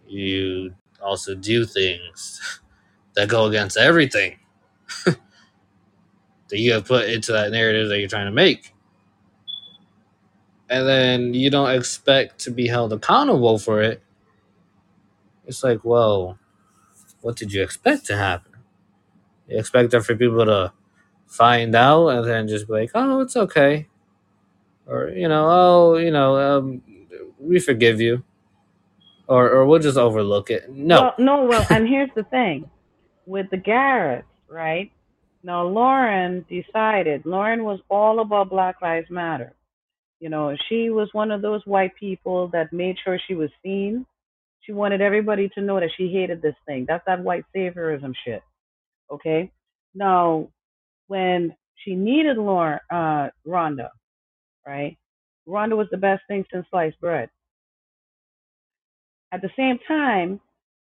you 0.07 0.75
also 1.01 1.35
do 1.35 1.65
things 1.65 2.61
that 3.15 3.29
go 3.29 3.45
against 3.45 3.77
everything 3.77 4.39
that 6.49 6.59
you 6.59 6.73
have 6.73 6.85
put 6.85 7.09
into 7.09 7.31
that 7.31 7.51
narrative 7.51 7.89
that 7.89 7.99
you're 7.99 8.09
trying 8.09 8.25
to 8.25 8.31
make. 8.31 8.73
And 10.69 10.87
then 10.87 11.33
you 11.33 11.49
don't 11.49 11.71
expect 11.71 12.39
to 12.39 12.51
be 12.51 12.67
held 12.67 12.91
accountable 12.93 13.57
for 13.57 13.81
it. 13.81 14.01
It's 15.45 15.63
like, 15.63 15.83
well, 15.83 16.37
what 17.21 17.37
did 17.37 17.53
you 17.53 17.63
expect 17.63 18.05
to 18.07 18.17
happen? 18.17 18.53
You 19.47 19.59
expect 19.59 19.91
for 19.91 20.15
people 20.15 20.45
to 20.45 20.73
find 21.25 21.73
out 21.75 22.07
and 22.09 22.27
then 22.27 22.47
just 22.47 22.67
be 22.67 22.73
like, 22.73 22.91
oh, 22.95 23.21
it's 23.21 23.37
okay. 23.37 23.87
Or, 24.85 25.09
you 25.09 25.27
know, 25.27 25.47
oh, 25.49 25.97
you 25.97 26.11
know, 26.11 26.37
um, 26.37 26.81
we 27.39 27.59
forgive 27.59 28.01
you. 28.01 28.23
Or, 29.27 29.49
or 29.49 29.65
we'll 29.65 29.79
just 29.79 29.97
overlook 29.97 30.49
it. 30.49 30.69
No. 30.69 31.01
Well, 31.01 31.15
no, 31.17 31.43
well, 31.45 31.65
and 31.69 31.87
here's 31.87 32.09
the 32.15 32.23
thing 32.23 32.69
with 33.25 33.49
the 33.49 33.57
Garretts, 33.57 34.23
right? 34.49 34.91
Now, 35.47 35.63
Lauren 35.63 36.45
decided, 36.49 37.25
Lauren 37.25 37.63
was 37.63 37.79
all 37.89 38.19
about 38.19 38.49
Black 38.49 38.81
Lives 38.81 39.09
Matter. 39.09 39.53
You 40.19 40.27
know, 40.27 40.53
she 40.67 40.89
was 40.89 41.07
one 41.13 41.31
of 41.31 41.41
those 41.41 41.65
white 41.65 41.95
people 41.95 42.49
that 42.49 42.73
made 42.73 42.97
sure 43.01 43.17
she 43.25 43.33
was 43.33 43.49
seen. 43.63 44.05
She 44.59 44.73
wanted 44.73 44.99
everybody 44.99 45.47
to 45.55 45.61
know 45.61 45.79
that 45.79 45.91
she 45.95 46.09
hated 46.09 46.41
this 46.41 46.57
thing. 46.65 46.83
That's 46.85 47.05
that 47.05 47.23
white 47.23 47.45
saviorism 47.55 48.13
shit. 48.25 48.41
Okay? 49.09 49.49
Now, 49.95 50.49
when 51.07 51.55
she 51.75 51.95
needed 51.95 52.37
Lauren, 52.37 52.79
uh, 52.91 53.29
Rhonda, 53.47 53.87
right? 54.65 54.97
Rhonda 55.47 55.77
was 55.77 55.87
the 55.91 55.97
best 55.97 56.23
thing 56.27 56.43
since 56.51 56.65
sliced 56.69 56.99
bread. 56.99 57.29
At 59.31 59.41
the 59.41 59.49
same 59.55 59.79
time, 59.87 60.41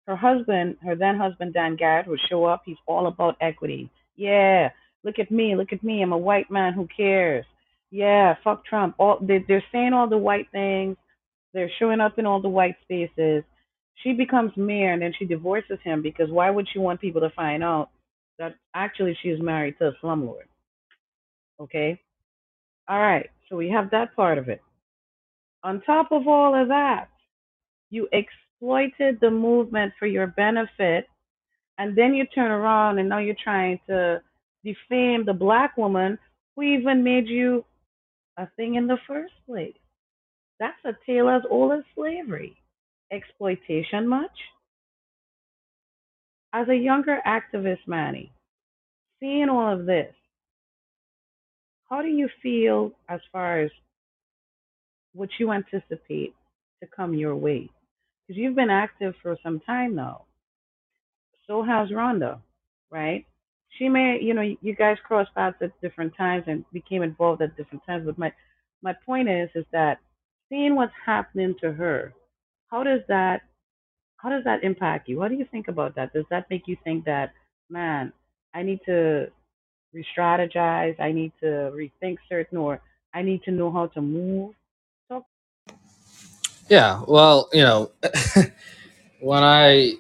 her 0.06 0.18
husband, 0.18 0.80
her 0.84 0.98
then 0.98 1.16
husband 1.16 1.54
Dan 1.54 1.78
Garrett, 1.78 2.08
would 2.08 2.20
show 2.30 2.44
up. 2.44 2.64
He's 2.66 2.76
all 2.88 3.08
about 3.08 3.38
equity. 3.40 3.90
Yeah, 4.20 4.70
look 5.06 5.18
at 5.18 5.32
me, 5.32 5.56
look 5.56 5.72
at 5.72 5.82
me. 5.82 6.02
I'm 6.02 6.12
a 6.12 6.18
white 6.18 6.52
man 6.52 6.74
who 6.74 6.88
cares. 6.96 7.46
Yeah, 7.90 8.36
fuck 8.44 8.66
Trump. 8.66 8.96
All 8.98 9.18
they, 9.22 9.46
they're 9.48 9.64
saying 9.72 9.94
all 9.94 10.10
the 10.10 10.18
white 10.18 10.48
things. 10.52 10.98
They're 11.54 11.72
showing 11.80 12.02
up 12.02 12.20
in 12.20 12.26
all 12.26 12.42
the 12.42 12.50
white 12.50 12.76
spaces. 12.84 13.44
She 14.04 14.12
becomes 14.12 14.52
mayor 14.58 14.92
and 14.92 15.02
then 15.02 15.14
she 15.18 15.24
divorces 15.26 15.80
him 15.86 16.02
because 16.02 16.30
why 16.30 16.50
would 16.50 16.68
she 16.72 16.80
want 16.80 17.00
people 17.00 17.22
to 17.22 17.30
find 17.32 17.64
out 17.64 17.92
that 18.38 18.56
actually 18.76 19.18
she 19.24 19.30
is 19.30 19.42
married 19.42 19.76
to 19.80 19.88
a 19.88 19.94
slumlord? 20.04 20.48
Okay. 21.62 22.00
All 22.90 23.00
right. 23.00 23.30
So 23.48 23.56
we 23.56 23.70
have 23.70 23.90
that 23.92 24.16
part 24.18 24.38
of 24.38 24.50
it. 24.50 24.62
On 25.64 25.82
top 25.82 26.12
of 26.12 26.28
all 26.28 26.62
of 26.62 26.68
that, 26.68 27.08
you 27.90 28.10
exploited 28.12 29.20
the 29.22 29.32
movement 29.32 29.94
for 29.98 30.08
your 30.08 30.28
benefit, 30.28 31.08
and 31.80 31.98
then 31.98 32.16
you 32.16 32.28
turn 32.28 32.52
around 32.52 33.00
and 33.00 33.10
now 33.10 33.20
you're 33.20 33.36
trying 33.44 33.80
to 33.90 34.22
defame 34.66 35.26
the 35.26 35.34
black 35.34 35.78
woman 35.78 36.20
who 36.56 36.64
even 36.64 37.04
made 37.04 37.28
you 37.28 37.66
a 38.38 38.48
thing 38.58 38.76
in 38.76 38.88
the 38.88 39.00
first 39.08 39.34
place. 39.48 39.76
That's 40.60 40.78
a 40.86 40.94
tale 41.08 41.30
as 41.30 41.44
old 41.50 41.74
as 41.74 41.86
slavery. 41.96 42.58
Exploitation 43.12 44.08
much? 44.08 44.32
As 46.54 46.70
a 46.70 46.76
younger 46.76 47.20
activist, 47.28 47.88
Manny, 47.88 48.32
seeing 49.20 49.50
all 49.50 49.74
of 49.74 49.88
this, 49.88 50.14
how 51.90 52.04
do 52.04 52.10
you 52.10 52.30
feel 52.44 52.94
as 53.10 53.22
far 53.32 53.62
as 53.62 53.72
what 55.14 55.30
you 55.40 55.54
anticipate 55.54 56.36
to 56.82 56.90
come 56.96 57.16
your 57.16 57.36
way? 57.36 57.70
because 58.28 58.40
you've 58.40 58.56
been 58.56 58.70
active 58.70 59.16
for 59.24 59.38
some 59.44 59.60
time 59.62 59.96
now. 59.96 60.26
So 61.50 61.64
has 61.64 61.90
Rhonda, 61.90 62.40
right? 62.92 63.26
She 63.78 63.90
may, 63.90 64.20
you 64.22 64.36
know, 64.36 64.56
you 64.62 64.76
guys 64.76 64.98
crossed 65.04 65.34
paths 65.34 65.58
at 65.62 65.72
different 65.82 66.16
times 66.16 66.44
and 66.46 66.64
became 66.72 67.02
involved 67.02 67.42
at 67.42 67.58
different 67.58 67.84
times. 67.88 68.06
But 68.06 68.20
my, 68.20 68.32
my 68.84 68.94
point 69.04 69.30
is, 69.30 69.50
is 69.56 69.66
that 69.72 69.98
seeing 70.48 70.76
what's 70.76 70.94
happening 71.04 71.56
to 71.62 71.72
her, 71.74 72.14
how 72.70 72.84
does 72.84 73.02
that, 73.08 73.42
how 74.18 74.30
does 74.30 74.44
that 74.44 74.64
impact 74.64 75.10
you? 75.10 75.18
What 75.18 75.30
do 75.30 75.36
you 75.36 75.46
think 75.52 75.70
about 75.70 75.96
that? 75.96 76.14
Does 76.14 76.26
that 76.30 76.48
make 76.52 76.68
you 76.68 76.78
think 76.84 77.06
that, 77.06 77.34
man, 77.68 78.14
I 78.54 78.62
need 78.62 78.82
to 78.86 79.32
re-strategize, 79.92 81.00
I 81.00 81.12
need 81.12 81.32
to 81.40 81.74
rethink 81.74 82.18
certain, 82.28 82.60
or 82.60 82.80
I 83.16 83.24
need 83.24 83.42
to 83.44 83.52
know 83.52 83.72
how 83.72 83.88
to 83.88 84.02
move? 84.02 84.54
Talk. 85.08 85.26
Yeah, 86.70 87.02
well, 87.08 87.50
you 87.54 87.64
know, 87.64 87.92
when 89.20 89.44
I, 89.44 89.94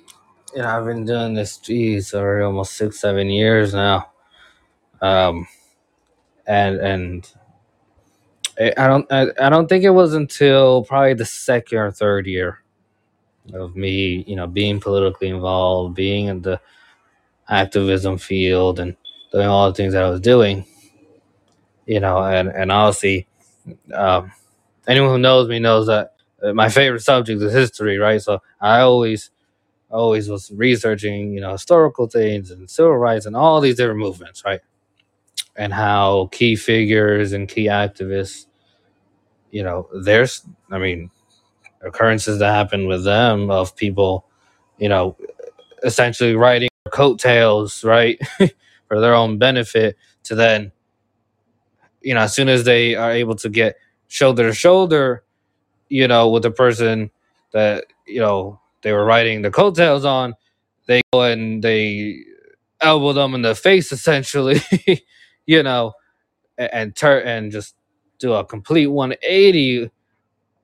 know, 0.57 0.67
I've 0.67 0.85
been 0.85 1.05
doing 1.05 1.33
this, 1.35 1.57
geez, 1.57 2.13
already 2.13 2.43
almost 2.43 2.73
six, 2.73 2.99
seven 2.99 3.29
years 3.29 3.73
now. 3.73 4.11
Um, 5.01 5.47
and, 6.47 6.77
and 6.77 7.33
I 8.59 8.87
don't, 8.87 9.11
I, 9.11 9.27
I 9.39 9.49
don't 9.49 9.67
think 9.67 9.83
it 9.83 9.91
was 9.91 10.13
until 10.13 10.83
probably 10.83 11.13
the 11.13 11.25
second 11.25 11.77
or 11.77 11.91
third 11.91 12.27
year 12.27 12.59
of 13.53 13.75
me, 13.75 14.23
you 14.27 14.35
know, 14.35 14.47
being 14.47 14.79
politically 14.79 15.29
involved, 15.29 15.95
being 15.95 16.27
in 16.27 16.41
the 16.41 16.59
activism 17.49 18.17
field 18.17 18.79
and 18.79 18.95
doing 19.31 19.47
all 19.47 19.67
the 19.69 19.75
things 19.75 19.93
that 19.93 20.03
I 20.03 20.09
was 20.09 20.21
doing, 20.21 20.65
you 21.85 21.99
know, 21.99 22.23
and, 22.23 22.49
and 22.49 22.71
honestly, 22.71 23.27
um, 23.93 24.31
anyone 24.87 25.11
who 25.11 25.17
knows 25.19 25.47
me 25.49 25.59
knows 25.59 25.87
that 25.87 26.15
my 26.53 26.69
favorite 26.69 27.01
subject 27.01 27.41
is 27.41 27.53
history, 27.53 27.97
right? 27.97 28.21
So 28.21 28.41
I 28.61 28.81
always 28.81 29.31
always 29.91 30.29
was 30.29 30.51
researching, 30.51 31.33
you 31.33 31.41
know, 31.41 31.53
historical 31.53 32.07
things 32.07 32.51
and 32.51 32.69
civil 32.69 32.97
rights 32.97 33.25
and 33.25 33.35
all 33.35 33.61
these 33.61 33.75
different 33.77 33.99
movements, 33.99 34.43
right? 34.45 34.61
And 35.55 35.73
how 35.73 36.29
key 36.31 36.55
figures 36.55 37.33
and 37.33 37.47
key 37.49 37.67
activists, 37.67 38.45
you 39.51 39.63
know, 39.63 39.89
there's, 40.03 40.45
I 40.71 40.79
mean, 40.79 41.11
occurrences 41.81 42.39
that 42.39 42.53
happen 42.53 42.87
with 42.87 43.03
them 43.05 43.51
of 43.51 43.75
people, 43.75 44.25
you 44.79 44.89
know, 44.89 45.17
essentially 45.83 46.35
writing 46.35 46.69
coattails, 46.91 47.83
right, 47.83 48.19
for 48.87 48.99
their 49.01 49.15
own 49.15 49.37
benefit 49.37 49.97
to 50.23 50.35
then, 50.35 50.71
you 52.01 52.13
know, 52.13 52.21
as 52.21 52.33
soon 52.33 52.49
as 52.49 52.65
they 52.65 52.95
are 52.95 53.11
able 53.11 53.35
to 53.35 53.49
get 53.49 53.75
shoulder 54.07 54.47
to 54.49 54.53
shoulder 54.53 55.23
you 55.89 56.07
know, 56.07 56.29
with 56.29 56.43
the 56.43 56.51
person 56.51 57.11
that, 57.51 57.85
you 58.07 58.19
know, 58.19 58.59
they 58.81 58.93
were 58.93 59.05
riding 59.05 59.41
the 59.41 59.51
coattails 59.51 60.05
on, 60.05 60.33
they 60.87 61.01
go 61.13 61.23
and 61.23 61.63
they 61.63 62.23
elbow 62.81 63.13
them 63.13 63.33
in 63.35 63.41
the 63.41 63.55
face 63.55 63.91
essentially, 63.91 64.59
you 65.45 65.63
know, 65.63 65.93
and, 66.57 66.73
and 66.73 66.95
turn 66.95 67.27
and 67.27 67.51
just 67.51 67.75
do 68.19 68.33
a 68.33 68.43
complete 68.45 68.87
180 68.87 69.91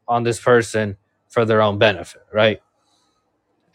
on 0.07 0.24
this 0.24 0.39
person 0.39 0.97
for 1.30 1.45
their 1.45 1.61
own 1.61 1.78
benefit, 1.78 2.22
right? 2.34 2.61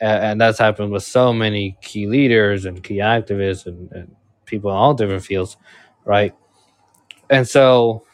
And, 0.00 0.24
and 0.24 0.40
that's 0.40 0.58
happened 0.58 0.92
with 0.92 1.02
so 1.02 1.32
many 1.32 1.76
key 1.82 2.06
leaders 2.06 2.64
and 2.64 2.82
key 2.82 2.96
activists 2.96 3.66
and, 3.66 3.90
and 3.92 4.16
people 4.46 4.70
in 4.70 4.76
all 4.76 4.94
different 4.94 5.24
fields, 5.24 5.56
right? 6.04 6.34
And 7.28 7.46
so 7.46 8.04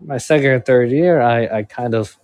my 0.00 0.18
second 0.18 0.50
or 0.50 0.60
third 0.60 0.90
year, 0.90 1.20
I, 1.20 1.58
I 1.58 1.62
kind 1.62 1.94
of 1.94 2.18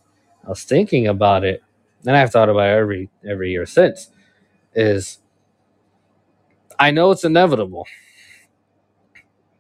I 0.45 0.49
was 0.49 0.65
thinking 0.65 1.07
about 1.07 1.45
it, 1.45 1.63
and 2.07 2.17
I've 2.17 2.33
thought 2.33 2.49
about 2.49 2.69
it 2.71 2.79
every 2.79 3.11
every 3.29 3.51
year 3.53 3.67
since. 3.67 4.11
Is 4.75 5.19
I 6.79 6.91
know 6.93 7.11
it's 7.13 7.25
inevitable. 7.25 7.87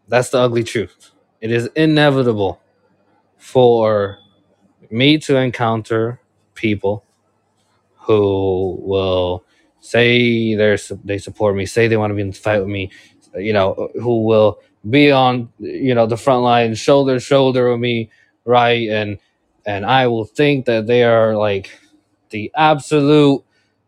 That's 0.08 0.30
the 0.30 0.38
ugly 0.38 0.64
truth. 0.64 1.10
It 1.40 1.52
is 1.52 1.68
inevitable 1.76 2.60
for 3.38 4.18
me 4.90 5.18
to 5.18 5.36
encounter 5.36 6.20
people 6.54 7.04
who 7.96 8.78
will 8.82 9.44
say 9.80 10.54
they 10.54 10.78
they 11.04 11.18
support 11.18 11.56
me, 11.56 11.66
say 11.66 11.88
they 11.88 11.96
want 11.96 12.10
to 12.10 12.14
be 12.14 12.22
in 12.22 12.30
the 12.30 12.36
fight 12.36 12.60
with 12.60 12.68
me, 12.68 12.90
you 13.36 13.52
know, 13.52 13.90
who 13.94 14.24
will 14.24 14.60
be 14.88 15.10
on 15.12 15.50
you 15.58 15.94
know 15.94 16.06
the 16.06 16.16
front 16.16 16.42
line, 16.42 16.74
shoulder 16.74 17.20
shoulder 17.20 17.70
with 17.72 17.80
me, 17.80 18.10
right, 18.44 18.88
and 18.88 19.18
and 19.66 19.86
I 19.86 20.06
will 20.08 20.24
think 20.24 20.66
that 20.66 20.86
they 20.86 21.04
are 21.04 21.36
like 21.36 21.70
the 22.30 22.52
absolute, 22.56 23.44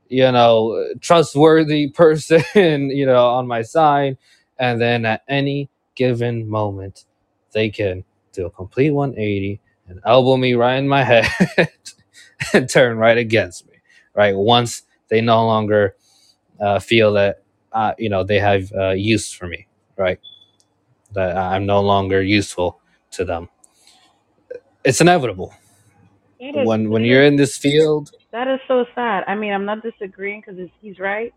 you 0.09 0.31
know, 0.33 0.95
trustworthy 1.01 1.89
person, 1.95 2.91
you 2.91 3.07
know, 3.07 3.27
on 3.27 3.47
my 3.47 3.63
side. 3.63 4.19
And 4.59 4.81
then 4.81 5.05
at 5.07 5.23
any 5.29 5.71
given 5.97 6.49
moment, 6.49 7.05
they 7.53 7.71
can 7.71 8.05
do 8.33 8.47
a 8.47 8.51
complete 8.51 8.91
180 8.93 9.61
and 9.89 10.01
elbow 10.07 10.37
me 10.37 10.55
right 10.55 10.77
in 10.77 10.89
my 10.89 11.05
head 11.05 11.71
and 12.55 12.69
turn 12.71 12.99
right 12.99 13.19
against 13.19 13.67
me, 13.69 13.75
right? 14.15 14.37
Once 14.37 14.83
they 15.09 15.21
no 15.21 15.47
longer 15.47 15.97
uh, 16.61 16.79
feel 16.81 17.13
that, 17.15 17.43
uh, 17.73 17.95
you 17.99 18.09
know, 18.09 18.25
they 18.25 18.41
have 18.41 18.73
uh, 18.73 18.91
use 18.91 19.33
for 19.33 19.47
me, 19.49 19.67
right? 19.97 20.21
That 21.15 21.37
I'm 21.37 21.67
no 21.67 21.83
longer 21.83 22.23
useful 22.23 22.81
to 23.13 23.25
them. 23.25 23.49
It's 24.85 25.01
inevitable 25.01 25.55
It 26.41 26.57
when 26.57 26.91
when 26.91 27.05
you're 27.05 27.25
in 27.25 27.37
this 27.37 27.57
field. 27.57 28.13
That 28.33 28.49
is 28.49 28.61
so 28.69 28.85
sad. 28.95 29.25
I 29.27 29.35
mean, 29.35 29.53
I'm 29.53 29.65
not 29.65 29.83
disagreeing 29.83 30.43
because 30.45 30.61
he's 30.81 30.99
right. 30.99 31.33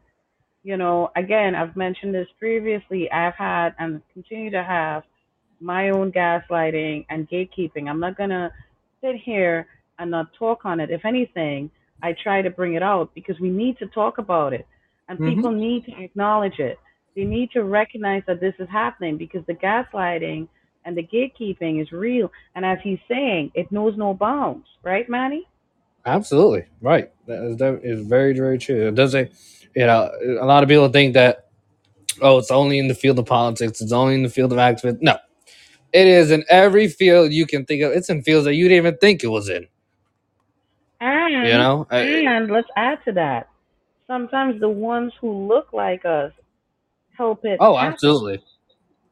You 0.64 0.78
know, 0.78 1.12
again, 1.16 1.56
I've 1.56 1.76
mentioned 1.76 2.14
this 2.14 2.28
previously. 2.40 3.12
I've 3.12 3.36
had 3.36 3.76
and 3.80 4.02
continue 4.14 4.52
to 4.52 4.64
have 4.64 5.04
my 5.60 5.90
own 5.90 6.12
gaslighting 6.12 7.06
and 7.10 7.30
gatekeeping. 7.30 7.90
I'm 7.90 8.00
not 8.00 8.18
going 8.18 8.30
to 8.30 8.52
sit 9.02 9.16
here 9.24 9.68
and 10.00 10.12
not 10.12 10.28
talk 10.38 10.66
on 10.66 10.80
it. 10.80 10.90
If 10.92 11.06
anything, 11.06 11.70
I 12.02 12.14
try 12.24 12.42
to 12.42 12.50
bring 12.50 12.76
it 12.76 12.84
out 12.84 13.14
because 13.16 13.40
we 13.40 13.50
need 13.50 13.78
to 13.80 13.88
talk 13.88 14.18
about 14.18 14.54
it 14.54 14.68
and 15.08 15.22
hmm 15.22 15.24
people 15.24 15.52
need 15.52 15.86
to 15.86 16.04
acknowledge 16.04 16.60
it. 16.60 16.80
They 17.16 17.24
need 17.24 17.52
to 17.52 17.64
recognize 17.64 18.24
that 18.28 18.42
this 18.42 18.54
is 18.60 18.68
happening 18.72 19.18
because 19.18 19.46
the 19.48 19.54
gaslighting 19.54 20.48
and 20.86 20.98
the 20.98 21.04
gatekeeping 21.04 21.82
is 21.82 21.92
real. 21.92 22.32
And 22.56 22.66
as 22.66 22.78
he's 22.84 23.00
saying, 23.10 23.52
it 23.56 23.72
knows 23.72 23.96
no 23.98 24.14
bounds, 24.14 24.68
right, 24.84 25.10
Manny? 25.10 25.48
Absolutely 26.06 26.66
right. 26.82 27.12
That 27.28 27.44
is, 27.44 27.58
that 27.58 27.82
is 27.84 28.06
very 28.06 28.34
very 28.34 28.58
true. 28.58 28.88
It 28.90 28.96
doesn't, 28.96 29.32
you 29.76 29.86
know, 29.86 30.12
a 30.40 30.46
lot 30.46 30.64
of 30.64 30.70
people 30.70 30.90
think 30.90 31.14
that 31.16 31.48
oh, 32.22 32.38
it's 32.38 32.52
only 32.52 32.80
in 32.80 32.88
the 32.88 32.96
field 32.96 33.20
of 33.20 33.26
politics. 33.26 33.82
It's 33.82 33.92
only 33.92 34.16
in 34.16 34.24
the 34.24 34.30
field 34.30 34.52
of 34.52 34.60
activism. 34.60 35.00
No, 35.02 35.18
it 35.94 36.08
is 36.08 36.32
in 36.32 36.44
every 36.50 36.88
field 36.88 37.32
you 37.34 37.46
can 37.48 37.66
think 37.66 37.84
of. 37.84 37.92
It's 37.94 38.10
in 38.10 38.22
fields 38.22 38.46
that 38.46 38.56
you 38.56 38.68
didn't 38.70 38.86
even 38.86 38.98
think 39.00 39.24
it 39.24 39.28
was 39.28 39.50
in. 39.50 39.68
You 41.42 41.52
And 41.52 41.60
know, 41.60 41.88
I, 41.92 41.98
and 42.02 42.52
let's 42.52 42.70
add 42.76 43.00
to 43.06 43.12
that. 43.14 43.50
Sometimes 44.08 44.60
the 44.60 44.70
ones 44.70 45.14
who 45.22 45.48
look 45.48 45.74
like 45.74 46.06
us 46.06 46.32
help 47.18 47.46
it 47.46 47.60
oh, 47.60 47.76
happen, 47.76 47.94
absolutely. 47.94 48.44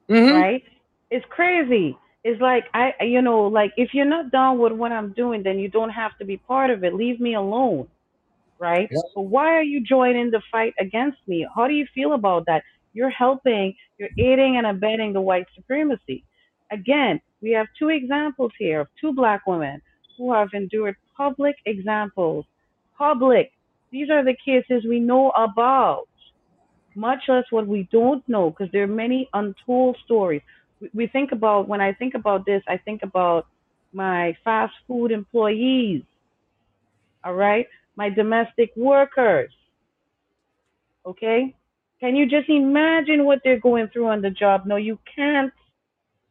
hmm 0.10 0.32
right? 0.32 0.64
It's 1.12 1.26
crazy. 1.30 1.98
It's 2.24 2.42
like 2.42 2.66
I 2.74 2.94
you 3.02 3.22
know, 3.22 3.48
like 3.48 3.74
if 3.78 3.94
you're 3.94 4.06
not 4.06 4.32
down 4.32 4.58
with 4.58 4.72
what 4.72 4.92
I'm 4.92 5.12
doing, 5.14 5.44
then 5.44 5.60
you 5.60 5.70
don't 5.70 5.90
have 5.90 6.18
to 6.20 6.26
be 6.26 6.38
part 6.38 6.70
of 6.70 6.84
it. 6.84 6.94
Leave 6.94 7.20
me 7.20 7.36
alone, 7.36 7.88
right? 8.60 8.88
Yeah. 8.90 9.02
But 9.14 9.24
why 9.24 9.48
are 9.56 9.64
you 9.64 9.82
joining 9.82 10.32
the 10.32 10.42
fight 10.52 10.74
against 10.80 11.18
me? 11.28 11.46
How 11.54 11.68
do 11.68 11.74
you 11.74 11.86
feel 11.94 12.14
about 12.14 12.46
that? 12.48 12.64
You're 12.94 13.10
helping, 13.10 13.76
you're 13.98 14.10
aiding 14.18 14.58
and 14.58 14.68
abetting 14.68 15.14
the 15.14 15.22
white 15.22 15.48
supremacy. 15.56 16.24
Again, 16.72 17.20
we 17.42 17.52
have 17.52 17.68
two 17.78 17.90
examples 17.90 18.52
here 18.58 18.82
of 18.82 18.88
two 19.02 19.12
black 19.14 19.46
women 19.46 19.82
who 20.18 20.32
have 20.34 20.50
endured 20.54 20.96
public 21.18 21.56
examples. 21.66 22.46
Public. 22.98 23.52
These 23.92 24.10
are 24.10 24.24
the 24.24 24.36
cases 24.46 24.86
we 24.88 25.00
know 25.00 25.32
about 25.32 26.06
much 26.96 27.24
less 27.28 27.44
what 27.50 27.68
we 27.68 27.88
don't 27.92 28.28
know, 28.30 28.52
because 28.52 28.72
there 28.72 28.84
are 28.84 28.88
many 28.88 29.28
untold 29.34 29.98
stories. 30.06 30.42
We, 30.94 31.08
think 31.08 31.32
about, 31.32 31.68
when 31.68 31.82
I 31.82 31.94
think 31.94 32.16
about 32.16 32.46
this, 32.46 32.64
I 32.68 32.78
think 32.78 33.04
about 33.04 33.48
my 33.94 34.36
fast 34.44 34.74
food 34.88 35.12
employees, 35.12 36.04
all 37.24 37.34
right? 37.34 37.68
My 37.96 38.10
domestic 38.10 38.72
workers, 38.76 39.52
okay? 41.06 41.56
Can 42.00 42.16
you 42.16 42.28
just 42.28 42.50
imagine 42.50 43.26
what 43.26 43.40
they're 43.44 43.60
going 43.60 43.88
through 43.90 44.08
on 44.08 44.22
the 44.22 44.30
job? 44.30 44.66
No, 44.66 44.76
you 44.76 45.00
can't. 45.16 45.54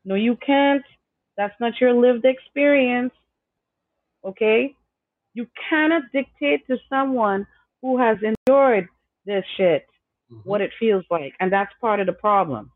No, 0.05 0.15
you 0.17 0.37
can't. 0.37 0.85
That's 1.37 1.55
not 1.61 1.81
your 1.81 1.95
lived 1.95 2.25
experience, 2.25 3.13
okay? 4.25 4.75
You 5.35 5.47
cannot 5.71 6.03
dictate 6.13 6.67
to 6.67 6.77
someone 6.91 7.47
who 7.81 7.99
has 7.99 8.19
endured 8.23 8.89
this 9.27 9.45
shit 9.57 9.87
hmm 10.29 10.41
what 10.45 10.61
it 10.63 10.71
feels 10.81 11.05
like. 11.11 11.35
And 11.41 11.53
that's 11.53 11.73
part 11.81 12.01
of 12.01 12.07
the 12.07 12.13
problem. 12.13 12.71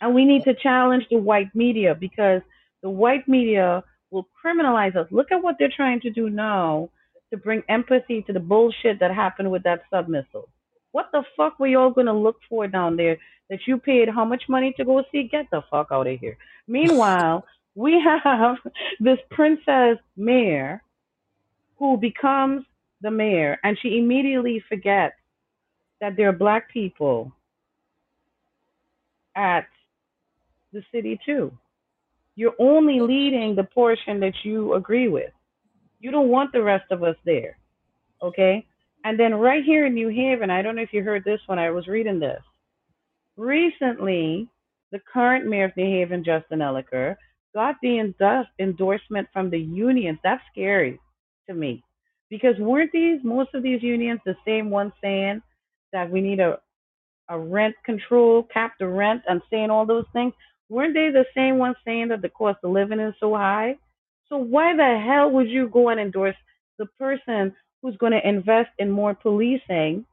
And 0.00 0.14
we 0.14 0.24
need 0.24 0.44
to 0.44 0.54
challenge 0.54 1.04
the 1.10 1.18
white 1.18 1.54
media 1.54 1.94
because 1.94 2.42
the 2.82 2.90
white 2.90 3.26
media 3.26 3.82
will 4.10 4.26
criminalize 4.44 4.96
us. 4.96 5.08
Look 5.10 5.32
at 5.32 5.42
what 5.42 5.56
they're 5.58 5.72
trying 5.74 6.00
to 6.00 6.10
do 6.10 6.30
now 6.30 6.90
to 7.30 7.36
bring 7.36 7.62
empathy 7.68 8.22
to 8.22 8.32
the 8.32 8.40
bullshit 8.40 9.00
that 9.00 9.14
happened 9.14 9.50
with 9.50 9.62
that 9.64 9.82
submersible. 9.92 10.48
What 10.92 11.10
the 11.12 11.22
fuck 11.36 11.58
were 11.58 11.66
y'all 11.66 11.90
gonna 11.90 12.18
look 12.18 12.36
for 12.48 12.66
down 12.66 12.96
there 12.96 13.18
that 13.50 13.60
you 13.66 13.78
paid 13.78 14.08
how 14.08 14.24
much 14.24 14.44
money 14.48 14.72
to 14.76 14.84
go 14.84 15.02
see? 15.12 15.24
Get 15.24 15.46
the 15.50 15.62
fuck 15.70 15.88
out 15.90 16.06
of 16.06 16.18
here. 16.18 16.36
Meanwhile, 16.66 17.44
we 17.74 18.00
have 18.00 18.56
this 19.00 19.18
princess 19.30 19.98
mayor 20.16 20.82
who 21.78 21.96
becomes 21.96 22.64
the 23.00 23.10
mayor 23.10 23.58
and 23.62 23.78
she 23.80 23.98
immediately 23.98 24.62
forgets 24.68 25.14
that 26.00 26.16
there 26.16 26.28
are 26.28 26.32
black 26.32 26.70
people 26.72 27.32
at 29.36 29.66
the 30.72 30.82
city 30.92 31.18
too. 31.24 31.52
You're 32.36 32.54
only 32.58 33.00
leading 33.00 33.56
the 33.56 33.64
portion 33.64 34.20
that 34.20 34.34
you 34.44 34.74
agree 34.74 35.08
with. 35.08 35.32
You 35.98 36.10
don't 36.10 36.28
want 36.28 36.52
the 36.52 36.62
rest 36.62 36.90
of 36.90 37.02
us 37.02 37.16
there. 37.24 37.58
Okay? 38.22 38.64
And 39.04 39.18
then 39.18 39.34
right 39.34 39.64
here 39.64 39.86
in 39.86 39.94
New 39.94 40.08
Haven, 40.08 40.50
I 40.50 40.62
don't 40.62 40.76
know 40.76 40.82
if 40.82 40.92
you 40.92 41.02
heard 41.02 41.24
this 41.24 41.40
when 41.46 41.58
I 41.58 41.70
was 41.70 41.88
reading 41.88 42.20
this. 42.20 42.40
Recently, 43.36 44.48
the 44.92 45.00
current 45.12 45.46
mayor 45.46 45.66
of 45.66 45.76
New 45.76 45.84
Haven, 45.84 46.24
Justin 46.24 46.60
Elicker, 46.60 47.16
got 47.54 47.76
the 47.82 48.12
endorsement 48.58 49.28
from 49.32 49.50
the 49.50 49.58
unions. 49.58 50.18
That's 50.22 50.42
scary 50.52 51.00
to 51.48 51.54
me. 51.54 51.82
Because 52.30 52.54
weren't 52.58 52.92
these, 52.92 53.20
most 53.24 53.50
of 53.54 53.62
these 53.62 53.82
unions, 53.82 54.20
the 54.24 54.36
same 54.46 54.70
ones 54.70 54.92
saying 55.02 55.40
that 55.92 56.10
we 56.10 56.20
need 56.20 56.40
a, 56.40 56.58
a 57.28 57.38
rent 57.38 57.74
control, 57.84 58.42
cap 58.52 58.74
the 58.78 58.86
rent, 58.86 59.22
and 59.28 59.40
saying 59.50 59.70
all 59.70 59.86
those 59.86 60.04
things? 60.12 60.34
Weren't 60.68 60.94
they 60.94 61.10
the 61.10 61.24
same 61.34 61.58
ones 61.58 61.76
saying 61.84 62.08
that 62.08 62.22
the 62.22 62.28
cost 62.28 62.58
of 62.62 62.72
living 62.72 63.00
is 63.00 63.14
so 63.20 63.34
high? 63.34 63.76
So 64.28 64.36
why 64.36 64.76
the 64.76 65.02
hell 65.04 65.30
would 65.30 65.48
you 65.48 65.68
go 65.68 65.88
and 65.88 65.98
endorse 65.98 66.36
the 66.78 66.86
person 66.98 67.54
who's 67.80 67.96
going 67.96 68.12
to 68.12 68.28
invest 68.28 68.70
in 68.78 68.90
more 68.90 69.14
policing 69.14 70.04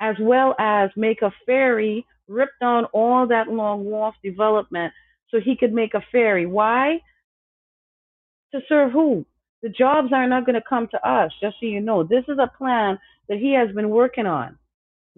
as 0.00 0.16
well 0.20 0.54
as 0.58 0.90
make 0.96 1.22
a 1.22 1.32
ferry, 1.46 2.06
rip 2.28 2.50
down 2.60 2.84
all 2.86 3.26
that 3.26 3.48
long 3.48 3.84
wharf 3.84 4.14
development 4.22 4.92
so 5.30 5.40
he 5.40 5.56
could 5.56 5.72
make 5.72 5.94
a 5.94 6.04
ferry? 6.12 6.46
Why? 6.46 7.00
To 8.52 8.60
serve 8.68 8.92
who? 8.92 9.26
The 9.62 9.68
jobs 9.70 10.12
are 10.12 10.28
not 10.28 10.46
going 10.46 10.54
to 10.54 10.68
come 10.68 10.88
to 10.88 11.08
us, 11.08 11.32
just 11.40 11.56
so 11.58 11.66
you 11.66 11.80
know. 11.80 12.04
This 12.04 12.24
is 12.28 12.38
a 12.38 12.50
plan 12.56 12.98
that 13.28 13.38
he 13.38 13.54
has 13.54 13.74
been 13.74 13.90
working 13.90 14.26
on. 14.26 14.58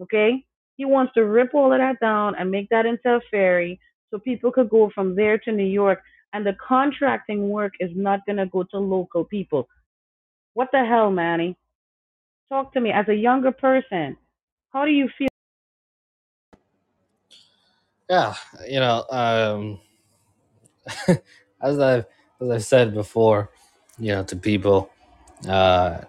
Okay? 0.01 0.43
He 0.77 0.85
wants 0.85 1.13
to 1.13 1.25
rip 1.25 1.53
all 1.53 1.73
of 1.73 1.79
that 1.79 1.99
down 1.99 2.35
and 2.35 2.49
make 2.49 2.69
that 2.69 2.85
into 2.85 3.15
a 3.15 3.19
ferry 3.29 3.79
so 4.11 4.19
people 4.19 4.51
could 4.51 4.69
go 4.69 4.91
from 4.93 5.15
there 5.15 5.37
to 5.39 5.51
New 5.51 5.65
York. 5.65 6.01
And 6.33 6.45
the 6.45 6.55
contracting 6.67 7.49
work 7.49 7.73
is 7.79 7.91
not 7.95 8.25
going 8.25 8.37
to 8.37 8.47
go 8.47 8.63
to 8.71 8.79
local 8.79 9.25
people. 9.25 9.67
What 10.55 10.69
the 10.73 10.85
hell, 10.85 11.11
Manny? 11.11 11.57
Talk 12.49 12.73
to 12.73 12.81
me 12.81 12.91
as 12.91 13.07
a 13.09 13.15
younger 13.15 13.51
person. 13.51 14.17
How 14.73 14.85
do 14.85 14.91
you 14.91 15.09
feel? 15.17 15.27
Yeah, 18.09 18.35
you 18.67 18.79
know, 18.79 19.05
um, 19.09 19.79
as 21.61 21.79
I 21.79 21.99
as 22.41 22.49
I 22.51 22.57
said 22.59 22.93
before, 22.93 23.51
you 23.99 24.13
know, 24.13 24.23
to 24.25 24.35
people, 24.37 24.91
uh, 25.49 25.99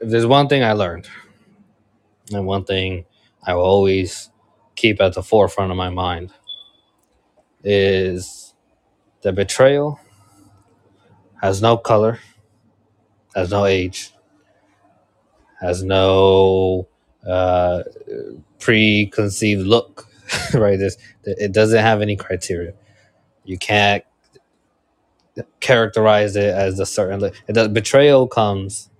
if 0.00 0.10
there's 0.10 0.26
one 0.26 0.48
thing 0.48 0.64
I 0.64 0.72
learned, 0.72 1.08
and 2.32 2.46
one 2.46 2.64
thing 2.64 3.06
I 3.46 3.54
will 3.54 3.64
always 3.64 4.30
keep 4.76 5.00
at 5.00 5.14
the 5.14 5.22
forefront 5.22 5.70
of 5.72 5.76
my 5.78 5.90
mind 5.90 6.32
is 7.64 8.54
the 9.22 9.32
betrayal 9.32 10.00
has 11.42 11.62
no 11.62 11.76
color, 11.76 12.18
has 13.34 13.50
no 13.50 13.64
age, 13.64 14.12
has 15.60 15.82
no 15.82 16.88
uh, 17.26 17.82
preconceived 18.58 19.66
look, 19.66 20.08
right? 20.54 20.78
This 20.78 20.96
it 21.24 21.52
doesn't 21.52 21.80
have 21.80 22.02
any 22.02 22.16
criteria. 22.16 22.74
You 23.44 23.58
can't 23.58 24.04
characterize 25.60 26.36
it 26.36 26.54
as 26.54 26.80
a 26.80 26.86
certain. 26.86 27.22
It 27.48 27.52
does, 27.52 27.68
betrayal 27.68 28.26
comes 28.28 28.90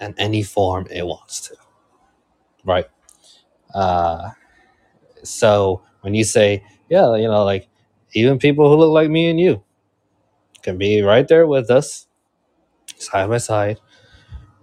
in 0.00 0.14
any 0.18 0.42
form 0.42 0.86
it 0.90 1.06
wants 1.06 1.40
to, 1.48 1.56
right? 2.64 2.86
Uh, 3.74 4.30
so 5.22 5.82
when 6.02 6.14
you 6.14 6.24
say, 6.24 6.64
yeah, 6.88 7.14
you 7.16 7.28
know, 7.28 7.44
like 7.44 7.68
even 8.14 8.38
people 8.38 8.68
who 8.70 8.76
look 8.76 8.92
like 8.92 9.10
me 9.10 9.30
and 9.30 9.40
you 9.40 9.62
can 10.62 10.78
be 10.78 11.02
right 11.02 11.28
there 11.28 11.46
with 11.46 11.70
us, 11.70 12.06
side 12.98 13.28
by 13.28 13.38
side, 13.38 13.78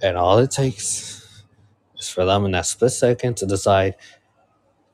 And 0.01 0.17
all 0.17 0.39
it 0.39 0.51
takes 0.51 1.43
is 1.97 2.09
for 2.09 2.25
them 2.25 2.45
in 2.45 2.51
that 2.51 2.65
split 2.67 2.91
second 2.91 3.37
to 3.37 3.45
decide 3.45 3.95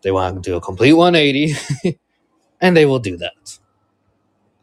they 0.01 0.11
want 0.11 0.36
to 0.43 0.49
do 0.49 0.57
a 0.57 0.61
complete 0.61 0.93
180, 0.93 1.99
and 2.61 2.77
they 2.77 2.86
will 2.86 2.99
do 2.99 3.17
that. 3.17 3.59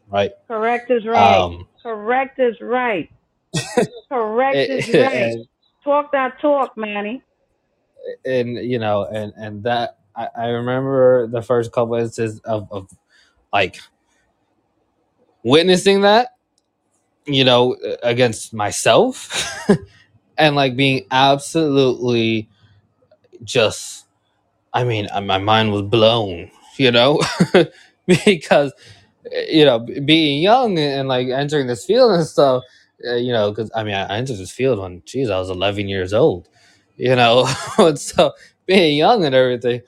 Right? 0.09 0.31
Correct 0.47 0.91
is 0.91 1.05
right. 1.05 1.37
Um, 1.37 1.67
Correct 1.83 2.39
is 2.39 2.55
right. 2.61 3.09
Correct 4.09 4.69
is 4.69 4.87
right. 4.89 5.33
and, 5.33 5.47
Talk 5.83 6.11
that 6.13 6.39
talk, 6.41 6.77
Manny. 6.77 7.23
and 8.25 8.57
you 8.57 8.79
know, 8.79 9.05
and 9.05 9.33
and 9.37 9.63
that 9.63 9.98
I, 10.15 10.27
I 10.35 10.47
remember 10.47 11.27
the 11.27 11.41
first 11.41 11.71
couple 11.71 11.95
instances 11.95 12.39
of, 12.41 12.67
of 12.71 12.89
like 13.53 13.79
witnessing 15.43 16.01
that, 16.01 16.29
you 17.25 17.43
know, 17.43 17.75
against 18.03 18.53
myself, 18.53 19.67
and 20.37 20.55
like 20.55 20.75
being 20.75 21.05
absolutely 21.11 22.49
just. 23.43 24.05
I 24.73 24.83
mean, 24.83 25.07
uh, 25.11 25.21
my 25.21 25.39
mind 25.39 25.71
was 25.71 25.83
blown, 25.83 26.51
you 26.77 26.91
know, 26.91 27.21
because 28.07 28.73
you 29.49 29.65
know, 29.65 29.79
being 29.79 30.41
young 30.41 30.77
and 30.79 31.07
like 31.07 31.27
entering 31.29 31.67
this 31.67 31.85
field 31.85 32.11
and 32.11 32.25
stuff, 32.25 32.63
uh, 33.07 33.15
you 33.15 33.31
know, 33.33 33.51
because 33.51 33.71
I 33.75 33.83
mean, 33.83 33.95
I 33.95 34.05
I 34.05 34.17
entered 34.17 34.37
this 34.37 34.51
field 34.51 34.79
when, 34.79 35.01
geez, 35.05 35.29
I 35.29 35.39
was 35.39 35.49
11 35.49 35.87
years 35.89 36.13
old, 36.13 36.49
you 36.97 37.15
know, 37.15 37.45
so 37.95 38.33
being 38.65 38.97
young 38.97 39.25
and 39.25 39.35
everything, 39.35 39.81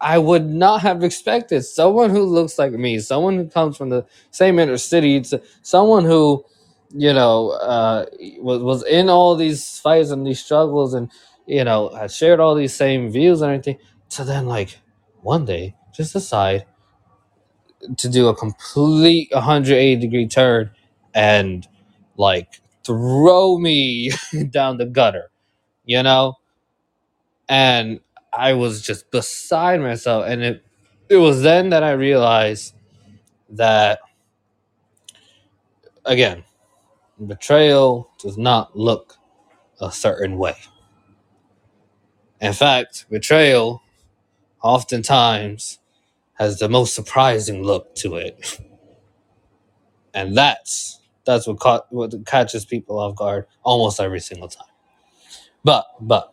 I 0.00 0.18
would 0.18 0.46
not 0.46 0.82
have 0.82 1.02
expected 1.02 1.62
someone 1.62 2.10
who 2.10 2.22
looks 2.24 2.58
like 2.58 2.72
me, 2.72 2.98
someone 3.00 3.36
who 3.36 3.48
comes 3.48 3.76
from 3.76 3.90
the 3.90 4.06
same 4.30 4.58
inner 4.58 4.78
city, 4.78 5.20
to 5.22 5.42
someone 5.62 6.04
who, 6.04 6.44
you 6.90 7.12
know, 7.12 7.50
uh, 7.50 8.06
was 8.38 8.62
was 8.62 8.84
in 8.84 9.08
all 9.08 9.34
these 9.36 9.78
fights 9.80 10.10
and 10.10 10.26
these 10.26 10.44
struggles, 10.44 10.94
and 10.94 11.10
you 11.46 11.64
know, 11.64 11.88
had 11.90 12.10
shared 12.12 12.40
all 12.40 12.54
these 12.54 12.74
same 12.74 13.10
views 13.10 13.40
and 13.42 13.52
everything, 13.52 13.78
to 14.10 14.24
then 14.24 14.46
like 14.46 14.78
one 15.22 15.44
day 15.44 15.74
just 15.94 16.12
decide 16.12 16.66
to 17.96 18.08
do 18.08 18.28
a 18.28 18.34
complete 18.34 19.28
180 19.32 19.96
degree 20.00 20.26
turn 20.26 20.70
and 21.14 21.66
like 22.16 22.60
throw 22.84 23.58
me 23.58 24.10
down 24.50 24.78
the 24.78 24.86
gutter, 24.86 25.30
you 25.84 26.02
know? 26.02 26.34
And 27.48 28.00
I 28.36 28.54
was 28.54 28.82
just 28.82 29.10
beside 29.10 29.80
myself. 29.80 30.26
And 30.28 30.42
it, 30.42 30.64
it 31.08 31.16
was 31.16 31.42
then 31.42 31.70
that 31.70 31.82
I 31.82 31.92
realized 31.92 32.74
that, 33.50 34.00
again, 36.04 36.44
betrayal 37.24 38.10
does 38.20 38.38
not 38.38 38.76
look 38.76 39.16
a 39.80 39.92
certain 39.92 40.38
way. 40.38 40.56
In 42.40 42.52
fact, 42.52 43.06
betrayal 43.10 43.82
oftentimes 44.62 45.78
has 46.34 46.58
the 46.58 46.68
most 46.68 46.94
surprising 46.94 47.62
look 47.62 47.94
to 47.96 48.16
it. 48.16 48.60
And 50.14 50.36
that's 50.36 51.00
that's 51.24 51.46
what 51.46 51.58
caught 51.60 51.92
what 51.92 52.14
catches 52.26 52.64
people 52.64 52.98
off 52.98 53.16
guard 53.16 53.46
almost 53.64 54.00
every 54.00 54.20
single 54.20 54.48
time. 54.48 54.68
But 55.64 55.86
but 56.00 56.32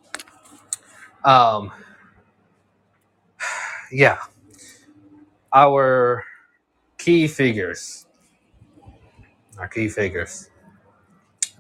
um 1.24 1.72
yeah, 3.92 4.20
our 5.54 6.26
key 6.98 7.28
figures, 7.28 8.08
our 9.60 9.68
key 9.68 9.90
figures. 9.90 10.50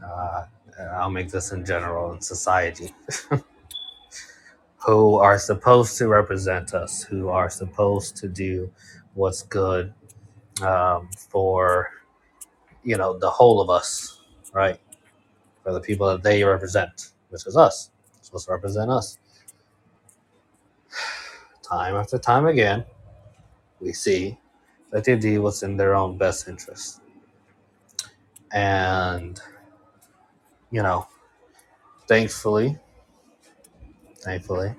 Uh, 0.03 0.45
I'll 0.93 1.11
make 1.11 1.29
this 1.29 1.51
in 1.51 1.65
general 1.65 2.13
in 2.13 2.21
society, 2.21 2.93
who 4.77 5.17
are 5.17 5.39
supposed 5.39 5.97
to 5.99 6.07
represent 6.07 6.73
us, 6.73 7.03
who 7.03 7.29
are 7.29 7.49
supposed 7.49 8.17
to 8.17 8.27
do 8.27 8.71
what's 9.13 9.43
good 9.43 9.93
um, 10.61 11.09
for 11.17 11.89
you 12.83 12.97
know 12.97 13.17
the 13.17 13.29
whole 13.29 13.61
of 13.61 13.69
us, 13.69 14.21
right? 14.53 14.79
For 15.63 15.73
the 15.73 15.81
people 15.81 16.07
that 16.07 16.23
they 16.23 16.43
represent, 16.43 17.11
which 17.29 17.45
is 17.47 17.57
us, 17.57 17.91
supposed 18.21 18.47
to 18.47 18.53
represent 18.53 18.91
us. 18.91 19.19
Time 21.71 21.95
after 21.95 22.17
time 22.17 22.47
again, 22.47 22.83
we 23.79 23.93
see 23.93 24.37
that 24.91 25.05
they 25.05 25.15
do 25.15 25.41
what's 25.41 25.63
in 25.63 25.77
their 25.77 25.95
own 25.95 26.17
best 26.17 26.49
interest. 26.49 26.99
And, 28.51 29.39
you 30.69 30.83
know, 30.83 31.07
thankfully, 32.09 32.77
thankfully, 34.19 34.75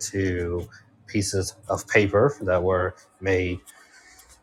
to 0.00 0.68
pieces 1.06 1.54
of 1.70 1.88
paper 1.88 2.36
that 2.42 2.62
were 2.62 2.94
made 3.22 3.60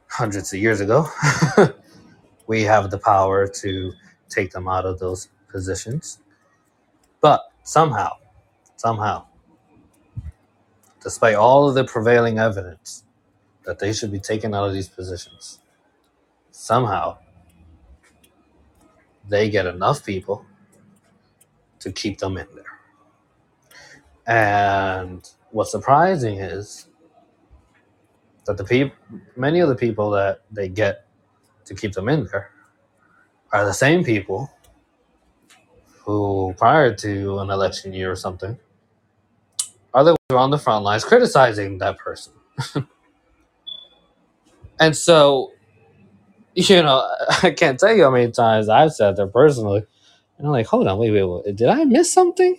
hundreds 0.10 0.54
of 0.54 0.60
years 0.60 0.80
ago, 0.80 1.08
we 2.48 2.64
have 2.64 2.90
the 2.90 2.98
power 2.98 3.48
to 3.48 3.94
take 4.28 4.50
them 4.50 4.68
out 4.68 4.88
of 4.88 4.98
those 4.98 5.30
positions. 5.50 6.18
But 7.22 7.44
somehow, 7.62 8.14
somehow, 8.76 9.28
despite 11.04 11.36
all 11.36 11.68
of 11.68 11.76
the 11.76 11.84
prevailing 11.84 12.40
evidence 12.40 13.04
that 13.66 13.80
they 13.80 13.94
should 13.94 14.12
be 14.12 14.20
taken 14.20 14.54
out 14.54 14.68
of 14.68 14.74
these 14.74 14.88
positions, 14.88 15.60
somehow 16.52 17.18
they 19.28 19.50
get 19.50 19.66
enough 19.66 20.06
people 20.06 20.46
to 21.80 21.92
keep 21.92 22.20
them 22.20 22.38
in 22.38 22.48
there. 22.56 22.64
And 24.26 25.30
what's 25.52 25.72
surprising 25.72 26.40
is 26.40 26.88
that 28.46 28.58
the 28.58 28.64
people, 28.64 28.96
many 29.36 29.60
of 29.60 29.70
the 29.70 29.76
people 29.76 30.12
that 30.12 30.42
they 30.52 30.70
get 30.70 31.06
to 31.66 31.76
keep 31.76 31.94
them 31.94 32.10
in 32.10 32.26
there, 32.32 32.52
are 33.52 33.66
the 33.66 33.74
same 33.74 34.04
people 34.04 34.52
who, 36.00 36.54
prior 36.58 36.94
to 36.96 37.40
an 37.40 37.50
election 37.50 37.94
year 37.94 38.12
or 38.12 38.16
something, 38.16 38.58
are 39.94 40.04
the 40.04 40.12
ones 40.12 40.18
who 40.30 40.36
are 40.36 40.40
on 40.40 40.52
the 40.52 40.60
front 40.60 40.84
lines 40.84 41.04
criticizing 41.04 41.78
that 41.80 41.98
person. 41.98 42.34
and 44.80 44.96
so, 44.96 45.52
you 46.56 46.82
know, 46.84 47.10
I 47.44 47.52
can't 47.52 47.80
tell 47.80 47.94
you 47.96 48.04
how 48.04 48.12
many 48.12 48.32
times 48.32 48.70
I've 48.70 48.94
said 48.94 49.16
there 49.18 49.28
personally, 49.28 49.86
and 50.38 50.48
I'm 50.48 50.54
like, 50.54 50.68
hold 50.68 50.88
on, 50.88 51.00
wait, 51.00 51.12
wait, 51.12 51.24
wait, 51.24 51.56
did 51.56 51.70
I 51.70 51.84
miss 51.86 52.12
something? 52.14 52.58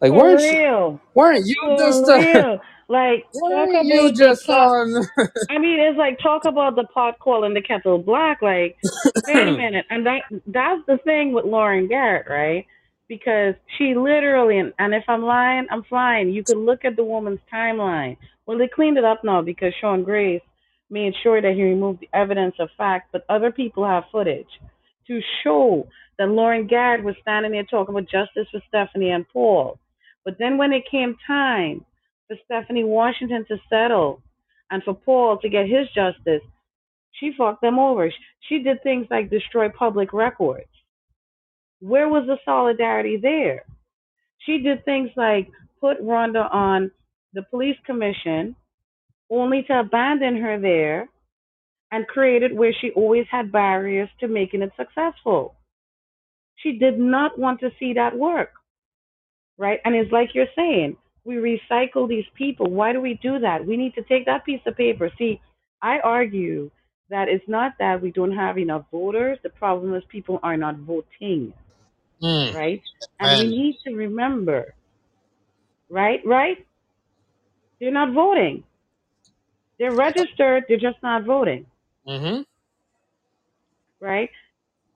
Like, 0.00 0.12
For 0.12 0.18
weren't 0.18 0.40
you, 0.40 0.52
real. 0.58 1.00
weren't 1.14 1.46
you 1.46 1.56
For 1.60 1.76
just 1.76 2.08
uh, 2.08 2.18
real. 2.18 2.60
Like 2.88 3.26
talk 3.50 3.70
weren't 3.70 3.70
about 3.72 3.86
you 3.86 4.10
the 4.12 4.12
just 4.12 4.46
pot. 4.46 4.72
on? 4.72 5.04
I 5.48 5.58
mean, 5.58 5.80
it's 5.80 5.98
like 5.98 6.18
talk 6.20 6.44
about 6.44 6.76
the 6.76 6.84
pot 6.84 7.18
calling 7.20 7.54
the 7.54 7.62
kettle 7.62 7.98
black. 7.98 8.42
Like, 8.42 8.78
wait 9.26 9.48
a 9.48 9.52
minute, 9.52 9.86
and 9.90 10.06
that 10.06 10.22
that's 10.46 10.82
the 10.86 10.98
thing 11.04 11.32
with 11.32 11.44
Lauren 11.46 11.88
Garrett, 11.88 12.26
right? 12.28 12.66
Because 13.10 13.56
she 13.76 13.94
literally, 13.96 14.60
and, 14.60 14.72
and 14.78 14.94
if 14.94 15.02
I'm 15.08 15.24
lying, 15.24 15.66
I'm 15.70 15.82
flying. 15.82 16.30
You 16.30 16.44
could 16.44 16.58
look 16.58 16.84
at 16.84 16.94
the 16.94 17.02
woman's 17.02 17.40
timeline. 17.52 18.16
Well, 18.46 18.56
they 18.56 18.68
cleaned 18.68 18.98
it 18.98 19.04
up 19.04 19.24
now 19.24 19.42
because 19.42 19.74
Sean 19.80 20.04
Grace 20.04 20.42
made 20.90 21.12
sure 21.22 21.42
that 21.42 21.54
he 21.54 21.62
removed 21.64 22.00
the 22.00 22.08
evidence 22.14 22.54
of 22.60 22.68
fact, 22.78 23.08
but 23.12 23.24
other 23.28 23.50
people 23.50 23.84
have 23.84 24.04
footage 24.12 24.46
to 25.08 25.20
show 25.42 25.88
that 26.18 26.28
Lauren 26.28 26.68
Garrett 26.68 27.02
was 27.02 27.16
standing 27.20 27.50
there 27.52 27.64
talking 27.64 27.94
about 27.96 28.08
justice 28.08 28.46
for 28.52 28.62
Stephanie 28.68 29.10
and 29.10 29.28
Paul. 29.28 29.78
But 30.24 30.36
then 30.38 30.56
when 30.56 30.72
it 30.72 30.84
came 30.88 31.16
time 31.26 31.84
for 32.28 32.36
Stephanie 32.44 32.84
Washington 32.84 33.44
to 33.48 33.56
settle 33.68 34.22
and 34.70 34.84
for 34.84 34.94
Paul 34.94 35.38
to 35.38 35.48
get 35.48 35.66
his 35.66 35.88
justice, 35.94 36.42
she 37.18 37.32
fucked 37.36 37.62
them 37.62 37.80
over. 37.80 38.12
She 38.48 38.60
did 38.60 38.82
things 38.84 39.08
like 39.10 39.30
destroy 39.30 39.68
public 39.68 40.12
records. 40.12 40.69
Where 41.80 42.08
was 42.08 42.26
the 42.26 42.38
solidarity 42.44 43.18
there? 43.20 43.64
She 44.38 44.58
did 44.58 44.84
things 44.84 45.10
like 45.16 45.50
put 45.80 46.02
Rhonda 46.02 46.52
on 46.52 46.90
the 47.32 47.42
police 47.42 47.76
commission 47.86 48.56
only 49.30 49.62
to 49.64 49.80
abandon 49.80 50.40
her 50.40 50.60
there 50.60 51.08
and 51.92 52.06
create 52.06 52.42
it 52.42 52.54
where 52.54 52.72
she 52.80 52.90
always 52.90 53.26
had 53.30 53.52
barriers 53.52 54.08
to 54.20 54.28
making 54.28 54.62
it 54.62 54.72
successful. 54.76 55.54
She 56.56 56.78
did 56.78 56.98
not 56.98 57.38
want 57.38 57.60
to 57.60 57.70
see 57.78 57.94
that 57.94 58.16
work, 58.16 58.50
right? 59.56 59.80
And 59.84 59.94
it's 59.94 60.12
like 60.12 60.30
you're 60.34 60.46
saying, 60.56 60.96
we 61.24 61.36
recycle 61.36 62.08
these 62.08 62.24
people. 62.34 62.66
Why 62.70 62.92
do 62.92 63.00
we 63.00 63.18
do 63.22 63.38
that? 63.40 63.66
We 63.66 63.76
need 63.76 63.94
to 63.94 64.02
take 64.02 64.26
that 64.26 64.44
piece 64.44 64.60
of 64.66 64.76
paper. 64.76 65.10
See, 65.18 65.40
I 65.82 65.98
argue 66.00 66.70
that 67.08 67.28
it's 67.28 67.48
not 67.48 67.72
that 67.78 68.00
we 68.00 68.10
don't 68.10 68.34
have 68.34 68.58
enough 68.58 68.84
voters. 68.90 69.38
The 69.42 69.50
problem 69.50 69.94
is 69.94 70.02
people 70.08 70.38
are 70.42 70.56
not 70.56 70.78
voting, 70.78 71.52
Mm, 72.22 72.54
right? 72.54 72.82
And 73.18 73.50
we 73.50 73.56
need 73.56 73.78
to 73.86 73.94
remember, 73.94 74.74
right? 75.88 76.20
Right? 76.24 76.66
They're 77.80 77.92
not 77.92 78.12
voting. 78.12 78.64
They're 79.78 79.92
registered, 79.94 80.64
they're 80.68 80.78
just 80.78 81.02
not 81.02 81.24
voting, 81.24 81.64
mm-hmm. 82.06 82.42
right? 83.98 84.28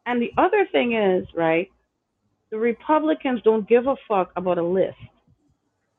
And 0.05 0.21
the 0.21 0.31
other 0.37 0.67
thing 0.71 0.93
is, 0.95 1.27
right? 1.35 1.71
The 2.51 2.59
Republicans 2.59 3.41
don't 3.43 3.67
give 3.67 3.87
a 3.87 3.97
fuck 4.07 4.31
about 4.37 4.59
a 4.59 4.63
list. 4.63 4.99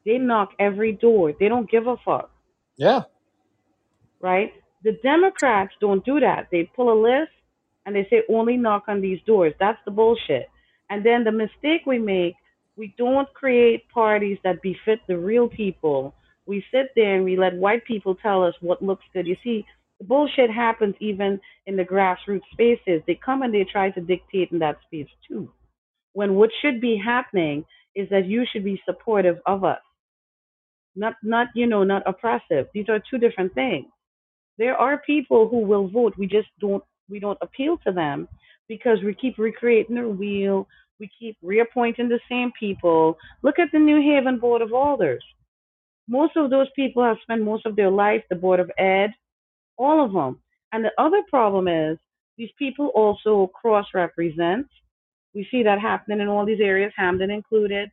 They 0.06 0.20
knock 0.20 0.52
every 0.60 0.92
door. 0.94 1.34
They 1.40 1.48
don't 1.50 1.70
give 1.70 1.88
a 1.88 1.98
fuck, 2.06 2.30
Yeah. 2.78 3.02
right? 4.22 4.54
The 4.84 5.00
Democrats 5.04 5.74
don't 5.82 6.06
do 6.06 6.20
that. 6.20 6.50
They 6.52 6.70
pull 6.76 6.94
a 6.94 7.00
list 7.02 7.32
and 7.88 7.96
they 7.96 8.08
say 8.12 8.22
only 8.30 8.56
knock 8.56 8.84
on 8.88 9.02
these 9.02 9.20
doors. 9.26 9.54
That's 9.60 9.80
the 9.86 9.92
bullshit. 9.92 10.48
And 10.90 11.06
then 11.06 11.24
the 11.24 11.32
mistake 11.32 11.82
we 11.86 12.00
make, 12.00 12.36
we 12.78 12.94
don't 12.98 13.32
create 13.34 13.88
parties 13.90 14.38
that 14.44 14.62
befit 14.62 15.00
the 15.08 15.18
real 15.18 15.48
people. 15.48 16.16
We 16.46 16.64
sit 16.72 16.92
there 16.96 17.16
and 17.16 17.26
we 17.26 17.38
let 17.38 17.56
white 17.56 17.86
people 17.86 18.16
tell 18.16 18.44
us 18.44 18.54
what 18.62 18.82
looks 18.84 19.06
good. 19.14 19.28
You 19.28 19.38
see, 19.44 19.66
the 20.00 20.06
bullshit 20.06 20.52
happens 20.52 20.96
even 21.00 21.40
in 21.66 21.76
the 21.78 21.84
grassroots 21.86 22.42
spaces. 22.52 23.02
They 23.08 23.20
come 23.24 23.42
and 23.42 23.54
they 23.54 23.66
try 23.66 23.92
to 23.92 24.02
dictate 24.02 24.52
in 24.52 24.60
that 24.60 24.78
space 24.86 25.08
too. 25.28 25.52
When 26.14 26.36
what 26.36 26.52
should 26.62 26.82
be 26.82 27.02
happening 27.04 27.66
is 27.96 28.10
that 28.10 28.26
you 28.26 28.46
should 28.52 28.64
be 28.64 28.82
supportive 28.86 29.38
of 29.46 29.64
us, 29.64 29.80
not 30.96 31.16
not 31.24 31.48
you 31.56 31.68
know 31.68 31.84
not 31.84 32.04
oppressive. 32.06 32.68
These 32.74 32.90
are 32.90 33.00
two 33.10 33.18
different 33.18 33.54
things. 33.54 33.88
There 34.58 34.78
are 34.78 35.02
people 35.06 35.50
who 35.50 35.60
will 35.60 35.88
vote. 35.88 36.14
We 36.18 36.28
just 36.28 36.50
don't 36.60 36.84
we 37.10 37.20
don't 37.20 37.40
appeal 37.42 37.78
to 37.86 37.92
them 37.92 38.28
because 38.68 39.00
we 39.04 39.14
keep 39.14 39.38
recreating 39.38 39.96
the 39.96 40.08
wheel. 40.08 40.68
We 41.00 41.10
keep 41.20 41.38
reappointing 41.42 42.10
the 42.10 42.20
same 42.30 42.52
people. 42.58 43.18
Look 43.44 43.60
at 43.60 43.70
the 43.72 43.80
New 43.80 44.02
Haven 44.02 44.40
Board 44.40 44.62
of 44.62 44.74
Alders. 44.74 45.24
Most 46.08 46.38
of 46.38 46.50
those 46.50 46.68
people 46.76 47.04
have 47.04 47.18
spent 47.24 47.42
most 47.44 47.66
of 47.66 47.76
their 47.76 47.90
life, 47.90 48.24
the 48.30 48.36
Board 48.36 48.60
of 48.60 48.72
Ed, 48.78 49.12
all 49.78 50.04
of 50.04 50.14
them. 50.14 50.40
And 50.72 50.84
the 50.84 50.92
other 50.98 51.22
problem 51.30 51.68
is 51.68 51.98
these 52.38 52.52
people 52.58 52.88
also 52.96 53.48
cross 53.48 53.88
represent. 53.94 54.68
We 55.34 55.48
see 55.52 55.64
that 55.64 55.80
happening 55.82 56.22
in 56.22 56.28
all 56.28 56.46
these 56.46 56.62
areas, 56.62 56.94
Hamden 56.96 57.32
included. 57.32 57.90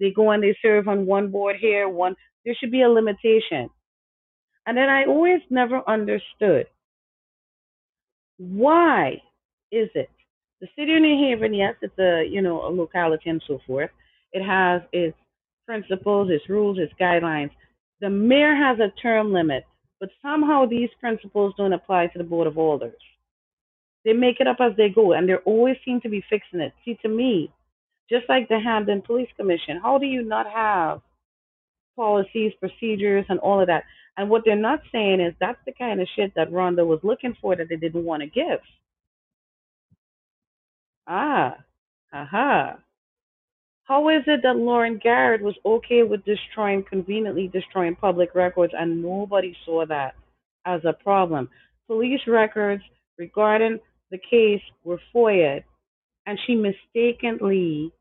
They 0.00 0.10
go 0.10 0.30
and 0.30 0.42
they 0.42 0.56
serve 0.62 0.88
on 0.88 1.06
one 1.06 1.30
board 1.30 1.56
here, 1.60 1.88
one. 1.88 2.16
There 2.44 2.54
should 2.58 2.72
be 2.72 2.82
a 2.82 2.88
limitation. 2.88 3.70
And 4.66 4.76
then 4.76 4.88
I 4.88 5.04
always 5.04 5.40
never 5.50 5.82
understood 5.88 6.66
why 8.38 9.22
is 9.72 9.88
it 9.94 10.10
the 10.60 10.68
city 10.78 10.94
of 10.94 11.02
New 11.02 11.18
Haven? 11.26 11.52
Yes, 11.54 11.74
it's 11.82 11.98
a 11.98 12.24
you 12.28 12.42
know 12.42 12.66
a 12.66 12.70
locality 12.70 13.30
and 13.30 13.42
so 13.48 13.58
forth. 13.66 13.90
It 14.32 14.44
has 14.44 14.82
its 14.92 15.16
principles, 15.66 16.30
its 16.30 16.48
rules, 16.48 16.78
its 16.78 16.92
guidelines. 17.00 17.50
The 18.00 18.10
mayor 18.10 18.54
has 18.54 18.78
a 18.78 18.92
term 19.00 19.32
limit, 19.32 19.64
but 19.98 20.10
somehow 20.20 20.66
these 20.66 20.90
principles 21.00 21.54
don't 21.56 21.72
apply 21.72 22.08
to 22.08 22.18
the 22.18 22.24
board 22.24 22.46
of 22.46 22.58
alders. 22.58 22.94
They 24.04 24.12
make 24.12 24.40
it 24.40 24.46
up 24.46 24.56
as 24.60 24.72
they 24.76 24.88
go, 24.88 25.12
and 25.12 25.28
they 25.28 25.34
always 25.34 25.76
seem 25.84 26.00
to 26.02 26.08
be 26.08 26.24
fixing 26.28 26.60
it. 26.60 26.72
See, 26.84 26.98
to 27.02 27.08
me, 27.08 27.52
just 28.10 28.28
like 28.28 28.48
the 28.48 28.58
Hamden 28.58 29.02
Police 29.02 29.28
Commission, 29.36 29.78
how 29.80 29.98
do 29.98 30.06
you 30.06 30.22
not 30.22 30.46
have 30.46 31.00
policies, 31.96 32.52
procedures, 32.58 33.24
and 33.28 33.38
all 33.38 33.60
of 33.60 33.68
that? 33.68 33.84
And 34.16 34.28
what 34.28 34.42
they're 34.44 34.56
not 34.56 34.80
saying 34.90 35.20
is 35.20 35.34
that's 35.40 35.60
the 35.64 35.72
kind 35.72 36.00
of 36.00 36.08
shit 36.16 36.32
that 36.34 36.50
Rhonda 36.50 36.86
was 36.86 37.00
looking 37.02 37.36
for 37.40 37.56
that 37.56 37.68
they 37.68 37.76
didn't 37.76 38.04
want 38.04 38.22
to 38.22 38.26
give. 38.26 38.60
Ah, 41.06 41.56
aha. 42.12 42.78
How 43.84 44.08
is 44.08 44.22
it 44.26 44.40
that 44.44 44.56
Lauren 44.56 44.98
Garrett 45.02 45.42
was 45.42 45.56
okay 45.66 46.02
with 46.02 46.24
destroying, 46.24 46.84
conveniently 46.88 47.48
destroying 47.48 47.96
public 47.96 48.34
records, 48.34 48.72
and 48.78 49.02
nobody 49.02 49.56
saw 49.64 49.84
that 49.86 50.14
as 50.64 50.80
a 50.84 50.92
problem? 50.92 51.48
Police 51.88 52.20
records 52.26 52.82
regarding 53.18 53.80
the 54.10 54.18
case 54.18 54.62
were 54.84 55.00
FOIA'd, 55.14 55.64
and 56.26 56.38
she 56.46 56.54
mistakenly 56.54 57.92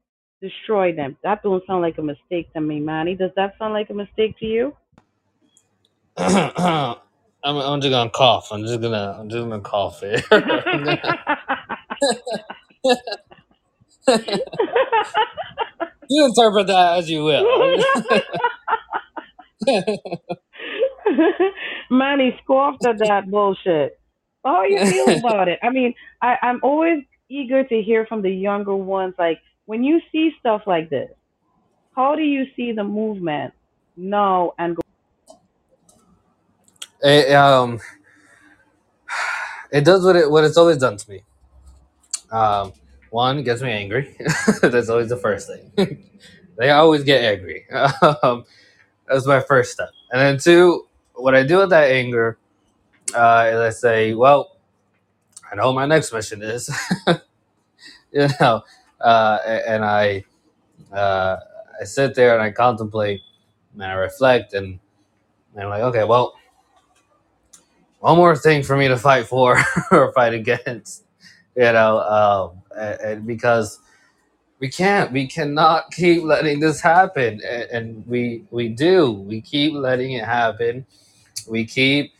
destroyed 0.41 0.97
them. 0.97 1.17
That 1.23 1.43
don't 1.43 1.65
sound 1.65 1.81
like 1.81 1.97
a 1.97 2.03
mistake 2.03 2.53
to 2.53 2.61
me, 2.61 2.79
Manny. 2.79 3.15
Does 3.15 3.31
that 3.35 3.55
sound 3.57 3.73
like 3.73 3.89
a 3.89 3.93
mistake 3.93 4.37
to 4.39 4.45
you? 4.45 4.75
I'm, 6.17 6.97
I'm 7.43 7.81
just 7.81 7.91
gonna 7.91 8.11
cough. 8.11 8.49
I'm 8.51 8.63
just 8.63 8.81
gonna 8.81 9.17
I'm 9.19 9.29
just 9.29 9.41
gonna 9.43 9.61
cough 9.61 10.01
here. 10.01 10.21
I'm 14.07 14.17
gonna- 14.25 14.41
you 16.09 16.25
interpret 16.25 16.67
that 16.67 16.97
as 16.99 17.09
you 17.09 17.23
will. 17.23 17.45
Manny 21.89 22.37
scoffed 22.43 22.85
at 22.85 22.99
that 22.99 23.29
bullshit. 23.29 23.99
How 24.43 24.63
you 24.63 24.81
feel 24.89 25.13
about 25.15 25.47
it? 25.47 25.59
I 25.63 25.69
mean, 25.69 25.93
I, 26.21 26.37
I'm 26.41 26.59
always 26.63 27.03
eager 27.29 27.63
to 27.63 27.81
hear 27.81 28.05
from 28.05 28.21
the 28.21 28.31
younger 28.31 28.75
ones. 28.75 29.15
Like 29.17 29.39
when 29.65 29.83
you 29.83 30.01
see 30.11 30.31
stuff 30.39 30.61
like 30.65 30.89
this, 30.89 31.09
how 31.95 32.15
do 32.15 32.23
you 32.23 32.45
see 32.55 32.71
the 32.73 32.83
movement 32.83 33.53
now 33.97 34.53
and 34.57 34.75
go? 34.75 34.81
it, 37.01 37.33
um, 37.33 37.79
it 39.71 39.83
does 39.85 40.03
what 40.05 40.15
it 40.15 40.29
what 40.31 40.43
it's 40.43 40.57
always 40.57 40.77
done 40.77 40.97
to 40.97 41.09
me. 41.09 41.23
Um, 42.31 42.73
one 43.09 43.43
gets 43.43 43.61
me 43.61 43.71
angry. 43.71 44.15
That's 44.61 44.89
always 44.89 45.09
the 45.09 45.17
first 45.17 45.47
thing. 45.47 46.05
they 46.57 46.69
always 46.71 47.03
get 47.03 47.23
angry. 47.23 47.65
Um, 48.23 48.45
that's 49.07 49.27
my 49.27 49.41
first 49.41 49.73
step, 49.73 49.89
and 50.11 50.21
then 50.21 50.37
two, 50.37 50.87
what 51.15 51.35
I 51.35 51.43
do 51.43 51.57
with 51.57 51.71
that 51.71 51.91
anger 51.91 52.37
uh, 53.13 53.49
is 53.51 53.59
I 53.59 53.69
say, 53.71 54.13
well, 54.13 54.57
I 55.51 55.55
know 55.55 55.73
my 55.73 55.85
next 55.85 56.13
mission 56.13 56.41
is, 56.41 56.69
you 58.13 58.29
know, 58.39 58.63
uh, 59.01 59.39
and 59.67 59.83
I 59.85 60.23
uh, 60.91 61.37
I 61.81 61.85
sit 61.85 62.15
there 62.15 62.33
and 62.33 62.43
I 62.43 62.51
contemplate 62.51 63.21
and 63.73 63.83
I 63.83 63.93
reflect 63.93 64.53
and, 64.53 64.79
and 65.53 65.63
I'm 65.63 65.69
like, 65.69 65.83
okay, 65.83 66.03
well, 66.03 66.35
one 67.99 68.17
more 68.17 68.35
thing 68.35 68.63
for 68.63 68.77
me 68.77 68.87
to 68.87 68.97
fight 68.97 69.27
for 69.27 69.59
or 69.91 70.11
fight 70.13 70.33
against, 70.33 71.05
you 71.55 71.63
know, 71.63 71.99
um, 71.99 72.61
and, 72.77 73.01
and 73.01 73.27
because 73.27 73.79
we 74.59 74.69
can't, 74.69 75.11
we 75.11 75.27
cannot 75.27 75.91
keep 75.91 76.23
letting 76.23 76.59
this 76.59 76.81
happen, 76.81 77.41
and, 77.47 77.63
and 77.71 78.07
we 78.07 78.45
we 78.51 78.69
do, 78.69 79.11
we 79.11 79.41
keep 79.41 79.73
letting 79.73 80.13
it 80.13 80.25
happen, 80.25 80.85
we 81.49 81.65
keep 81.65 82.13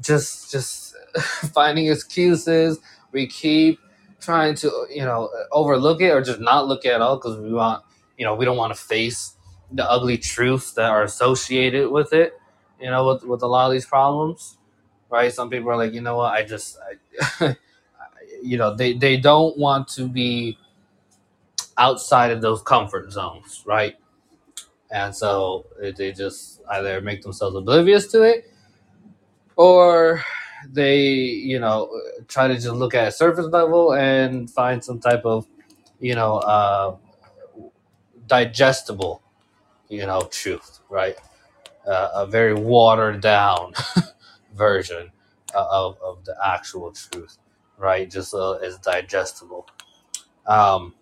just 0.00 0.52
just 0.52 0.94
finding 1.54 1.88
excuses, 1.88 2.78
we 3.12 3.26
keep 3.26 3.80
trying 4.20 4.54
to 4.56 4.70
you 4.90 5.04
know 5.04 5.30
overlook 5.52 6.00
it 6.00 6.10
or 6.10 6.22
just 6.22 6.40
not 6.40 6.68
look 6.68 6.86
at 6.86 7.00
all 7.00 7.16
because 7.16 7.38
we 7.38 7.52
want 7.52 7.84
you 8.18 8.24
know 8.24 8.34
we 8.34 8.44
don't 8.44 8.56
want 8.58 8.74
to 8.74 8.80
face 8.80 9.34
the 9.72 9.88
ugly 9.90 10.18
truths 10.18 10.72
that 10.72 10.90
are 10.90 11.02
associated 11.04 11.90
with 11.90 12.12
it 12.12 12.34
you 12.80 12.90
know 12.90 13.06
with, 13.06 13.24
with 13.24 13.42
a 13.42 13.46
lot 13.46 13.66
of 13.66 13.72
these 13.72 13.86
problems 13.86 14.56
right? 15.10 15.32
Some 15.32 15.50
people 15.50 15.70
are 15.70 15.76
like 15.76 15.92
you 15.92 16.00
know 16.00 16.16
what? 16.16 16.32
I 16.32 16.44
just 16.44 16.78
I, 17.40 17.56
you 18.42 18.58
know 18.58 18.74
they, 18.74 18.94
they 18.94 19.16
don't 19.18 19.58
want 19.58 19.88
to 19.88 20.08
be 20.08 20.58
outside 21.78 22.30
of 22.32 22.42
those 22.42 22.62
comfort 22.62 23.12
zones 23.12 23.62
right? 23.66 23.96
And 24.90 25.14
so 25.16 25.66
eh, 25.82 25.92
they 25.96 26.12
just 26.12 26.62
either 26.70 27.00
make 27.00 27.22
themselves 27.22 27.56
oblivious 27.56 28.08
to 28.12 28.22
it 28.22 28.44
or 29.56 30.22
they 30.72 31.04
you 31.06 31.60
know 31.60 31.90
try 32.28 32.48
to 32.48 32.54
just 32.54 32.68
look 32.74 32.94
at 32.94 33.08
a 33.08 33.12
surface 33.12 33.46
level 33.46 33.94
and 33.94 34.50
find 34.50 34.84
some 34.84 35.00
type 35.00 35.24
of 35.26 35.46
you 36.00 36.14
know 36.14 36.38
uh, 36.38 36.96
digestible 38.28 39.22
you 39.88 40.06
know 40.06 40.22
truth 40.30 40.80
right? 40.90 41.16
Uh, 41.86 42.10
a 42.14 42.26
very 42.26 42.54
watered 42.54 43.20
down 43.22 43.72
version 44.54 45.10
of, 45.54 45.98
of 46.02 46.24
the 46.26 46.36
actual 46.46 46.92
truth 46.92 47.38
right 47.80 48.10
just 48.10 48.34
uh, 48.34 48.52
as 48.54 48.78
digestible 48.78 49.66
um, 50.46 50.94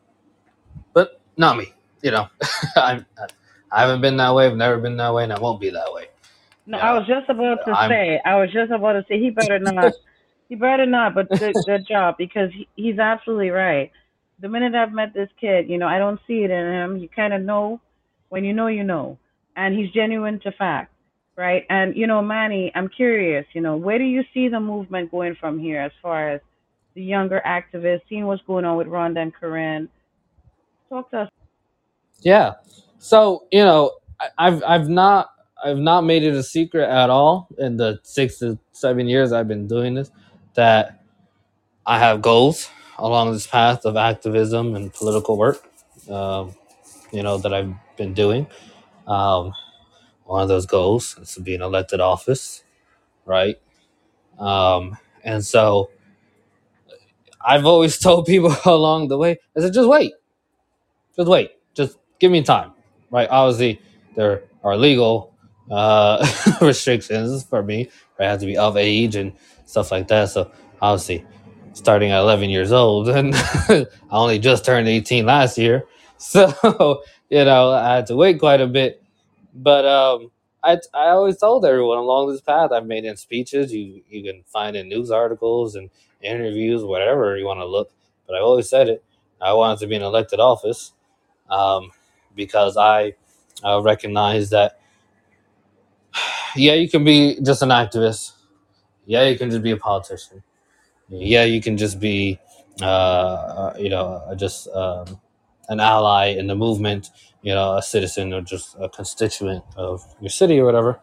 but 0.94 1.20
not 1.36 1.56
me 1.58 1.74
you 2.02 2.10
know 2.12 2.28
I'm, 2.76 3.04
i 3.72 3.80
haven't 3.82 4.00
been 4.00 4.16
that 4.18 4.34
way 4.34 4.46
i've 4.46 4.56
never 4.56 4.78
been 4.78 4.96
that 4.98 5.12
way 5.14 5.24
and 5.24 5.32
i 5.32 5.38
won't 5.40 5.60
be 5.60 5.70
that 5.70 5.92
way 5.92 6.06
No. 6.66 6.78
I 6.78 6.92
was 6.98 7.06
just 7.08 7.28
about 7.30 7.64
to 7.66 7.72
I'm- 7.72 7.90
say. 7.90 8.20
I 8.24 8.36
was 8.40 8.50
just 8.52 8.70
about 8.70 8.92
to 8.92 9.04
say 9.08 9.18
he 9.18 9.30
better 9.30 9.58
not. 9.58 9.94
he 10.50 10.54
better 10.54 10.84
not. 10.86 11.14
But 11.14 11.30
good, 11.30 11.54
good 11.66 11.86
job 11.88 12.16
because 12.18 12.50
he, 12.52 12.68
he's 12.76 12.98
absolutely 12.98 13.50
right. 13.50 13.90
The 14.40 14.48
minute 14.50 14.74
I've 14.74 14.92
met 14.92 15.14
this 15.14 15.30
kid, 15.40 15.68
you 15.70 15.78
know, 15.78 15.88
I 15.88 15.98
don't 15.98 16.20
see 16.26 16.44
it 16.44 16.50
in 16.50 16.66
him. 16.78 16.98
You 16.98 17.08
kind 17.08 17.32
of 17.32 17.40
know 17.42 17.80
when 18.28 18.44
you 18.44 18.52
know, 18.52 18.66
you 18.68 18.84
know, 18.84 19.16
and 19.56 19.74
he's 19.78 19.90
genuine 19.92 20.40
to 20.40 20.52
fact, 20.52 20.92
right? 21.36 21.64
And 21.70 21.96
you 21.96 22.06
know, 22.06 22.20
Manny, 22.20 22.70
I'm 22.74 22.88
curious. 22.90 23.46
You 23.54 23.62
know, 23.62 23.76
where 23.78 23.98
do 23.98 24.04
you 24.04 24.22
see 24.34 24.48
the 24.50 24.60
movement 24.60 25.10
going 25.10 25.36
from 25.40 25.58
here 25.58 25.80
as 25.80 25.92
far 26.02 26.28
as 26.34 26.40
the 26.98 27.04
younger 27.04 27.42
activists, 27.46 28.02
seeing 28.10 28.26
what's 28.26 28.42
going 28.46 28.66
on 28.66 28.78
with 28.78 28.88
Rhonda 28.88 29.22
and 29.22 29.34
Corinne? 29.34 29.90
Talk 30.90 31.10
to 31.12 31.22
us. 31.22 31.30
Yeah. 32.22 32.54
So 32.98 33.46
you 33.52 33.64
know, 33.64 33.92
I, 34.20 34.28
I've 34.38 34.64
I've 34.64 34.88
not 34.90 35.30
I've 35.64 35.78
not 35.78 36.02
made 36.04 36.24
it 36.24 36.34
a 36.34 36.42
secret 36.44 36.88
at 36.90 37.10
all 37.10 37.48
in 37.58 37.76
the 37.78 38.00
six 38.04 38.38
to 38.40 38.58
seven 38.72 39.08
years 39.08 39.32
I've 39.32 39.48
been 39.48 39.68
doing 39.68 39.94
this 39.94 40.10
that 40.54 41.00
I 41.86 41.98
have 41.98 42.22
goals 42.22 42.70
along 42.98 43.32
this 43.32 43.46
path 43.46 43.84
of 43.86 43.96
activism 43.96 44.76
and 44.76 44.92
political 44.92 45.38
work. 45.38 45.62
um, 46.10 46.48
you 47.12 47.22
know, 47.22 47.38
that 47.38 47.54
I've 47.54 47.74
been 47.96 48.14
doing. 48.14 48.46
Um, 49.06 49.54
one 50.24 50.42
of 50.42 50.48
those 50.48 50.66
goals 50.66 51.18
is 51.20 51.34
to 51.34 51.40
be 51.40 51.54
in 51.54 51.62
elected 51.62 52.00
office, 52.00 52.64
right? 53.26 53.56
Um, 54.38 54.98
and 55.24 55.44
so 55.44 55.90
I've 57.44 57.66
always 57.66 57.98
told 58.06 58.26
people 58.26 58.54
along 58.64 59.08
the 59.08 59.18
way, 59.18 59.38
I 59.56 59.60
said, 59.60 59.74
just 59.74 59.88
wait, 59.88 60.14
just 61.16 61.28
wait, 61.28 61.52
just 61.74 61.98
give 62.18 62.30
me 62.30 62.42
time, 62.42 62.72
right? 63.10 63.28
Obviously, 63.30 63.80
there 64.16 64.42
are 64.64 64.76
legal 64.76 65.34
uh, 65.70 66.26
restrictions 66.60 67.44
for 67.44 67.62
me. 67.62 67.90
I 68.18 68.24
have 68.24 68.40
to 68.40 68.46
be 68.46 68.56
of 68.56 68.76
age 68.76 69.16
and 69.16 69.32
stuff 69.66 69.90
like 69.92 70.08
that. 70.08 70.30
So 70.30 70.50
obviously, 70.80 71.24
starting 71.72 72.10
at 72.10 72.20
11 72.20 72.50
years 72.50 72.72
old, 72.72 73.08
and 73.08 73.34
I 73.34 73.86
only 74.10 74.38
just 74.38 74.64
turned 74.64 74.88
18 74.88 75.26
last 75.26 75.58
year, 75.58 75.86
so 76.18 77.02
you 77.30 77.44
know 77.44 77.70
I 77.72 77.96
had 77.96 78.06
to 78.06 78.16
wait 78.16 78.38
quite 78.38 78.60
a 78.60 78.66
bit. 78.66 79.02
But 79.54 79.84
um, 79.86 80.30
I 80.62 80.78
I 80.94 81.08
always 81.10 81.38
told 81.38 81.64
everyone 81.64 81.98
along 81.98 82.30
this 82.30 82.40
path 82.40 82.72
I've 82.72 82.86
made 82.86 83.04
in 83.04 83.16
speeches. 83.16 83.72
You 83.72 84.02
you 84.08 84.22
can 84.22 84.42
find 84.46 84.76
in 84.76 84.88
news 84.88 85.10
articles 85.10 85.74
and 85.74 85.90
interviews, 86.22 86.84
whatever 86.84 87.36
you 87.36 87.46
want 87.46 87.60
to 87.60 87.66
look. 87.66 87.90
But 88.26 88.36
I 88.36 88.40
always 88.40 88.68
said 88.68 88.88
it. 88.88 89.04
I 89.40 89.52
wanted 89.52 89.78
to 89.80 89.86
be 89.86 89.94
in 89.94 90.02
elected 90.02 90.40
office 90.40 90.92
um, 91.50 91.90
because 92.34 92.76
I 92.76 93.14
uh, 93.64 93.80
recognize 93.82 94.50
that 94.50 94.80
yeah, 96.56 96.74
you 96.74 96.88
can 96.88 97.04
be 97.04 97.40
just 97.42 97.62
an 97.62 97.70
activist. 97.70 98.32
Yeah, 99.06 99.24
you 99.28 99.38
can 99.38 99.50
just 99.50 99.62
be 99.62 99.70
a 99.72 99.76
politician. 99.76 100.42
Yeah, 101.08 101.44
you 101.44 101.60
can 101.62 101.76
just 101.76 102.00
be 102.00 102.38
uh, 102.82 102.84
uh, 102.84 103.76
you 103.78 103.88
know 103.88 104.22
uh, 104.28 104.34
just 104.34 104.68
um, 104.68 105.20
an 105.68 105.80
ally 105.80 106.26
in 106.28 106.46
the 106.46 106.54
movement. 106.56 107.10
You 107.42 107.54
know, 107.54 107.76
a 107.76 107.82
citizen 107.82 108.32
or 108.34 108.42
just 108.42 108.76
a 108.80 108.88
constituent 108.88 109.64
of 109.76 110.04
your 110.20 110.30
city 110.30 110.58
or 110.58 110.64
whatever. 110.66 111.00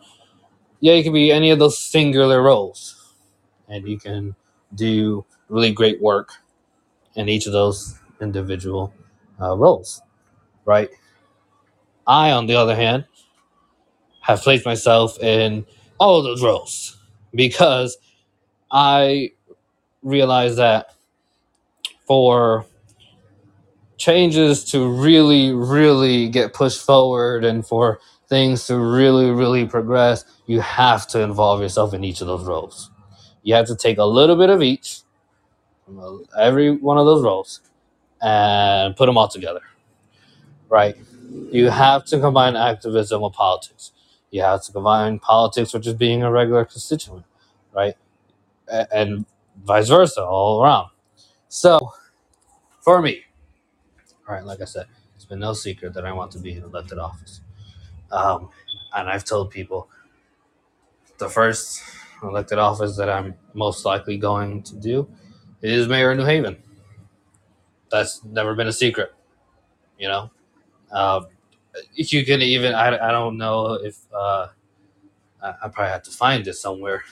Yeah, 0.81 0.93
you 0.93 1.03
can 1.03 1.13
be 1.13 1.31
any 1.31 1.51
of 1.51 1.59
those 1.59 1.79
singular 1.79 2.41
roles, 2.41 3.13
and 3.69 3.87
you 3.87 3.97
can 3.97 4.35
do 4.75 5.25
really 5.49 5.71
great 5.73 6.01
work 6.01 6.33
in 7.15 7.29
each 7.29 7.47
of 7.47 7.53
those 7.53 7.99
individual 8.21 8.93
uh, 9.41 9.55
roles, 9.57 10.01
right? 10.65 10.89
I, 12.07 12.31
on 12.31 12.47
the 12.47 12.55
other 12.55 12.75
hand, 12.75 13.05
have 14.21 14.41
placed 14.41 14.65
myself 14.65 15.19
in 15.21 15.65
all 15.99 16.21
those 16.23 16.43
roles 16.43 16.97
because 17.33 17.97
I 18.71 19.31
realize 20.03 20.57
that 20.57 20.93
for 22.07 22.65
changes 23.97 24.63
to 24.71 24.87
really, 24.89 25.53
really 25.53 26.29
get 26.29 26.53
pushed 26.53 26.85
forward 26.85 27.45
and 27.45 27.65
for 27.65 27.99
things 28.29 28.67
to 28.67 28.77
really, 28.77 29.31
really 29.31 29.65
progress, 29.65 30.25
you 30.47 30.59
have 30.61 31.07
to 31.07 31.21
involve 31.21 31.61
yourself 31.61 31.93
in 31.93 32.03
each 32.03 32.21
of 32.21 32.27
those 32.27 32.45
roles. 32.45 32.91
You 33.45 33.55
have 33.55 33.67
to 33.67 33.77
take 33.77 33.99
a 33.99 34.05
little 34.05 34.37
bit 34.37 34.51
of 34.51 34.63
each, 34.63 35.01
every 36.37 36.71
one 36.71 36.97
of 36.97 37.05
those 37.05 37.23
roles, 37.23 37.61
and 38.21 38.95
put 38.95 39.07
them 39.07 39.17
all 39.17 39.29
together, 39.29 39.61
right? 40.69 40.97
You 41.51 41.69
have 41.69 42.05
to 42.07 42.19
combine 42.19 42.55
activism 42.55 43.21
with 43.21 43.33
politics. 43.33 43.91
You 44.31 44.41
have 44.43 44.63
to 44.65 44.71
combine 44.73 45.19
politics 45.19 45.73
with 45.73 45.83
just 45.83 45.97
being 45.97 46.23
a 46.23 46.31
regular 46.31 46.65
constituent, 46.65 47.25
right? 47.73 47.95
And 48.91 49.25
vice 49.63 49.89
versa, 49.89 50.23
all 50.23 50.63
around. 50.63 50.89
So, 51.49 51.93
for 52.81 53.01
me, 53.01 53.23
all 54.27 54.35
right, 54.35 54.45
like 54.45 54.61
I 54.61 54.65
said, 54.65 54.87
it's 55.15 55.25
been 55.25 55.39
no 55.39 55.53
secret 55.53 55.93
that 55.95 56.05
I 56.05 56.13
want 56.13 56.31
to 56.33 56.39
be 56.39 56.53
in 56.53 56.63
elected 56.63 56.99
office. 56.99 57.41
Um, 58.11 58.49
and 58.93 59.09
I've 59.09 59.25
told 59.25 59.51
people 59.51 59.89
the 61.19 61.29
first 61.29 61.81
elected 62.23 62.57
office 62.57 62.97
that 62.97 63.09
I'm 63.09 63.35
most 63.53 63.85
likely 63.85 64.17
going 64.17 64.63
to 64.63 64.75
do 64.75 65.07
is 65.61 65.87
mayor 65.87 66.11
of 66.11 66.17
New 66.17 66.25
Haven. 66.25 66.57
That's 67.89 68.23
never 68.23 68.55
been 68.55 68.67
a 68.67 68.73
secret, 68.73 69.13
you 69.97 70.07
know. 70.07 70.31
Um, 70.91 71.27
if 71.95 72.13
you 72.13 72.25
can 72.25 72.41
even, 72.41 72.73
I, 72.73 72.87
I 72.95 73.11
don't 73.11 73.37
know 73.37 73.73
if 73.73 73.97
uh, 74.13 74.47
I, 75.41 75.49
I 75.49 75.67
probably 75.69 75.91
have 75.91 76.03
to 76.03 76.11
find 76.11 76.43
this 76.45 76.61
somewhere, 76.61 77.03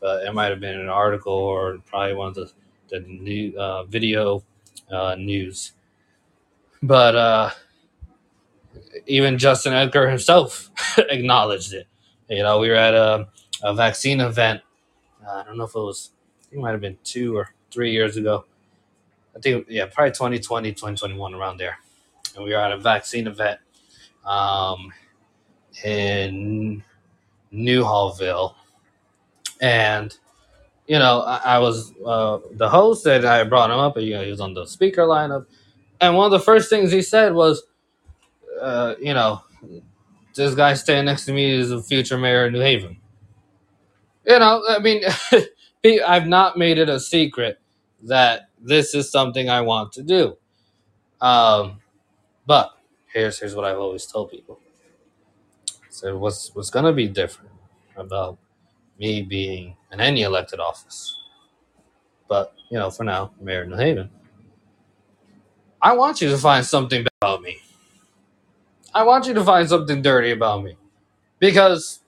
but 0.00 0.24
it 0.26 0.34
might 0.34 0.50
have 0.50 0.60
been 0.60 0.78
an 0.78 0.88
article 0.88 1.32
or 1.32 1.78
probably 1.86 2.14
one 2.14 2.28
of 2.28 2.34
the 2.34 2.50
the 2.88 3.00
new 3.00 3.56
uh, 3.58 3.84
video 3.84 4.42
uh, 4.90 5.14
news. 5.16 5.72
But 6.82 7.16
uh, 7.16 7.50
even 9.06 9.38
Justin 9.38 9.72
Elicker 9.72 10.08
himself 10.08 10.70
acknowledged 10.98 11.72
it. 11.72 11.86
You 12.28 12.42
know, 12.42 12.58
we 12.58 12.68
were 12.68 12.74
at 12.74 12.94
a, 12.94 13.28
a 13.64 13.74
vaccine 13.74 14.20
event. 14.20 14.60
Uh, 15.26 15.30
I 15.32 15.42
don't 15.44 15.56
know 15.58 15.64
if 15.64 15.74
it 15.74 15.78
was, 15.78 16.10
it 16.52 16.58
might 16.58 16.72
have 16.72 16.80
been 16.80 16.98
two 17.02 17.36
or 17.36 17.50
three 17.70 17.90
years 17.90 18.16
ago. 18.16 18.44
I 19.34 19.40
think, 19.40 19.66
yeah, 19.68 19.86
probably 19.86 20.12
2020, 20.12 20.70
2021, 20.72 21.34
around 21.34 21.56
there. 21.56 21.78
And 22.36 22.44
we 22.44 22.52
were 22.52 22.58
at 22.58 22.70
a 22.72 22.78
vaccine 22.78 23.26
event 23.26 23.58
um, 24.24 24.92
in 25.82 26.84
Newhallville. 27.52 28.54
And, 29.60 30.16
you 30.86 30.98
know, 30.98 31.22
I, 31.22 31.56
I 31.56 31.58
was 31.58 31.92
uh, 32.04 32.38
the 32.52 32.68
host 32.68 33.06
and 33.06 33.24
I 33.24 33.44
brought 33.44 33.70
him 33.70 33.78
up. 33.78 33.96
and, 33.96 34.06
You 34.06 34.14
know, 34.14 34.24
he 34.24 34.30
was 34.30 34.40
on 34.40 34.54
the 34.54 34.66
speaker 34.66 35.02
lineup. 35.02 35.46
And 36.00 36.16
one 36.16 36.26
of 36.26 36.32
the 36.32 36.44
first 36.44 36.68
things 36.68 36.92
he 36.92 37.02
said 37.02 37.34
was, 37.34 37.62
uh, 38.60 38.94
you 39.00 39.14
know, 39.14 39.42
this 40.34 40.54
guy 40.54 40.74
standing 40.74 41.06
next 41.06 41.24
to 41.26 41.32
me 41.32 41.50
is 41.50 41.70
the 41.70 41.82
future 41.82 42.18
mayor 42.18 42.46
of 42.46 42.52
New 42.52 42.60
Haven. 42.60 42.98
You 44.26 44.38
know, 44.38 44.62
I 44.68 44.78
mean, 44.78 45.02
I've 46.06 46.26
not 46.26 46.56
made 46.58 46.78
it 46.78 46.88
a 46.88 47.00
secret 47.00 47.60
that 48.04 48.50
this 48.60 48.94
is 48.94 49.10
something 49.10 49.50
I 49.50 49.62
want 49.62 49.92
to 49.94 50.02
do. 50.02 50.36
Um, 51.20 51.80
but 52.46 52.72
here's 53.12 53.38
here's 53.40 53.54
what 53.54 53.64
I've 53.64 53.78
always 53.78 54.06
told 54.06 54.30
people. 54.30 54.60
So 55.90 56.16
what's 56.18 56.54
what's 56.54 56.70
gonna 56.70 56.92
be 56.92 57.08
different 57.08 57.50
about 57.96 58.38
me 58.98 59.22
being 59.22 59.76
in 59.92 60.00
any 60.00 60.22
elected 60.22 60.60
office? 60.60 61.16
But 62.28 62.54
you 62.70 62.78
know, 62.78 62.90
for 62.90 63.04
now, 63.04 63.32
mayor 63.40 63.62
of 63.62 63.68
New 63.68 63.76
Haven. 63.76 64.10
I 65.82 65.94
want 65.94 66.20
you 66.20 66.30
to 66.30 66.38
find 66.38 66.64
something 66.66 67.06
about 67.22 67.42
me. 67.42 67.58
I 68.94 69.04
want 69.04 69.26
you 69.26 69.34
to 69.34 69.44
find 69.44 69.68
something 69.68 70.02
dirty 70.02 70.30
about 70.32 70.64
me 70.64 70.76
because 71.40 72.00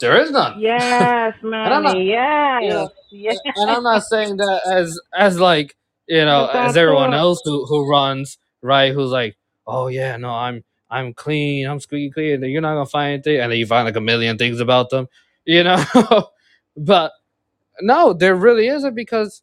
there 0.00 0.20
is 0.20 0.30
none. 0.30 0.60
Yes, 0.60 1.34
not, 1.42 1.82
Manny. 1.82 2.04
you 2.06 2.14
know, 2.14 2.90
Yes. 3.10 3.38
Yes. 3.44 3.54
and 3.56 3.70
I'm 3.70 3.82
not 3.82 4.02
saying 4.04 4.36
that 4.38 4.62
as 4.66 4.98
as 5.16 5.40
like 5.40 5.76
you 6.06 6.24
know 6.24 6.46
as 6.46 6.76
everyone 6.76 7.14
else 7.14 7.40
who 7.44 7.64
who 7.66 7.88
runs 7.90 8.38
right 8.62 8.92
who's 8.92 9.10
like 9.10 9.36
oh 9.66 9.88
yeah 9.88 10.16
no 10.16 10.30
I'm 10.30 10.64
I'm 10.90 11.14
clean 11.14 11.66
I'm 11.66 11.80
squeaky 11.80 12.10
clean 12.10 12.42
you're 12.44 12.60
not 12.60 12.74
gonna 12.74 12.86
find 12.86 13.12
anything 13.14 13.40
and 13.40 13.52
then 13.52 13.58
you 13.58 13.66
find 13.66 13.86
like 13.86 13.96
a 13.96 14.00
million 14.00 14.36
things 14.38 14.60
about 14.60 14.90
them 14.90 15.08
you 15.44 15.64
know 15.64 15.82
but 16.76 17.12
no 17.80 18.12
there 18.12 18.34
really 18.34 18.68
isn't 18.68 18.94
because 18.94 19.42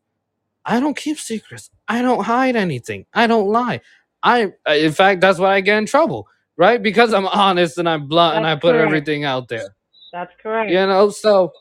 I 0.66 0.80
don't 0.80 0.98
keep 0.98 1.18
secrets 1.20 1.70
I 1.88 2.02
don't 2.02 2.24
hide 2.24 2.56
anything 2.56 3.06
I 3.14 3.28
don't 3.28 3.48
lie 3.48 3.82
I 4.24 4.54
in 4.68 4.92
fact 4.92 5.22
that's 5.22 5.40
why 5.40 5.56
I 5.56 5.62
get 5.62 5.78
in 5.78 5.86
trouble 5.88 6.28
right 6.58 6.82
because 6.82 7.14
I'm 7.14 7.28
honest 7.28 7.78
and 7.80 7.88
I'm 7.90 8.08
blunt 8.08 8.38
and 8.38 8.46
I 8.46 8.56
put 8.56 8.74
correct. 8.74 8.86
everything 8.88 9.24
out 9.24 9.48
there 9.48 9.76
That's 10.16 10.34
correct. 10.42 10.72
you 10.72 10.78
know, 10.78 11.10
so 11.10 11.52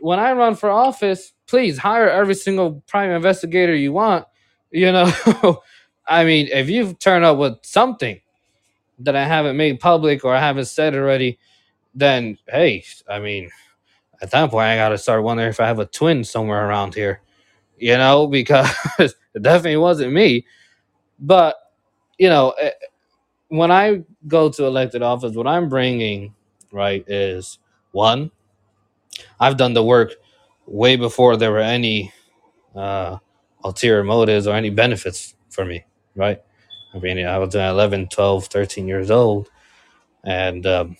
when 0.00 0.18
I 0.18 0.32
run 0.32 0.56
for 0.56 0.70
office, 0.70 1.32
please 1.46 1.78
hire 1.78 2.10
every 2.10 2.34
single 2.34 2.82
private 2.88 3.14
investigator 3.14 3.76
you 3.76 3.92
want. 3.92 4.26
You 4.72 4.90
know, 4.90 5.62
I 6.08 6.24
mean, 6.24 6.48
if 6.50 6.68
you 6.68 6.94
turn 6.94 7.22
up 7.22 7.38
with 7.38 7.58
something 7.62 8.20
that 8.98 9.14
I 9.14 9.24
haven't 9.24 9.56
made 9.56 9.78
public 9.78 10.24
or 10.24 10.34
I 10.34 10.40
haven't 10.40 10.64
said 10.64 10.96
already, 10.96 11.38
then 11.94 12.38
hey, 12.48 12.84
I 13.08 13.20
mean, 13.20 13.50
at 14.20 14.32
that 14.32 14.50
point, 14.50 14.66
I 14.66 14.76
got 14.76 14.88
to 14.88 14.98
start 14.98 15.22
wondering 15.22 15.50
if 15.50 15.60
I 15.60 15.68
have 15.68 15.78
a 15.78 15.86
twin 15.86 16.24
somewhere 16.24 16.66
around 16.68 16.96
here. 16.96 17.20
You 17.78 17.98
know, 17.98 18.26
because 18.38 18.68
it 18.98 19.42
definitely 19.42 19.76
wasn't 19.76 20.12
me. 20.12 20.44
But 21.20 21.54
you 22.18 22.28
know, 22.28 22.50
eh, 22.60 22.72
when 23.48 23.70
I 23.70 24.02
go 24.26 24.50
to 24.50 24.64
elected 24.64 25.02
office, 25.02 25.36
what 25.36 25.46
I'm 25.46 25.68
bringing 25.68 26.34
right 26.72 27.04
is 27.08 27.58
one 27.92 28.30
I've 29.40 29.56
done 29.56 29.74
the 29.74 29.84
work 29.84 30.14
way 30.66 30.96
before 30.96 31.36
there 31.36 31.50
were 31.52 31.58
any 31.58 32.12
uh, 32.74 33.18
ulterior 33.64 34.04
motives 34.04 34.46
or 34.46 34.54
any 34.56 34.70
benefits 34.70 35.34
for 35.50 35.64
me, 35.64 35.84
right? 36.16 36.40
I 36.94 36.98
mean, 36.98 37.24
I 37.26 37.38
was 37.38 37.54
uh, 37.56 37.60
11, 37.60 38.08
12, 38.08 38.46
13 38.46 38.88
years 38.88 39.10
old, 39.10 39.50
and, 40.24 40.66
um, 40.66 40.96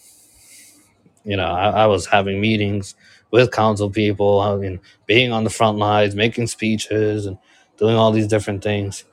you 1.25 1.37
know, 1.37 1.47
I, 1.47 1.85
I 1.85 1.87
was 1.87 2.07
having 2.07 2.41
meetings 2.41 2.95
with 3.31 3.53
council 3.53 3.91
people, 3.91 4.41
I 4.41 4.57
mean, 4.57 4.81
being 5.07 5.33
on 5.33 5.45
the 5.45 5.51
front 5.51 5.79
lines, 5.79 6.15
making 6.15 6.49
speeches, 6.49 7.27
and 7.27 7.39
doing 7.79 7.97
all 7.97 8.13
these 8.13 8.29
different 8.29 8.63
things 8.63 9.05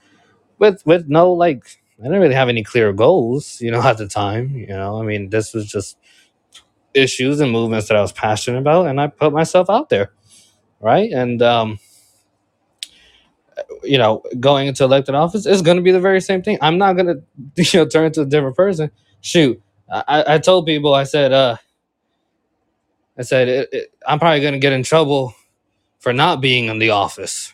with 0.60 0.86
with 0.86 1.08
no 1.10 1.32
like 1.34 1.80
I 2.00 2.04
didn't 2.04 2.22
really 2.22 2.36
have 2.36 2.50
any 2.50 2.64
clear 2.64 2.94
goals, 2.94 3.60
you 3.62 3.72
know, 3.72 3.82
at 3.84 3.98
the 3.98 4.08
time. 4.08 4.56
You 4.56 4.68
know, 4.68 5.02
I 5.02 5.06
mean, 5.06 5.30
this 5.30 5.54
was 5.54 5.66
just 5.68 5.98
issues 6.94 7.40
and 7.40 7.52
movements 7.52 7.88
that 7.90 7.98
I 7.98 8.02
was 8.02 8.12
passionate 8.12 8.60
about, 8.60 8.88
and 8.88 9.00
I 9.02 9.08
put 9.08 9.34
myself 9.34 9.70
out 9.70 9.90
there, 9.90 10.12
right? 10.80 11.12
And 11.12 11.42
um, 11.42 11.80
you 13.84 13.98
know, 13.98 14.24
going 14.40 14.68
into 14.68 14.84
elected 14.84 15.16
office 15.16 15.46
is 15.46 15.62
going 15.62 15.78
to 15.78 15.84
be 15.84 15.92
the 15.92 16.00
very 16.00 16.22
same 16.22 16.42
thing. 16.42 16.58
I'm 16.62 16.78
not 16.78 16.94
going 16.94 17.08
to, 17.56 17.64
you 17.64 17.80
know, 17.80 17.86
turn 17.88 18.06
into 18.06 18.22
a 18.22 18.26
different 18.26 18.56
person. 18.56 18.92
Shoot, 19.22 19.62
I, 19.90 20.36
I 20.36 20.38
told 20.40 20.66
people, 20.66 20.94
I 20.94 21.04
said, 21.04 21.34
uh, 21.34 21.58
I 23.18 23.24
said, 23.24 23.48
it, 23.50 23.70
it, 23.72 23.94
I'm 24.08 24.20
probably 24.20 24.42
going 24.42 24.54
to 24.54 24.60
get 24.60 24.74
in 24.74 24.84
trouble 24.84 25.36
for 26.00 26.14
not 26.14 26.42
being 26.42 26.66
in 26.68 26.80
the 26.80 26.92
office, 26.92 27.54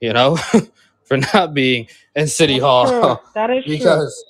you 0.00 0.12
know, 0.12 0.36
for 1.04 1.18
not 1.34 1.54
being 1.54 1.88
in 2.16 2.26
city 2.26 2.58
hall. 2.58 2.86
True. 2.86 3.18
That 3.34 3.50
is 3.50 3.64
true. 3.78 3.78
because 3.78 4.24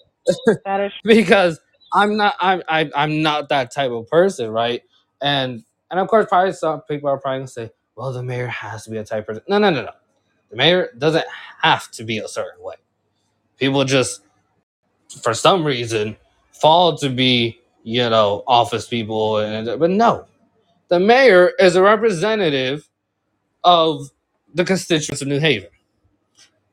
That 0.64 0.80
is 0.80 0.92
because 1.04 1.60
I'm 1.94 2.18
not 2.18 2.36
I'm 2.40 2.62
I'm 2.96 3.22
not 3.22 3.50
that 3.50 3.72
type 3.72 3.92
of 3.92 4.08
person, 4.08 4.50
right? 4.50 4.82
And 5.22 5.64
and 5.90 6.00
of 6.00 6.08
course, 6.08 6.26
probably 6.28 6.54
some 6.54 6.82
people 6.82 7.10
are 7.10 7.18
probably 7.18 7.40
gonna 7.40 7.48
say, 7.48 7.72
well, 7.96 8.12
the 8.12 8.24
mayor 8.24 8.48
has 8.48 8.84
to 8.86 8.92
be 8.92 8.98
a 8.98 9.04
type 9.04 9.22
of 9.22 9.26
person. 9.28 9.44
No, 9.48 9.58
no, 9.58 9.70
no, 9.70 9.84
no. 9.84 9.92
The 10.50 10.56
mayor 10.56 10.90
doesn't 10.98 11.26
have 11.62 11.90
to 11.92 12.04
be 12.04 12.18
a 12.18 12.28
certain 12.28 12.62
way. 12.62 12.76
People 13.58 13.84
just, 13.84 14.22
for 15.22 15.34
some 15.34 15.64
reason, 15.64 16.16
fall 16.52 16.96
to 16.98 17.10
be 17.10 17.60
you 17.84 18.08
know 18.10 18.44
office 18.46 18.88
people, 18.88 19.38
and 19.38 19.80
but 19.80 19.90
no, 19.90 20.26
the 20.88 21.00
mayor 21.00 21.52
is 21.58 21.76
a 21.76 21.82
representative 21.82 22.88
of 23.64 24.10
the 24.54 24.64
constituents 24.64 25.22
of 25.22 25.28
New 25.28 25.40
Haven. 25.40 25.70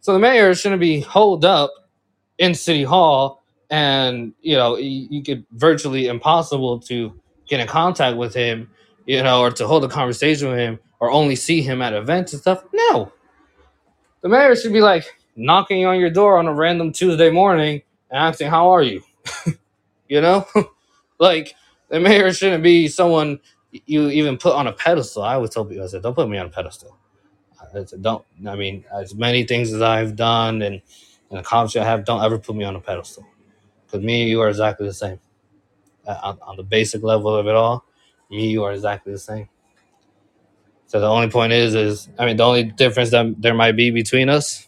So 0.02 0.14
the 0.14 0.20
mayor 0.20 0.56
shouldn't 0.56 0.82
be 0.82 1.02
holed 1.02 1.46
up 1.46 1.72
in 2.38 2.56
City 2.56 2.84
Hall, 2.84 3.41
and 3.72 4.34
you 4.42 4.58
know 4.58 4.78
you, 4.78 5.24
could 5.24 5.46
virtually 5.54 6.08
impossible 6.08 6.80
to 6.82 7.20
get 7.50 7.62
in 7.62 7.68
contact 7.68 8.18
with 8.18 8.36
him, 8.36 8.70
you 9.08 9.24
know, 9.24 9.42
or 9.42 9.52
to 9.52 9.68
hold 9.68 9.86
a 9.86 9.90
conversation 9.90 10.50
with 10.50 10.60
him, 10.60 10.80
or 11.02 11.12
only 11.12 11.38
see 11.38 11.64
him 11.64 11.82
at 11.82 11.94
events 11.94 12.34
and 12.34 12.42
stuff. 12.44 12.64
No, 12.74 13.14
the 14.22 14.30
mayor 14.30 14.56
should 14.56 14.74
be 14.74 14.82
like 14.82 15.06
knocking 15.36 15.86
on 15.86 16.00
your 16.00 16.12
door 16.12 16.38
on 16.40 16.48
a 16.48 16.54
random 16.54 16.94
Tuesday 16.94 17.32
morning 17.32 17.82
and 18.12 18.20
asking, 18.20 18.50
"How 18.50 18.72
are 18.72 18.84
you?" 18.84 19.04
you 20.10 20.22
know, 20.22 20.48
like 21.20 21.56
the 21.90 22.00
mayor 22.00 22.34
shouldn't 22.34 22.64
be 22.64 22.88
someone 22.90 23.40
you 23.88 24.10
even 24.10 24.38
put 24.38 24.54
on 24.56 24.68
a 24.68 24.74
pedestal. 24.74 25.24
I 25.24 25.36
always 25.36 25.52
tell 25.52 25.66
people, 25.66 25.84
I 25.84 25.88
said, 25.88 26.04
"Don't 26.04 26.16
put 26.16 26.30
me 26.30 26.38
on 26.38 26.48
a 26.48 26.50
pedestal." 26.50 26.98
I 27.76 27.86
said, 27.86 28.02
don't. 28.02 28.26
I 28.48 28.56
mean, 28.56 28.86
as 28.94 29.16
many 29.16 29.46
things 29.46 29.74
as 29.74 29.82
I've 29.82 30.16
done 30.16 30.62
and 30.62 30.82
and 31.30 31.40
accomplishments 31.40 31.86
I 31.88 31.90
have, 31.90 32.06
don't 32.06 32.24
ever 32.24 32.40
put 32.40 32.56
me 32.56 32.66
on 32.66 32.76
a 32.76 32.82
pedestal. 32.82 33.26
Because 33.92 34.06
me 34.06 34.22
and 34.22 34.30
you 34.30 34.42
are 34.42 34.50
exactly 34.50 34.88
the 34.88 34.94
same. 34.94 35.20
Uh, 36.08 36.18
on, 36.24 36.40
on 36.42 36.58
the 36.58 36.64
basic 36.64 37.04
level 37.04 37.36
of 37.36 37.48
it 37.48 37.56
all, 37.56 37.86
me 38.30 38.44
and 38.44 38.52
you 38.52 38.64
are 38.64 38.72
exactly 38.72 39.12
the 39.12 39.20
same. 39.20 39.50
So 40.88 41.00
the 41.00 41.08
only 41.08 41.30
point 41.30 41.54
is, 41.54 41.76
is 41.76 42.10
I 42.18 42.26
mean, 42.26 42.38
the 42.38 42.44
only 42.44 42.64
difference 42.64 43.12
that 43.12 43.42
there 43.42 43.54
might 43.54 43.74
be 43.74 43.92
between 43.92 44.30
us 44.30 44.68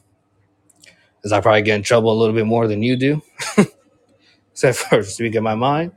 is 1.23 1.31
I 1.31 1.41
probably 1.41 1.63
get 1.63 1.75
in 1.75 1.83
trouble 1.83 2.11
a 2.11 2.19
little 2.19 2.35
bit 2.35 2.45
more 2.45 2.67
than 2.67 2.83
you 2.83 2.95
do, 2.95 3.21
except 4.51 4.77
for 4.77 5.03
speaking 5.03 5.43
my 5.43 5.55
mind. 5.55 5.91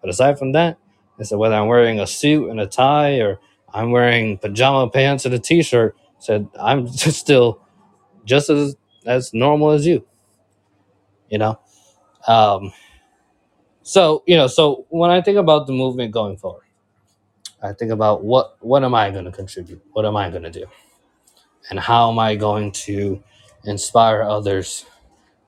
But 0.00 0.10
aside 0.10 0.38
from 0.38 0.52
that, 0.52 0.78
I 1.18 1.22
said 1.24 1.38
whether 1.38 1.54
I'm 1.54 1.68
wearing 1.68 2.00
a 2.00 2.06
suit 2.06 2.50
and 2.50 2.60
a 2.60 2.66
tie 2.66 3.20
or 3.20 3.40
I'm 3.72 3.90
wearing 3.90 4.38
pajama 4.38 4.90
pants 4.90 5.24
and 5.24 5.34
a 5.34 5.38
t-shirt, 5.38 5.96
said 6.18 6.48
I'm 6.60 6.86
just 6.86 7.20
still 7.20 7.60
just 8.24 8.50
as 8.50 8.76
as 9.06 9.32
normal 9.34 9.70
as 9.70 9.86
you. 9.86 10.06
You 11.30 11.38
know. 11.38 11.58
Um, 12.28 12.72
so 13.82 14.22
you 14.26 14.36
know, 14.36 14.46
so 14.46 14.86
when 14.90 15.10
I 15.10 15.20
think 15.22 15.38
about 15.38 15.66
the 15.66 15.72
movement 15.72 16.12
going 16.12 16.36
forward, 16.36 16.64
I 17.62 17.72
think 17.72 17.92
about 17.92 18.24
what 18.24 18.56
what 18.60 18.84
am 18.84 18.94
I 18.94 19.10
going 19.10 19.26
to 19.26 19.32
contribute? 19.32 19.82
What 19.92 20.06
am 20.06 20.16
I 20.16 20.30
going 20.30 20.44
to 20.44 20.50
do? 20.50 20.66
And 21.70 21.80
how 21.80 22.10
am 22.10 22.18
I 22.18 22.36
going 22.36 22.72
to 22.72 23.22
inspire 23.64 24.22
others 24.22 24.86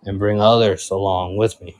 and 0.04 0.18
bring 0.18 0.40
others 0.40 0.90
along 0.90 1.36
with 1.36 1.60
me? 1.62 1.76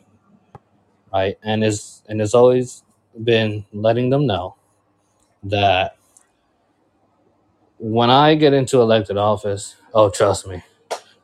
Right? 1.13 1.39
And 1.43 1.65
it's 1.65 2.03
and 2.09 2.21
it's 2.21 2.35
always 2.35 2.85
been 3.25 3.65
letting 3.73 4.11
them 4.11 4.27
know 4.27 4.57
that 5.45 5.97
when 7.79 8.11
I 8.11 8.35
get 8.35 8.53
into 8.55 8.81
elected 8.81 9.17
office, 9.17 9.77
oh 9.95 10.11
trust 10.11 10.47
me, 10.47 10.63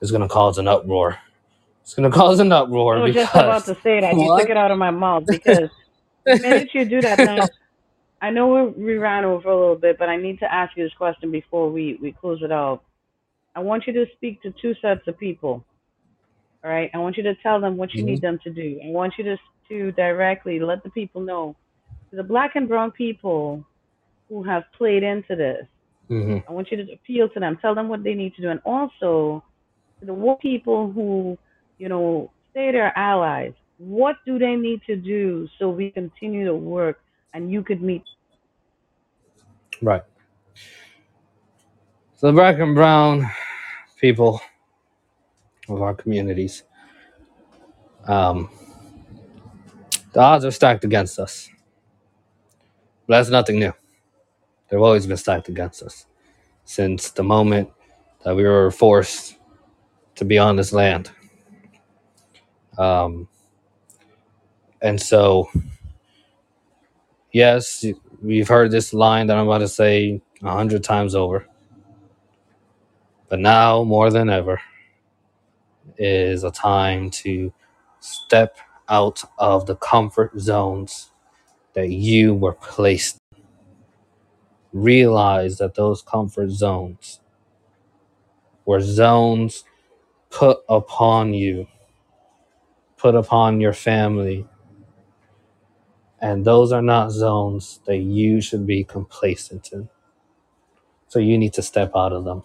it's 0.00 0.10
going 0.10 0.22
to 0.22 0.28
cause 0.28 0.58
an 0.58 0.68
uproar. 0.68 1.18
It's 1.82 1.94
going 1.94 2.08
to 2.10 2.16
cause 2.16 2.40
an 2.40 2.52
uproar 2.52 2.98
I 2.98 3.00
was 3.00 3.14
just 3.14 3.36
about 3.36 3.64
because 3.64 3.66
to 3.66 3.74
say 3.82 4.00
that. 4.00 4.18
You 4.18 4.28
what? 4.28 4.40
took 4.42 4.50
it 4.50 4.56
out 4.58 4.70
of 4.70 4.78
my 4.78 4.90
mouth 4.90 5.24
because 5.28 5.70
the 6.26 6.36
minute 6.36 6.70
you 6.74 6.84
do 6.86 7.02
that 7.02 7.20
now, 7.22 7.50
I 8.22 8.30
know 8.30 8.72
we 8.76 8.84
we 8.84 8.98
ran 8.98 9.24
over 9.24 9.48
a 9.50 9.58
little 9.58 9.76
bit, 9.76 9.98
but 9.98 10.08
I 10.08 10.16
need 10.16 10.40
to 10.40 10.52
ask 10.52 10.76
you 10.76 10.84
this 10.84 10.94
question 10.94 11.30
before 11.32 11.70
we, 11.70 11.98
we 12.02 12.12
close 12.12 12.42
it 12.42 12.52
out. 12.52 12.82
I 13.54 13.60
want 13.60 13.86
you 13.86 13.92
to 13.94 14.06
speak 14.16 14.42
to 14.42 14.52
two 14.62 14.74
sets 14.82 15.06
of 15.08 15.18
people. 15.18 15.64
All 16.64 16.70
right. 16.70 16.90
I 16.94 16.98
want 16.98 17.16
you 17.16 17.24
to 17.24 17.34
tell 17.36 17.60
them 17.60 17.76
what 17.76 17.96
you 17.96 18.04
Mhm. 18.04 18.06
need 18.06 18.22
them 18.22 18.38
to 18.44 18.50
do. 18.50 18.80
I 18.84 18.90
want 18.90 19.14
you 19.18 19.24
to 19.24 19.36
to 19.70 19.92
directly 19.92 20.60
let 20.60 20.82
the 20.84 20.90
people 20.90 21.22
know 21.22 21.56
the 22.12 22.22
black 22.24 22.56
and 22.56 22.68
brown 22.68 22.92
people 22.92 23.64
who 24.28 24.42
have 24.44 24.64
played 24.76 25.02
into 25.02 25.36
this. 25.36 25.66
Mhm. 26.10 26.44
I 26.48 26.52
want 26.52 26.70
you 26.70 26.78
to 26.84 26.92
appeal 26.92 27.28
to 27.30 27.40
them, 27.40 27.58
tell 27.58 27.74
them 27.74 27.88
what 27.88 28.02
they 28.04 28.14
need 28.14 28.34
to 28.36 28.42
do, 28.42 28.50
and 28.50 28.60
also 28.64 29.44
to 30.00 30.06
the 30.06 30.14
white 30.14 30.40
people 30.40 30.90
who, 30.92 31.38
you 31.82 31.88
know, 31.88 32.30
say 32.54 32.70
they're 32.70 32.96
allies. 32.96 33.54
What 33.78 34.14
do 34.24 34.38
they 34.38 34.54
need 34.54 34.82
to 34.86 34.94
do 34.94 35.48
so 35.58 35.68
we 35.68 35.90
continue 35.90 36.44
to 36.44 36.54
work 36.54 37.00
and 37.34 37.50
you 37.50 37.64
could 37.64 37.82
meet? 37.82 38.04
Right. 39.82 40.02
So 42.14 42.28
the 42.28 42.34
black 42.34 42.60
and 42.60 42.76
brown 42.76 43.28
people 44.00 44.40
of 45.68 45.82
our 45.82 45.92
communities, 45.92 46.62
um, 48.06 48.48
the 50.12 50.20
odds 50.20 50.44
are 50.44 50.52
stacked 50.52 50.84
against 50.84 51.18
us. 51.18 51.50
But 53.08 53.16
that's 53.16 53.28
nothing 53.28 53.58
new. 53.58 53.72
They've 54.68 54.80
always 54.80 55.08
been 55.08 55.16
stacked 55.16 55.48
against 55.48 55.82
us 55.82 56.06
since 56.64 57.10
the 57.10 57.24
moment 57.24 57.70
that 58.24 58.36
we 58.36 58.44
were 58.44 58.70
forced 58.70 59.36
to 60.14 60.24
be 60.24 60.38
on 60.38 60.54
this 60.54 60.72
land. 60.72 61.10
Um, 62.78 63.28
and 64.80 65.00
so, 65.00 65.48
yes, 67.32 67.84
we've 68.22 68.48
heard 68.48 68.70
this 68.70 68.92
line 68.92 69.26
that 69.28 69.36
I'm 69.36 69.46
about 69.46 69.58
to 69.58 69.68
say 69.68 70.20
a 70.42 70.50
hundred 70.50 70.84
times 70.84 71.14
over. 71.14 71.46
But 73.28 73.40
now, 73.40 73.84
more 73.84 74.10
than 74.10 74.28
ever, 74.28 74.60
is 75.98 76.44
a 76.44 76.50
time 76.50 77.10
to 77.10 77.52
step 78.00 78.56
out 78.88 79.22
of 79.38 79.66
the 79.66 79.76
comfort 79.76 80.38
zones 80.38 81.10
that 81.74 81.90
you 81.90 82.34
were 82.34 82.52
placed. 82.54 83.18
Realize 84.72 85.58
that 85.58 85.74
those 85.74 86.02
comfort 86.02 86.50
zones 86.50 87.20
were 88.64 88.80
zones 88.80 89.64
put 90.30 90.58
upon 90.68 91.34
you, 91.34 91.66
put 93.02 93.16
upon 93.16 93.60
your 93.60 93.74
family, 93.74 94.46
and 96.20 96.44
those 96.46 96.72
are 96.72 96.82
not 96.82 97.12
zones 97.12 97.80
that 97.86 97.98
you 97.98 98.40
should 98.40 98.66
be 98.66 98.84
complacent 98.84 99.72
in. 99.72 99.88
So 101.08 101.18
you 101.20 101.38
need 101.38 101.54
to 101.54 101.62
step 101.62 101.92
out 101.96 102.12
of 102.12 102.24
them 102.24 102.44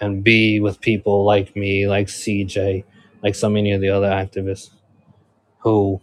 and 0.00 0.24
be 0.24 0.60
with 0.60 0.80
people 0.80 1.24
like 1.24 1.56
me, 1.56 1.88
like 1.88 2.08
CJ, 2.08 2.84
like 3.22 3.34
so 3.36 3.50
many 3.50 3.72
of 3.72 3.80
the 3.82 3.90
other 3.90 4.08
activists 4.08 4.70
who 5.60 6.00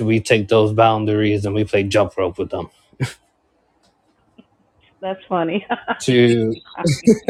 we 0.00 0.20
take 0.20 0.48
those 0.48 0.72
boundaries 0.72 1.44
and 1.44 1.54
we 1.54 1.64
play 1.64 1.82
jump 1.84 2.16
rope 2.16 2.38
with 2.38 2.50
them 2.50 2.70
That's 5.00 5.20
funny. 5.28 5.66
to 6.00 6.56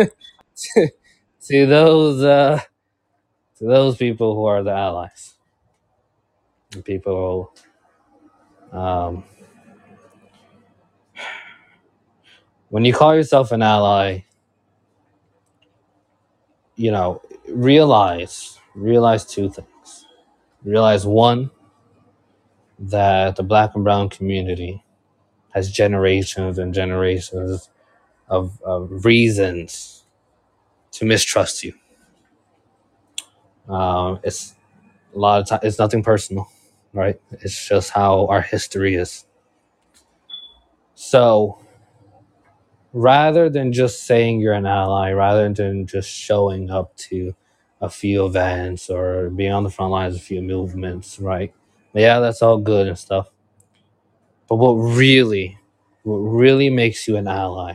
to 1.48 1.66
those 1.66 2.22
uh 2.24 2.60
to 3.60 3.66
those 3.66 3.96
people 3.96 4.34
who 4.34 4.46
are 4.46 4.62
the 4.64 4.72
allies. 4.72 5.34
The 6.70 6.82
people 6.82 7.54
um 8.72 9.24
when 12.68 12.84
you 12.84 12.94
call 12.94 13.14
yourself 13.14 13.52
an 13.52 13.62
ally 13.62 14.20
you 16.76 16.90
know 16.90 17.20
realize 17.48 18.58
realize 18.74 19.24
two 19.24 19.50
things. 19.50 20.06
Realize 20.64 21.06
one 21.06 21.50
that 22.78 23.36
the 23.36 23.42
black 23.42 23.74
and 23.74 23.84
brown 23.84 24.08
community 24.08 24.82
has 25.52 25.70
generations 25.70 26.58
and 26.58 26.72
generations 26.72 27.70
of, 28.28 28.60
of 28.62 29.04
reasons 29.04 30.04
to 30.92 31.04
mistrust 31.04 31.64
you 31.64 31.74
um, 33.70 34.20
it's 34.24 34.54
A 35.14 35.18
lot 35.18 35.42
of 35.42 35.48
time. 35.48 35.60
it's 35.64 35.78
nothing 35.80 36.04
personal, 36.04 36.48
right? 36.94 37.20
It's 37.32 37.68
just 37.68 37.90
how 37.90 38.28
our 38.28 38.42
history 38.42 38.94
is. 38.96 39.26
So 40.94 41.58
rather 42.92 43.50
than 43.50 43.72
just 43.72 44.04
saying 44.06 44.40
you're 44.40 44.54
an 44.54 44.66
ally, 44.66 45.12
rather 45.12 45.48
than 45.52 45.86
just 45.86 46.10
showing 46.10 46.70
up 46.70 46.96
to 46.96 47.34
a 47.80 47.90
few 47.90 48.26
events 48.26 48.90
or 48.90 49.30
being 49.30 49.52
on 49.52 49.64
the 49.64 49.70
front 49.70 49.92
lines 49.92 50.16
a 50.16 50.20
few 50.20 50.42
movements, 50.42 51.20
right? 51.20 51.54
Yeah, 51.94 52.20
that's 52.20 52.42
all 52.42 52.58
good 52.58 52.88
and 52.88 52.98
stuff. 52.98 53.30
But 54.48 54.56
what 54.56 54.74
really, 54.74 55.58
what 56.04 56.18
really 56.18 56.70
makes 56.70 57.08
you 57.08 57.16
an 57.18 57.28
ally 57.28 57.74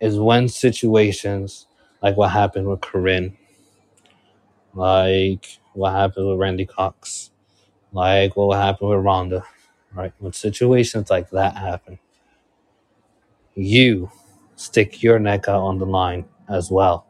is 0.00 0.18
when 0.20 0.48
situations 0.48 1.68
like 2.02 2.18
what 2.18 2.32
happened 2.32 2.68
with 2.68 2.82
Corinne, 2.82 3.37
like 4.78 5.58
what 5.74 5.92
happened 5.92 6.28
with 6.28 6.38
Randy 6.38 6.64
Cox, 6.66 7.30
like 7.92 8.36
what 8.36 8.56
happened 8.56 8.90
with 8.90 9.00
Rhonda, 9.00 9.42
right? 9.92 10.12
When 10.20 10.32
situations 10.32 11.10
like 11.10 11.30
that 11.30 11.56
happen, 11.56 11.98
you 13.56 14.10
stick 14.56 15.02
your 15.02 15.18
neck 15.18 15.48
out 15.48 15.62
on 15.62 15.78
the 15.78 15.86
line 15.86 16.24
as 16.48 16.70
well 16.70 17.06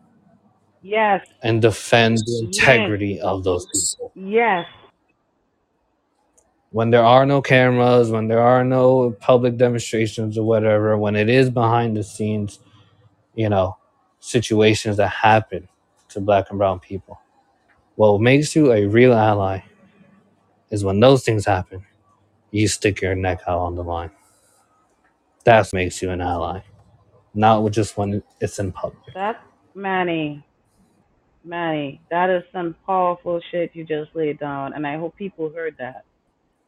Yes, 0.82 1.26
and 1.42 1.60
defend 1.62 2.18
the 2.18 2.42
yes, 2.42 2.46
integrity 2.46 3.20
of 3.20 3.44
those 3.44 3.66
people. 3.66 4.14
yes. 4.14 4.66
When 6.70 6.90
there 6.90 7.04
are 7.04 7.26
no 7.26 7.42
cameras, 7.42 8.10
when 8.10 8.28
there 8.28 8.42
are 8.42 8.64
no 8.64 9.12
public 9.20 9.56
demonstrations 9.58 10.38
or 10.38 10.44
whatever, 10.44 10.98
when 10.98 11.16
it 11.16 11.28
is 11.28 11.50
behind 11.50 11.96
the 11.96 12.04
scenes, 12.04 12.60
you 13.34 13.48
know, 13.48 13.76
situations 14.20 14.96
that 14.98 15.08
happen 15.08 15.68
to 16.10 16.20
black 16.20 16.46
and 16.50 16.58
brown 16.58 16.80
people. 16.80 17.20
What 17.98 18.20
makes 18.20 18.54
you 18.54 18.72
a 18.72 18.86
real 18.86 19.12
ally 19.12 19.62
is 20.70 20.84
when 20.84 21.00
those 21.00 21.24
things 21.24 21.44
happen, 21.44 21.84
you 22.52 22.68
stick 22.68 23.00
your 23.00 23.16
neck 23.16 23.40
out 23.48 23.58
on 23.58 23.74
the 23.74 23.82
line. 23.82 24.12
That 25.42 25.72
makes 25.72 26.00
you 26.00 26.10
an 26.10 26.20
ally, 26.20 26.60
not 27.34 27.68
just 27.72 27.96
when 27.96 28.22
it's 28.40 28.60
in 28.60 28.70
public. 28.70 29.02
That's 29.16 29.40
Manny. 29.74 30.46
Manny, 31.42 32.00
that 32.08 32.30
is 32.30 32.44
some 32.52 32.76
powerful 32.86 33.40
shit 33.50 33.72
you 33.74 33.84
just 33.84 34.14
laid 34.14 34.38
down, 34.38 34.74
and 34.74 34.86
I 34.86 34.96
hope 34.96 35.16
people 35.16 35.50
heard 35.50 35.74
that 35.80 36.04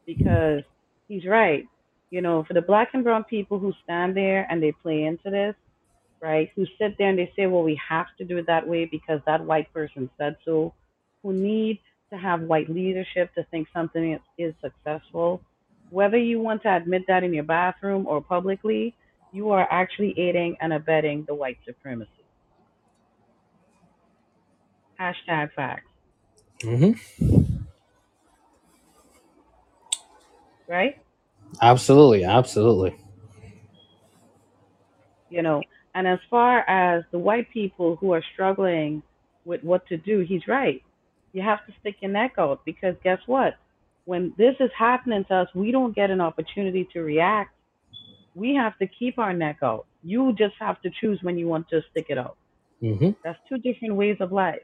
because 0.07 0.65
he's 1.07 1.25
right. 1.27 1.65
You 2.11 2.23
know, 2.23 2.43
for 2.43 2.55
the 2.55 2.63
black 2.63 2.89
and 2.93 3.05
brown 3.05 3.23
people 3.23 3.61
who 3.61 3.73
stand 3.85 4.17
there 4.17 4.49
and 4.51 4.61
they 4.61 4.73
play 4.83 5.05
into 5.05 5.31
this, 5.31 5.55
right? 6.21 6.51
Who 6.57 6.67
sit 6.77 6.99
there 6.99 7.09
and 7.09 7.17
they 7.21 7.33
say, 7.37 7.47
well, 7.47 7.63
we 7.63 7.81
have 7.89 8.07
to 8.19 8.25
do 8.25 8.39
it 8.39 8.49
that 8.49 8.67
way 8.67 8.85
because 8.85 9.21
that 9.27 9.45
white 9.45 9.73
person 9.73 10.11
said 10.19 10.37
so, 10.45 10.75
who 11.23 11.33
need 11.33 11.81
to 12.11 12.19
have 12.19 12.43
white 12.43 12.69
leadership 12.69 13.33
to 13.35 13.45
think 13.51 13.69
something 13.73 14.13
is, 14.13 14.21
is 14.39 14.55
successful. 14.61 15.41
Whether 15.91 16.19
you 16.19 16.41
want 16.41 16.63
to 16.63 16.75
admit 16.77 17.03
that 17.09 17.23
in 17.25 17.33
your 17.33 17.45
bathroom 17.45 18.07
or 18.07 18.21
publicly, 18.21 18.95
you 19.33 19.51
are 19.51 19.67
actually 19.71 20.19
aiding 20.19 20.57
and 20.61 20.73
abetting 20.73 21.25
the 21.27 21.35
white 21.35 21.59
supremacy. 21.65 22.11
Hashtag 25.01 25.53
facts. 25.55 25.87
Mm-hmm. 26.61 27.65
Right? 30.69 30.99
Absolutely, 31.61 32.25
absolutely. 32.25 32.97
You 35.31 35.43
know, 35.43 35.63
and 35.95 36.07
as 36.07 36.19
far 36.29 36.69
as 36.69 37.05
the 37.13 37.19
white 37.19 37.51
people 37.51 37.97
who 37.97 38.13
are 38.13 38.23
struggling 38.33 39.03
with 39.45 39.63
what 39.65 39.87
to 39.89 39.97
do, 39.97 40.21
he's 40.21 40.47
right. 40.47 40.83
You 41.33 41.43
have 41.43 41.65
to 41.67 41.73
stick 41.81 41.97
your 42.01 42.11
neck 42.11 42.35
out 42.39 42.65
because 42.65 42.95
guess 43.05 43.19
what? 43.27 43.55
When 44.05 44.35
this 44.37 44.55
is 44.59 44.71
happening 44.77 45.25
to 45.29 45.35
us, 45.35 45.49
we 45.55 45.71
don't 45.71 45.95
get 45.95 46.11
an 46.11 46.21
opportunity 46.21 46.89
to 46.93 47.01
react. 47.01 47.55
We 48.35 48.55
have 48.55 48.77
to 48.79 48.87
keep 48.87 49.19
our 49.19 49.33
neck 49.33 49.59
out. 49.63 49.87
You 50.03 50.33
just 50.33 50.55
have 50.59 50.81
to 50.83 50.91
choose 51.01 51.19
when 51.23 51.39
you 51.39 51.47
want 51.47 51.69
to 51.69 51.83
stick 51.91 52.07
it 52.09 52.19
out. 52.19 52.37
Mm-hmm. 52.83 53.11
That's 53.23 53.39
two 53.49 53.59
different 53.59 53.95
ways 53.95 54.17
of 54.21 54.33
life. 54.33 54.63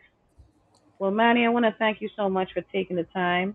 Well, 0.98 1.10
Manny, 1.10 1.44
I 1.44 1.48
want 1.50 1.66
to 1.66 1.74
thank 1.78 2.00
you 2.00 2.08
so 2.16 2.28
much 2.28 2.52
for 2.54 2.62
taking 2.72 2.96
the 2.96 3.04
time 3.04 3.54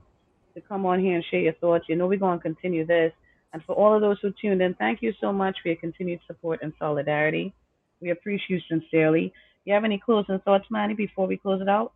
to 0.54 0.62
come 0.62 0.86
on 0.86 1.00
here 1.00 1.16
and 1.16 1.26
share 1.32 1.40
your 1.40 1.54
thoughts. 1.54 1.86
You 1.90 1.96
know 1.96 2.08
we're 2.08 2.20
going 2.20 2.38
to 2.38 2.44
continue 2.44 2.86
this. 2.86 3.12
And 3.54 3.64
for 3.66 3.74
all 3.74 3.94
of 3.94 4.02
those 4.02 4.18
who 4.22 4.32
tuned 4.40 4.62
in, 4.62 4.76
thank 4.76 5.02
you 5.02 5.14
so 5.20 5.34
much 5.34 5.58
for 5.62 5.70
your 5.70 5.78
continued 5.78 6.20
support 6.28 6.60
and 6.62 6.72
solidarity. 6.80 7.54
We 8.00 8.12
appreciate 8.12 8.50
you 8.50 8.60
sincerely. 8.70 9.34
You 9.66 9.74
have 9.74 9.84
any 9.84 10.02
closing 10.04 10.40
thoughts, 10.40 10.66
Manny, 10.70 10.94
before 10.94 11.28
we 11.28 11.38
close 11.38 11.62
it 11.62 11.70
out? 11.70 11.94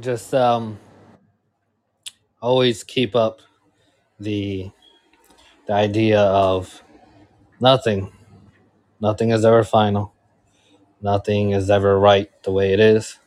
Just 0.00 0.34
um, 0.34 0.78
always 2.42 2.84
keep 2.84 3.16
up 3.16 3.40
the 4.20 4.70
the 5.66 5.72
idea 5.74 6.20
of 6.20 6.82
nothing, 7.60 8.12
nothing 9.00 9.30
is 9.30 9.44
ever 9.44 9.64
final, 9.64 10.14
nothing 11.02 11.52
is 11.52 11.70
ever 11.70 11.98
right 11.98 12.30
the 12.44 12.52
way 12.52 12.72
it 12.72 12.80
is, 12.80 13.18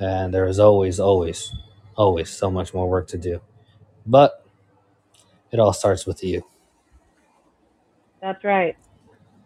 and 0.00 0.34
there 0.34 0.46
is 0.48 0.58
always, 0.60 1.00
always, 1.00 1.54
always 1.96 2.30
so 2.30 2.50
much 2.50 2.74
more 2.74 2.88
work 2.88 3.08
to 3.08 3.18
do. 3.18 3.40
But 4.06 4.44
it 5.52 5.60
all 5.60 5.72
starts 5.74 6.06
with 6.06 6.24
you. 6.24 6.44
That's 8.22 8.44
right. 8.44 8.76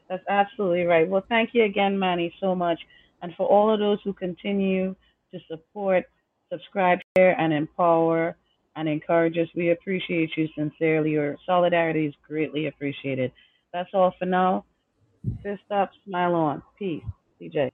That's 0.09 0.25
absolutely 0.29 0.85
right. 0.85 1.09
Well, 1.09 1.25
thank 1.29 1.51
you 1.55 1.65
again, 1.65 1.99
Manny, 1.99 2.35
so 2.41 2.55
much. 2.55 2.81
And 3.23 3.35
for 3.37 3.47
all 3.47 3.73
of 3.73 3.81
those 3.81 3.99
who 4.05 4.13
continue 4.13 4.95
to 5.33 5.41
support, 5.51 6.05
subscribe, 6.53 6.99
share, 7.17 7.39
and 7.41 7.53
empower 7.53 8.37
and 8.77 8.89
encourage 8.89 9.37
us, 9.37 9.49
we 9.55 9.71
appreciate 9.71 10.31
you 10.37 10.49
sincerely. 10.57 11.11
Your 11.11 11.37
solidarity 11.47 12.07
is 12.07 12.15
greatly 12.27 12.67
appreciated. 12.67 13.33
That's 13.73 13.91
all 13.95 14.15
for 14.19 14.27
now. 14.27 14.65
Fist 15.43 15.63
up, 15.71 15.91
smile 16.07 16.35
on. 16.35 16.63
Peace. 16.79 17.03
CJ. 17.41 17.71